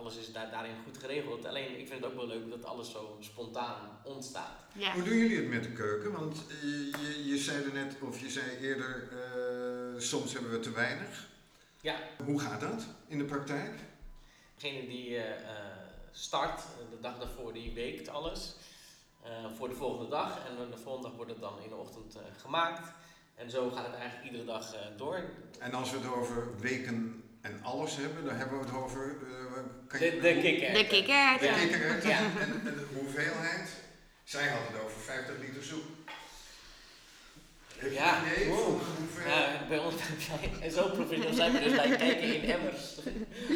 alles 0.00 0.16
is 0.16 0.32
daar, 0.32 0.50
daarin 0.50 0.74
goed 0.84 0.98
geregeld. 0.98 1.44
Alleen 1.44 1.78
ik 1.78 1.88
vind 1.88 2.02
het 2.02 2.10
ook 2.10 2.16
wel 2.16 2.26
leuk 2.26 2.50
dat 2.50 2.64
alles 2.64 2.90
zo 2.90 3.16
spontaan 3.20 3.98
ontstaat. 4.04 4.58
Ja. 4.72 4.92
Hoe 4.92 5.02
doen 5.02 5.16
jullie 5.16 5.36
het 5.36 5.48
met 5.48 5.62
de 5.62 5.72
keuken? 5.72 6.12
Want 6.12 6.36
eh, 6.48 6.62
je, 6.62 7.22
je 7.26 7.38
zei 7.38 7.64
er 7.64 7.72
net, 7.72 7.96
of 8.00 8.20
je 8.20 8.30
zei 8.30 8.56
eerder, 8.60 9.08
eh, 9.12 10.00
soms 10.00 10.32
hebben 10.32 10.50
we 10.50 10.60
te 10.60 10.72
weinig. 10.72 11.28
Ja. 11.80 11.96
Hoe 12.24 12.40
gaat 12.40 12.60
dat 12.60 12.86
in 13.06 13.18
de 13.18 13.24
praktijk? 13.24 13.80
Degene 14.54 14.86
die 14.86 15.16
eh, 15.16 15.50
start, 16.12 16.62
de 16.90 17.00
dag 17.00 17.18
daarvoor, 17.18 17.52
die 17.52 17.72
weekt 17.72 18.08
alles 18.08 18.54
eh, 19.22 19.30
voor 19.56 19.68
de 19.68 19.74
volgende 19.74 20.10
dag. 20.10 20.38
En 20.48 20.70
de 20.70 20.76
volgende 20.76 21.08
dag 21.08 21.16
wordt 21.16 21.30
het 21.30 21.40
dan 21.40 21.62
in 21.62 21.68
de 21.68 21.74
ochtend 21.74 22.14
eh, 22.14 22.22
gemaakt. 22.36 22.92
En 23.34 23.50
zo 23.50 23.70
gaat 23.70 23.86
het 23.86 23.94
eigenlijk 23.94 24.24
iedere 24.24 24.44
dag 24.44 24.74
eh, 24.74 24.80
door. 24.96 25.24
En 25.58 25.72
als 25.72 25.90
we 25.90 25.98
het 25.98 26.06
over 26.06 26.58
weken 26.58 27.24
en 27.40 27.60
alles 27.62 27.96
hebben, 27.96 28.24
dan 28.24 28.36
hebben 28.36 28.58
we 28.58 28.64
het 28.64 28.74
over... 28.74 29.00
eh, 29.06 29.62
kan 29.88 30.00
je- 30.00 30.10
De, 30.10 30.20
de 30.20 30.40
kikker. 30.40 30.72
De 30.72 30.86
kikker. 30.86 31.38
De 31.38 31.44
ja. 31.46 31.52
kikkererwten 31.54 32.08
Ja. 32.08 32.18
en, 32.18 32.62
en 32.66 32.74
de 32.74 32.86
hoeveelheid. 32.94 33.68
Zij 34.24 34.48
had 34.48 34.60
het 34.72 34.82
over 34.84 35.00
50 35.00 35.34
liter 35.40 35.62
soep. 35.62 35.84
Heb 37.76 37.88
je 37.90 37.94
Ja. 37.94 38.18
een 38.18 38.32
idee 38.32 38.48
Wow. 38.48 38.58
van 38.80 38.94
hoeveel? 38.98 39.30
Ja, 39.30 39.66
bij 39.68 39.78
ons, 39.78 39.94
en 40.64 40.70
zo 40.70 40.88
professioneel 40.88 41.34
zijn 41.34 41.52
we 41.52 41.58
dus, 41.58 41.72
wij 41.72 41.96
kijken 41.96 42.42
in 42.42 42.50
emmers. 42.50 42.94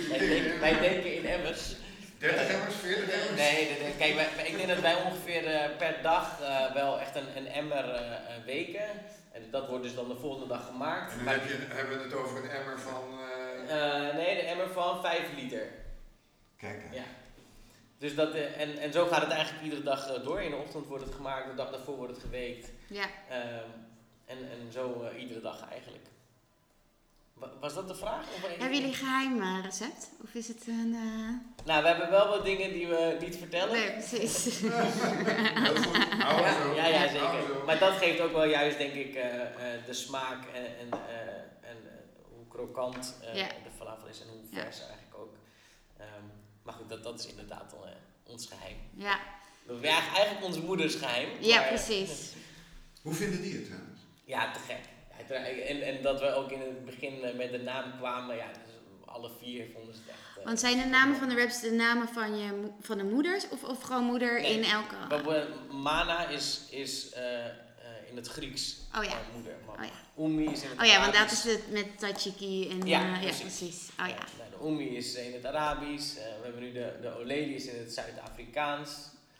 Wij 0.09 0.19
denken, 0.19 0.61
wij 0.61 0.81
denken 0.81 1.15
in 1.17 1.27
emmers. 1.27 1.77
30 2.19 2.49
emmers, 2.49 2.75
40 2.75 3.09
emmers? 3.15 3.37
Nee, 3.41 3.69
nee, 3.71 3.81
nee. 3.83 3.95
kijk, 3.99 4.15
wij, 4.15 4.47
ik 4.47 4.57
denk 4.57 4.69
dat 4.69 4.81
wij 4.81 4.95
ongeveer 4.95 5.47
eh, 5.47 5.77
per 5.79 5.97
dag 6.03 6.41
eh, 6.41 6.75
wel 6.75 7.01
echt 7.01 7.17
een, 7.17 7.37
een 7.37 7.47
emmer 7.47 7.85
weken. 8.47 8.85
En 9.33 9.43
dat 9.51 9.69
wordt 9.69 9.85
dus 9.85 9.95
dan 9.95 10.09
de 10.09 10.17
volgende 10.17 10.47
dag 10.49 10.67
gemaakt. 10.67 11.11
En 11.11 11.17
dan 11.17 11.25
Maar, 11.25 11.35
heb 11.35 11.49
je, 11.49 11.57
hebben 11.69 11.99
we 11.99 12.05
het 12.05 12.15
over 12.15 12.37
een 12.45 12.51
emmer 12.51 12.81
van... 12.81 13.03
eh, 13.69 14.15
nee, 14.15 14.35
de 14.35 14.41
emmer 14.43 14.69
van 14.69 15.01
5 15.03 15.21
liter. 15.37 15.69
Kijk, 16.57 16.83
hè. 16.89 16.95
Ja. 16.97 17.03
Dus 17.99 18.15
dat, 18.15 18.35
eh, 18.35 18.61
en, 18.61 18.79
en 18.79 18.93
zo 18.93 19.07
gaat 19.07 19.21
het 19.23 19.31
eigenlijk 19.31 19.65
iedere 19.65 19.83
dag 19.83 20.09
eh, 20.15 20.25
door. 20.25 20.41
In 20.43 20.51
de 20.51 20.57
ochtend 20.57 20.87
wordt 20.87 21.05
het 21.05 21.15
gemaakt, 21.15 21.49
de 21.51 21.55
dag 21.55 21.71
daarvoor 21.71 21.97
wordt 21.97 22.13
het 22.13 22.23
geweekt. 22.23 22.71
Ja. 22.89 23.07
Ehm, 23.29 23.69
en, 24.27 24.39
en 24.39 24.73
zo 24.73 25.03
eh, 25.13 25.21
iedere 25.23 25.41
dag 25.41 25.69
eigenlijk. 25.71 26.05
Wa- 27.35 27.51
Was 27.61 27.75
dat 27.75 27.89
de 27.89 27.95
vraag? 27.95 28.21
Of 28.35 28.49
Hebben 28.49 28.73
jullie 28.73 28.85
een 28.89 28.95
geheim 28.95 29.41
eh, 29.43 29.59
recept? 29.65 30.11
Of 30.25 30.35
is 30.35 30.49
het 30.49 30.67
een... 30.67 30.95
eh, 30.95 31.67
Nou, 31.67 31.83
we 31.83 31.89
hebben 31.89 32.11
wel 32.11 32.29
wat 32.29 32.45
dingen 32.45 32.73
die 32.73 32.87
we 32.87 33.17
niet 33.21 33.37
vertellen. 33.37 33.73
Nee, 33.73 33.91
precies. 33.93 34.61
Heel 34.61 35.75
goed. 35.77 35.97
Hou 36.23 36.43
ja, 36.75 36.87
ja, 36.87 36.87
ja, 36.87 37.09
zeker. 37.09 37.65
Maar 37.67 37.79
dat 37.79 37.93
geeft 37.93 38.21
ook 38.21 38.33
wel 38.33 38.45
juist, 38.45 38.79
denk 38.79 38.93
ik, 38.93 39.15
eh, 39.15 39.41
eh, 39.43 39.85
de 39.87 39.93
smaak 39.95 40.39
en, 40.55 40.65
en, 40.65 40.89
eh, 41.09 41.69
en 41.71 41.77
krokant 42.55 43.15
eh, 43.23 43.35
Ja. 43.35 43.47
de 43.47 43.71
falafel 43.77 44.09
is 44.09 44.21
en 44.21 44.29
hoe 44.29 44.41
Ja. 44.51 44.63
vers 44.63 44.79
eigenlijk 44.81 45.15
ook. 45.19 45.35
Ehm, 45.99 46.25
maar 46.63 46.75
goed, 46.75 46.89
dat, 46.89 47.03
dat 47.03 47.19
is 47.19 47.27
inderdaad 47.27 47.75
al, 47.77 47.87
eh, 47.87 47.93
ons 48.25 48.47
geheim. 48.47 48.77
ja. 48.97 49.19
Dat 49.67 49.77
is 49.83 49.89
eigenlijk 49.89 50.45
onze 50.45 50.61
moeders 50.61 50.95
geheim. 50.95 51.29
ja, 51.41 51.57
maar- 51.59 51.69
precies. 51.69 52.33
Hoe 53.03 53.15
vinden 53.15 53.43
die 53.43 53.55
het 53.55 53.65
trouwens? 53.65 54.01
Ja, 54.25 54.53
te 54.53 54.59
gek. 54.59 54.79
En, 55.69 55.83
en 55.83 56.03
dat 56.03 56.21
we 56.21 56.33
ook 56.35 56.51
in 56.51 56.61
het 56.61 56.85
begin 56.85 57.23
eh, 57.23 57.35
met 57.35 57.51
de 57.51 57.59
naam 57.59 57.97
kwamen, 57.99 58.37
ja, 58.37 58.47
dus 58.47 58.73
alle 59.05 59.31
vier 59.39 59.67
vonden 59.75 59.95
ze 59.95 60.01
het 60.07 60.11
echt. 60.11 60.45
Want 60.45 60.61
zijn 60.61 60.79
de 60.79 60.85
namen 60.85 61.17
van 61.17 61.29
de 61.29 61.35
raps 61.37 61.61
de 61.61 61.71
namen 61.71 62.09
van, 62.09 62.39
je, 62.39 62.71
van 62.81 62.99
de 62.99 63.05
moeders? 63.05 63.49
Of, 63.49 63.65
of 63.65 63.83
gewoon 63.83 64.05
moeder 64.05 64.41
Nee. 64.41 64.53
in 64.59 64.65
elke... 64.65 64.97
Mana 65.73 66.29
is, 66.29 66.61
is 66.71 67.13
in 68.15 68.21
het 68.23 68.29
Grieks 68.29 68.77
Oh 68.97 69.05
ja. 69.05 69.11
eh, 69.11 69.17
moeder. 69.35 69.55
Maar 69.67 69.77
Oh 69.79 69.85
ja. 69.85 70.23
Umi 70.25 70.45
is 70.53 70.63
in 70.63 70.69
het 70.71 70.79
Oh 70.81 70.87
ja, 70.87 71.01
want 71.01 71.15
dat 71.15 71.31
is 71.31 71.45
het 71.45 71.71
met 71.73 71.99
Tachiki 71.99 72.71
en... 72.71 72.87
Ja, 72.87 73.01
eh, 73.01 73.13
ja 73.13 73.19
precies. 73.21 73.41
precies. 73.41 73.89
Oh 74.01 74.09
ja. 74.09 74.15
Nou, 74.39 74.51
de 74.51 74.67
Umi 74.83 74.97
is 74.97 75.15
in 75.15 75.33
het 75.33 75.45
Arabisch. 75.47 76.17
eh, 76.17 76.23
we 76.25 76.41
hebben 76.43 76.63
nu 76.63 76.73
de, 76.73 76.99
de 77.01 77.19
Oleli 77.19 77.55
is 77.55 77.67
in 77.67 77.79
het 77.79 77.93
Zuid-Afrikaans. 77.93 78.91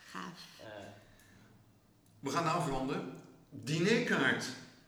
Gaaf. 0.09 0.39
Eh, 0.59 0.65
We 2.19 2.29
gaan 2.29 2.45
afronden. 2.51 3.13
Dinerkaart. 3.49 4.45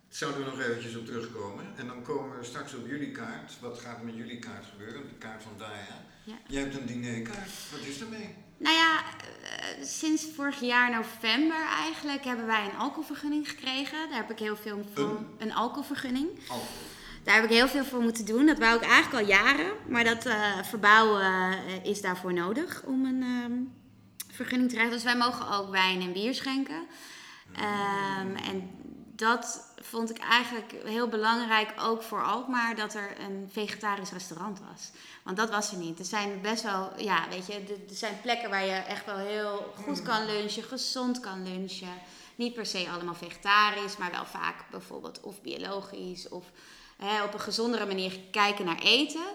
Zouden 0.10 0.44
we 0.44 0.50
nog 0.50 0.60
eventjes 0.60 0.96
op 0.96 1.06
terugkomen. 1.06 1.66
En 1.78 1.88
dan 1.88 2.02
komen 2.04 2.38
we 2.40 2.46
straks 2.46 2.74
op 2.74 2.88
jullie 2.88 3.12
kaart. 3.12 3.60
Wat 3.60 3.80
gaat 3.80 3.98
er 4.00 4.06
met 4.06 4.16
jullie 4.16 4.40
kaart 4.40 4.66
gebeuren? 4.66 5.02
De 5.08 5.14
kaart 5.18 5.44
van 5.44 5.52
Daya. 5.58 6.04
Ja. 6.24 6.38
Jij 6.48 6.62
hebt 6.62 6.76
een 6.76 6.86
dinerkaart. 6.86 7.50
Wat 7.72 7.80
is 7.80 8.00
ermee? 8.02 8.36
Nou 8.58 8.76
ja, 8.76 8.98
eh, 8.98 9.86
sinds 9.86 10.26
vorig 10.36 10.60
jaar 10.60 10.92
november 10.92 11.66
eigenlijk 11.84 12.24
hebben 12.24 12.46
wij 12.46 12.66
een 12.66 12.80
alcoholvergunning 12.80 13.50
gekregen. 13.50 14.10
Daar 14.10 14.18
heb 14.18 14.32
ik 14.32 14.40
heel 14.40 14.56
veel 14.56 14.86
voor... 14.94 15.04
Een? 15.04 15.28
Een 15.38 15.54
alcoholvergunning. 15.54 16.30
Alcohol. 16.40 16.86
Daar 17.24 17.36
heb 17.36 17.44
ik 17.44 17.50
heel 17.50 17.68
veel 17.68 17.84
voor 17.84 18.02
moeten 18.02 18.26
doen. 18.26 18.46
Dat 18.46 18.58
wou 18.58 18.76
ik 18.76 18.82
eigenlijk 18.82 19.24
al 19.24 19.30
jaren. 19.30 19.72
Maar 19.88 20.04
dat 20.04 20.26
eh, 20.26 20.64
verbouwen 20.64 21.22
eh, 21.22 21.86
is 21.86 22.02
daarvoor 22.02 22.34
nodig 22.34 22.84
om 22.86 23.06
een 23.06 23.22
ehm, 23.22 23.54
vergunning 24.36 24.70
te 24.70 24.76
krijgen. 24.76 24.96
Dus 24.96 25.06
wij 25.06 25.18
mogen 25.18 25.50
ook 25.50 25.70
wijn 25.72 26.02
en 26.02 26.14
bier 26.14 26.34
schenken. 26.34 26.88
Ehm, 27.56 28.36
en 28.36 28.70
dat 29.18 29.74
vond 29.82 30.10
ik 30.10 30.18
eigenlijk 30.18 30.72
heel 30.84 31.08
belangrijk, 31.08 31.74
ook 31.80 32.04
voor 32.04 32.24
Alkmaar, 32.24 32.76
dat 32.76 32.94
er 32.94 33.20
een 33.20 33.50
vegetarisch 33.52 34.12
restaurant 34.12 34.60
was. 34.60 34.92
Want 35.24 35.38
dat 35.38 35.50
was 35.50 35.72
er 35.72 35.78
niet. 35.78 36.00
Er 36.00 36.06
zijn 36.06 36.42
best 36.42 36.64
wel, 36.64 36.92
ja, 36.98 37.30
weet 37.30 37.48
je, 37.48 37.54
er 37.90 37.96
zijn 37.96 38.22
plekken 38.22 38.50
waar 38.50 38.66
je 38.66 38.72
echt 38.72 39.06
wel 39.06 39.18
heel 39.18 39.74
goed 39.84 40.02
kan 40.02 40.26
lunchen, 40.26 40.64
gezond 40.64 41.20
kan 41.20 41.44
lunchen. 41.44 42.02
Niet 42.36 42.54
per 42.54 42.66
se 42.66 42.90
allemaal 42.90 43.16
vegetarisch, 43.16 43.98
maar 43.98 44.12
wel 44.12 44.26
vaak 44.26 44.56
bijvoorbeeld 44.72 45.20
of 45.22 45.42
biologisch 45.42 46.30
of 46.30 46.46
hè, 46.98 47.24
op 47.24 47.34
een 47.34 47.40
gezondere 47.40 47.86
manier 47.86 48.20
kijken 48.32 48.66
naar 48.66 48.80
eten. 48.80 49.26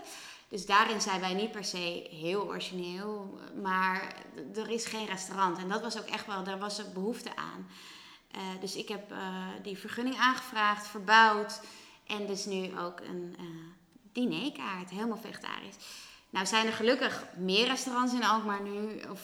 Dus 0.49 0.67
daarin 0.67 1.01
zijn 1.01 1.21
wij 1.21 1.35
niet 1.35 1.51
per 1.51 1.65
se 1.65 2.07
heel 2.11 2.47
origineel, 2.47 3.39
maar 3.63 4.15
er 4.55 4.71
is 4.71 4.87
geen 4.87 5.07
restaurant. 5.07 5.59
En 5.59 5.69
dat 5.69 5.81
was 5.83 5.99
ook 5.99 6.07
echt 6.07 6.27
wel, 6.27 6.45
daar 6.45 6.59
was 6.59 6.79
er 6.79 6.93
behoefte 6.93 7.37
aan. 7.37 7.69
Eh, 8.33 8.41
dus 8.61 8.77
ik 8.77 8.89
heb 8.89 9.11
eh, 9.11 9.19
die 9.63 9.79
vergunning 9.79 10.17
aangevraagd, 10.17 10.87
verbouwd 10.87 11.61
en 12.07 12.27
dus 12.27 12.45
nu 12.45 12.79
ook 12.79 13.01
een 13.01 13.35
eh 13.39 13.45
dinerkaart, 14.13 14.91
helemaal 14.91 15.19
vegetarisch. 15.19 15.77
Nou 16.31 16.47
zijn 16.47 16.67
er 16.67 16.73
gelukkig 16.73 17.25
meer 17.37 17.67
restaurants 17.67 18.13
in 18.13 18.25
Alkmaar 18.25 18.63
nu. 18.63 19.01
Of 19.11 19.21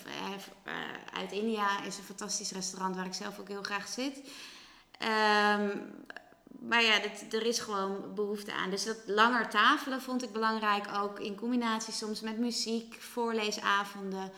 uit 1.14 1.32
India 1.32 1.84
is 1.84 1.98
een 1.98 2.04
fantastisch 2.04 2.50
restaurant 2.50 2.96
waar 2.96 3.06
ik 3.06 3.14
zelf 3.14 3.38
ook 3.38 3.48
heel 3.48 3.62
graag 3.62 3.88
zit. 3.88 4.20
Ehm, 4.98 5.78
maar 6.60 6.82
ja, 6.82 6.98
dit, 6.98 7.34
er 7.34 7.46
is 7.46 7.58
gewoon 7.58 8.14
behoefte 8.14 8.52
aan. 8.52 8.70
Dus 8.70 8.84
dat 8.84 8.96
langer 9.06 9.48
tafelen 9.48 10.02
vond 10.02 10.22
ik 10.22 10.32
belangrijk. 10.32 10.86
Ook 10.94 11.20
in 11.20 11.34
combinatie 11.36 11.92
soms 11.92 12.20
met 12.20 12.38
muziek, 12.38 12.94
voorleesavonden, 13.00 14.32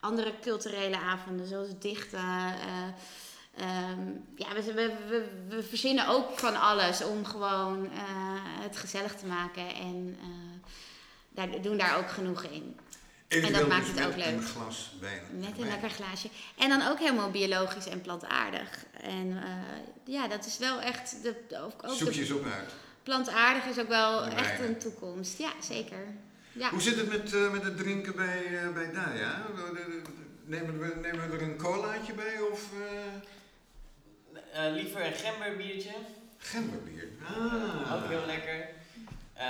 andere 0.00 0.34
culturele 0.40 0.98
avonden, 0.98 1.46
zoals 1.46 1.78
dichten. 1.78 2.54
Ehm, 3.56 4.08
ja, 4.36 4.54
we, 4.54 4.72
we, 4.74 5.24
we, 5.48 5.62
verzinnen 5.62 6.08
ook 6.08 6.38
van 6.38 6.60
alles 6.60 7.04
om 7.04 7.24
gewoon 7.24 7.84
eh, 7.84 8.00
het 8.62 8.76
gezellig 8.76 9.14
te 9.14 9.26
maken. 9.26 9.74
En 9.74 10.16
eh, 10.20 10.70
daar, 11.30 11.62
doen 11.62 11.76
daar 11.76 11.98
ook 11.98 12.10
genoeg 12.10 12.42
in. 12.42 12.76
Eventueel 13.28 13.66
maakt 13.66 13.86
dus 13.86 13.98
het 13.98 14.06
ook 14.06 14.16
leuk. 14.16 14.26
een 14.26 14.42
glas 14.42 14.92
wijn. 15.00 15.22
Met 15.32 15.58
een 15.58 15.68
lekker 15.68 15.90
glaasje. 15.90 16.28
En 16.56 16.68
dan 16.68 16.88
ook 16.88 16.98
helemaal 16.98 17.30
biologisch 17.30 17.86
en 17.86 18.00
plantaardig. 18.00 18.84
En 19.00 19.42
eh, 19.42 20.14
ja, 20.14 20.28
dat 20.28 20.46
is 20.46 20.58
wel 20.58 20.80
echt. 20.80 21.22
De, 21.22 21.34
ook, 21.50 21.84
ook 21.84 21.96
Zoek 21.96 22.12
je 22.12 22.20
eens 22.20 22.30
op 22.30 22.44
uit. 22.44 22.70
plantaardig 23.02 23.64
is 23.64 23.78
ook 23.78 23.88
wel 23.88 24.24
De 24.24 24.30
echt 24.30 24.60
een 24.60 24.78
toekomst. 24.78 25.38
Ja, 25.38 25.50
zeker. 25.62 26.06
Ja. 26.52 26.70
Hoe 26.70 26.80
zit 26.80 26.96
het 26.96 27.08
met, 27.08 27.52
met 27.52 27.62
het 27.62 27.76
drinken 27.76 28.16
bij, 28.16 28.70
bij 28.74 28.92
Daya? 28.92 29.46
Nemen 30.44 30.78
we, 30.78 30.98
nemen 31.02 31.30
we 31.30 31.36
er 31.36 31.42
een 31.42 31.56
colaatje 31.56 32.12
bij 32.12 32.40
of 32.52 32.68
eh, 34.52 34.66
Eh, 34.66 34.72
liever 34.72 35.06
een 35.06 35.12
gemberbiertje. 35.12 35.92
gemberbier? 36.38 37.08
Ah. 37.28 37.94
Ook 37.94 38.08
heel 38.08 38.26
lekker. 38.26 38.68
Eh, 39.32 39.46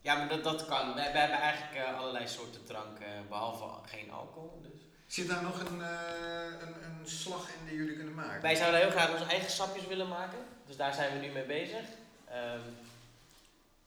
ja, 0.00 0.14
maar 0.14 0.28
dat, 0.28 0.44
dat 0.44 0.66
kan. 0.66 0.94
Wij, 0.94 1.12
wij 1.12 1.20
hebben 1.20 1.38
eigenlijk 1.38 1.74
eh, 1.86 1.98
allerlei 1.98 2.28
soorten 2.28 2.64
dranken, 2.64 3.28
behalve 3.28 3.88
geen 3.88 4.10
alcohol. 4.12 4.62
Dus. 4.62 4.80
Zit 5.06 5.28
daar 5.28 5.42
nog 5.42 5.60
een, 5.60 5.82
eh, 5.82 6.60
een, 6.60 6.84
een 6.84 7.08
slag 7.08 7.48
in 7.48 7.66
die 7.68 7.76
jullie 7.76 7.96
kunnen 7.96 8.14
maken? 8.14 8.42
Wij 8.42 8.54
zouden 8.54 8.80
heel 8.80 8.90
graag 8.90 9.12
onze 9.12 9.24
eigen 9.24 9.50
sapjes 9.50 9.86
willen 9.86 10.08
maken. 10.08 10.38
Dus 10.66 10.76
daar 10.76 10.94
zijn 10.94 11.12
we 11.20 11.26
nu 11.26 11.32
mee 11.32 11.44
bezig. 11.44 11.80
Ehm, 12.28 12.60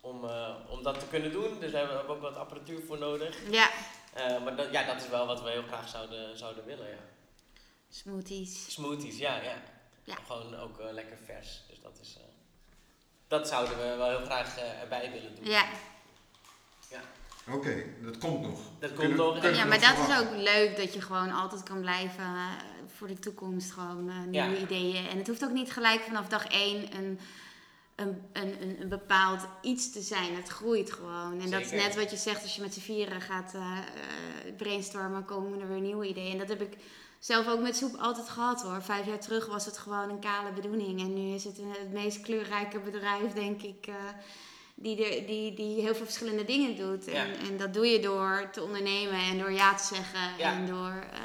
om, 0.01 0.25
eh, 0.25 0.55
om 0.69 0.83
dat 0.83 0.99
te 0.99 1.05
kunnen 1.07 1.31
doen. 1.31 1.59
Dus 1.59 1.71
daar 1.71 1.87
hebben 1.87 2.05
we 2.05 2.11
ook 2.11 2.21
wat 2.21 2.35
apparatuur 2.35 2.81
voor 2.87 2.97
nodig. 2.97 3.37
Ja, 3.51 3.69
Eh, 4.13 4.43
maar 4.43 4.55
dat, 4.55 4.71
ja, 4.71 4.83
dat 4.83 5.01
is 5.01 5.09
wel 5.09 5.25
wat 5.25 5.41
we 5.43 5.49
heel 5.49 5.63
graag 5.63 5.87
zouden, 5.89 6.37
zouden 6.37 6.65
willen. 6.65 6.87
Ja. 6.87 6.95
smoothies. 7.89 8.73
Smoothies, 8.73 9.17
ja, 9.17 9.35
ja. 9.41 9.55
Ja. 10.05 10.15
Gewoon 10.27 10.55
ook 10.55 10.79
eh, 10.79 10.93
lekker 10.93 11.17
vers. 11.25 11.61
Dus 11.69 11.81
dat 11.81 11.99
is. 12.01 12.15
eh, 12.17 12.23
dat 13.27 13.47
zouden 13.47 13.77
we 13.77 13.95
wel 13.97 14.09
heel 14.09 14.25
graag 14.25 14.57
eh, 14.57 14.81
erbij 14.81 15.11
willen 15.11 15.35
doen. 15.35 15.45
Ja. 15.45 15.65
Oké, 17.51 17.83
dat 18.03 18.17
komt 18.17 18.41
nog. 18.41 18.59
Dat 18.79 18.89
komt 18.93 18.99
Kunnen- 18.99 19.17
nog. 19.17 19.55
ja, 19.55 19.65
maar 19.65 19.79
dat 19.79 19.97
is 20.09 20.19
ook 20.19 20.31
leuk 20.35 20.77
dat 20.77 20.93
je 20.93 21.01
gewoon 21.01 21.31
altijd 21.31 21.63
kan 21.63 21.81
blijven 21.81 22.25
voor 22.95 23.07
de 23.07 23.19
toekomst. 23.19 23.71
Gewoon 23.71 24.09
eh, 24.09 24.15
nieuwe 24.19 24.55
Ja. 24.55 24.61
ideeën. 24.61 25.07
En 25.07 25.17
het 25.17 25.27
hoeft 25.27 25.43
ook 25.43 25.51
niet 25.51 25.71
gelijk 25.71 26.01
vanaf 26.01 26.27
dag 26.27 26.45
één 26.47 26.95
een, 26.95 27.19
een, 27.95 28.21
een, 28.33 28.81
een, 28.81 28.89
bepaald 28.89 29.47
iets 29.61 29.91
te 29.91 30.01
zijn. 30.01 30.35
Het 30.35 30.47
groeit 30.47 30.91
gewoon. 30.91 31.41
En 31.41 31.49
dat 31.51 31.61
is 31.61 31.71
net 31.71 31.95
wat 31.95 32.11
je 32.11 32.17
zegt, 32.17 32.41
als 32.41 32.55
je 32.55 32.61
met 32.61 32.73
z'n 32.73 32.79
vieren 32.79 33.21
gaat 33.21 33.53
brainstormen, 34.57 35.25
komen 35.25 35.61
er 35.61 35.67
weer 35.67 35.81
nieuwe 35.81 36.07
ideeën. 36.07 36.31
En 36.31 36.37
dat 36.37 36.49
heb 36.49 36.61
ik 36.61 36.77
zelf 37.19 37.47
ook 37.47 37.59
met 37.59 37.77
soep 37.77 37.95
altijd 37.95 38.29
gehad 38.29 38.61
hoor. 38.61 38.81
Vijf 38.81 39.05
jaar 39.05 39.19
terug 39.19 39.45
was 39.45 39.65
het 39.65 39.77
gewoon 39.77 40.09
een 40.09 40.19
kale 40.19 40.51
bedoeling. 40.51 40.99
En 40.99 41.13
nu 41.13 41.33
is 41.33 41.43
het 41.43 41.57
een- 41.57 41.69
het 41.79 41.91
meest 41.93 42.21
kleurrijke 42.21 42.79
bedrijf, 42.79 43.33
denk 43.33 43.61
ik. 43.61 43.87
eh, 43.87 43.93
die, 44.77 45.05
er, 45.05 45.25
die, 45.27 45.53
die 45.53 45.81
heel 45.81 45.95
veel 45.95 46.05
verschillende 46.05 46.45
dingen 46.45 46.75
doet. 46.77 47.07
En, 47.07 47.27
Ja. 47.27 47.33
en 47.49 47.57
dat 47.57 47.73
doe 47.73 47.87
je 47.87 47.99
door 47.99 48.49
te 48.51 48.63
ondernemen 48.63 49.19
en 49.19 49.37
door 49.37 49.51
ja 49.51 49.73
te 49.75 49.83
zeggen 49.95 50.19
Ja. 50.37 50.53
en 50.53 50.65
door 50.67 51.03
eh, 51.11 51.19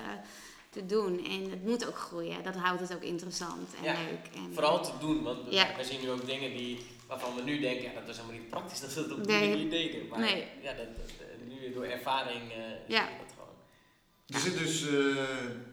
te 0.70 0.86
doen. 0.86 1.24
En 1.26 1.50
het 1.50 1.64
moet 1.64 1.86
ook 1.86 1.96
groeien. 1.98 2.42
Dat 2.42 2.54
houdt 2.54 2.80
het 2.80 2.94
ook 2.94 3.02
interessant 3.02 3.74
en 3.78 3.84
Ja. 3.84 3.92
leuk. 3.92 4.34
En, 4.34 4.50
Vooral 4.54 4.82
te 4.82 4.92
doen, 5.00 5.22
want 5.22 5.38
we- 5.48 5.84
zien 5.84 6.00
nu 6.00 6.10
ook 6.10 6.26
dingen 6.26 6.56
die, 6.56 6.86
waarvan 7.06 7.34
we 7.34 7.42
nu 7.42 7.60
denken, 7.60 7.82
ja, 7.82 8.00
dat 8.00 8.08
is 8.08 8.16
helemaal 8.16 8.38
niet 8.40 8.48
praktisch 8.50 8.80
dat 8.80 8.94
we 8.94 9.02
dat 9.08 9.18
op 9.18 9.26
die 9.26 9.36
Nee. 9.36 9.48
manier 9.48 9.70
deden. 9.70 10.08
Maar 10.08 10.18
Nee. 10.18 10.44
ja, 10.62 10.72
dat, 10.72 10.86
dat, 10.96 11.10
nu 11.48 11.72
door 11.72 11.84
ervaring 11.84 12.50
eh 12.50 12.56
Ja. 12.86 13.04
zie 13.06 13.12
je 13.12 13.18
dat 13.24 13.32
gewoon. 13.32 13.48
Er 14.30 14.40
zit 14.40 14.58
dus 14.58 14.88
eh, 14.88 15.24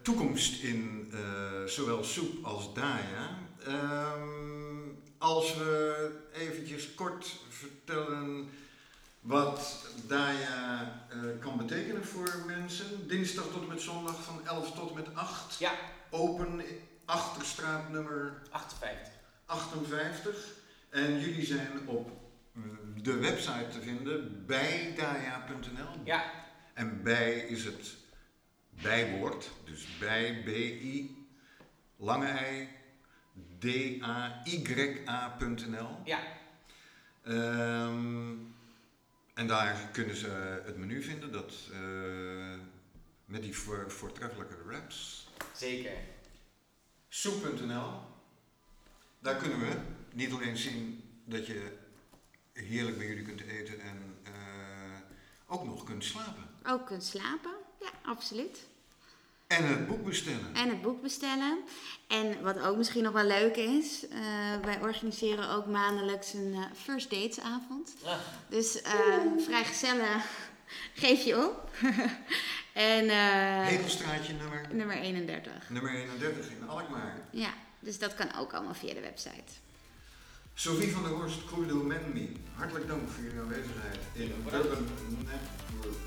toekomst 0.01 0.63
in 0.63 1.11
eh, 1.13 1.19
zowel 1.65 2.03
soep 2.03 2.45
als 2.45 2.73
Daya. 2.73 3.39
Ehm, 3.65 4.89
als 5.17 5.55
we 5.55 6.11
eventjes 6.33 6.93
kort 6.93 7.35
vertellen 7.49 8.49
wat 9.19 9.85
Daya 10.07 11.05
eh, 11.09 11.17
kan 11.39 11.57
betekenen 11.57 12.05
voor 12.05 12.43
mensen. 12.45 13.07
Dinsdag 13.07 13.45
tot 13.45 13.61
en 13.61 13.67
met 13.67 13.81
zondag 13.81 14.23
van 14.23 14.47
11 14.47 14.71
tot 14.71 14.89
en 14.89 14.95
met 14.95 15.15
8. 15.15 15.59
Ja. 15.59 15.71
Open 16.09 16.61
Achterstraat 17.05 17.89
nummer 17.89 18.41
58. 18.49 19.13
58. 19.45 20.35
En 20.89 21.19
jullie 21.19 21.45
zijn 21.45 21.71
op 21.85 22.09
de 23.01 23.17
website 23.17 23.67
te 23.71 23.81
vinden 23.81 24.45
bij 24.45 24.93
daya.nl. 24.97 26.01
Ja, 26.03 26.23
En 26.73 27.03
bij 27.03 27.33
is 27.33 27.63
het 27.63 27.95
bijwoord, 28.81 29.51
dus 29.65 29.97
bij 29.99 30.41
B-I, 30.45 31.25
lange 31.97 32.39
I, 32.51 32.67
D-A-Y-A.nl. 34.79 35.89
ja, 36.05 36.19
Ehm, 37.23 38.35
en 39.33 39.47
daar 39.47 39.89
kunnen 39.91 40.15
ze 40.15 40.61
het 40.65 40.77
menu 40.77 41.03
vinden, 41.03 41.31
dat, 41.31 41.53
eh, 41.71 41.79
met 43.25 43.41
die 43.41 43.57
voor, 43.57 43.91
voortreffelijke 43.91 44.55
wraps. 44.65 45.27
zeker. 45.55 45.91
Soep.nl, 47.09 47.91
daar 49.19 49.35
kunnen 49.35 49.59
we 49.59 49.75
niet 50.13 50.31
alleen 50.33 50.57
zien 50.57 51.03
dat 51.25 51.47
je 51.47 51.77
heerlijk 52.53 52.97
bij 52.97 53.07
jullie 53.07 53.23
kunt 53.23 53.41
eten 53.41 53.79
en 53.79 54.17
eh, 54.23 54.31
ook 55.47 55.65
nog 55.65 55.83
kunt 55.83 56.03
slapen. 56.03 56.43
Ook 56.63 56.85
kunt 56.85 57.03
slapen. 57.03 57.55
Ja, 57.79 57.89
absoluut. 58.05 58.59
En 59.47 59.67
het 59.67 59.87
boek 59.87 60.05
bestellen. 60.05 60.53
En 60.55 60.69
het 60.69 60.81
boek 60.81 61.01
bestellen. 61.01 61.57
En 62.07 62.41
wat 62.41 62.59
ook 62.59 62.77
misschien 62.77 63.03
nog 63.03 63.13
wel 63.13 63.23
leuk 63.23 63.55
is, 63.55 64.07
eh, 64.07 64.19
wij 64.63 64.79
organiseren 64.81 65.49
ook 65.49 65.65
maandelijks 65.65 66.33
een 66.33 66.53
eh, 66.53 66.63
first 66.83 67.09
dates 67.09 67.39
avond. 67.39 67.93
Ah, 68.05 68.13
Dus 68.49 68.81
eh 68.81 68.93
vrijgezellen 69.37 70.21
geef 71.03 71.23
je 71.23 71.45
op. 71.47 71.69
en 72.73 73.09
eh, 73.09 73.67
Hekelstraatje 73.67 74.33
nummer, 74.33 74.67
nummer 74.71 74.95
31. 74.97 75.69
nummer 75.69 75.95
31 75.95 76.49
in 76.49 76.69
Alkmaar. 76.69 77.21
Ja, 77.31 77.53
dus 77.79 77.99
dat 77.99 78.15
kan 78.15 78.35
ook 78.35 78.53
allemaal 78.53 78.73
via 78.73 78.93
de 78.93 79.01
website. 79.01 79.53
Sophie 80.53 80.91
van 80.91 81.03
der 81.03 81.11
Horst, 81.11 81.45
Crudo 81.45 81.75
Menmi, 81.75 82.41
hartelijk 82.55 82.87
dank 82.87 83.09
voor 83.09 83.23
jullie 83.23 83.39
aanwezigheid 83.39 83.97
in. 84.13 84.33
Urban 84.45 84.87
Networks. 85.25 85.97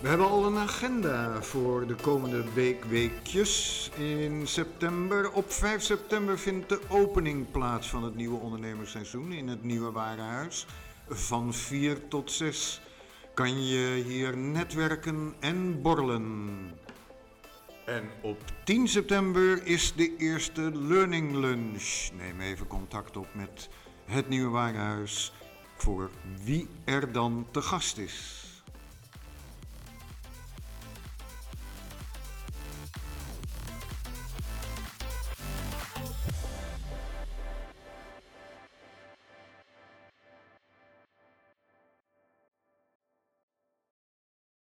We 0.00 0.08
hebben 0.08 0.28
al 0.28 0.46
een 0.46 0.56
agenda 0.56 1.42
voor 1.42 1.86
de 1.86 1.94
komende 1.94 2.44
week, 2.54 2.84
weekjes 2.84 3.90
in 3.96 4.46
september. 4.46 5.32
Op 5.32 5.52
5 5.52 5.82
september 5.82 6.38
vindt 6.38 6.68
de 6.68 6.80
opening 6.88 7.50
plaats 7.50 7.88
van 7.88 8.02
het 8.02 8.14
nieuwe 8.14 8.38
ondernemersseizoen 8.38 9.32
in 9.32 9.48
het 9.48 9.64
nieuwe 9.64 9.90
warenhuis. 9.90 10.66
Van 11.08 11.54
4 11.54 12.08
tot 12.08 12.30
6 12.30 12.80
kan 13.34 13.66
je 13.66 14.02
hier 14.06 14.36
netwerken 14.36 15.34
en 15.40 15.82
borrelen. 15.82 16.70
En 17.88 18.10
op 18.20 18.38
10 18.64 18.88
september 18.88 19.66
is 19.66 19.92
de 19.94 20.16
eerste 20.16 20.78
Learning 20.78 21.34
Lunch. 21.34 22.10
Neem 22.16 22.40
even 22.40 22.66
contact 22.66 23.16
op 23.16 23.34
met 23.34 23.68
het 24.04 24.28
nieuwe 24.28 24.50
warenhuis 24.50 25.32
voor 25.76 26.10
wie 26.44 26.68
er 26.84 27.12
dan 27.12 27.46
te 27.50 27.62
gast 27.62 27.98
is. 27.98 28.37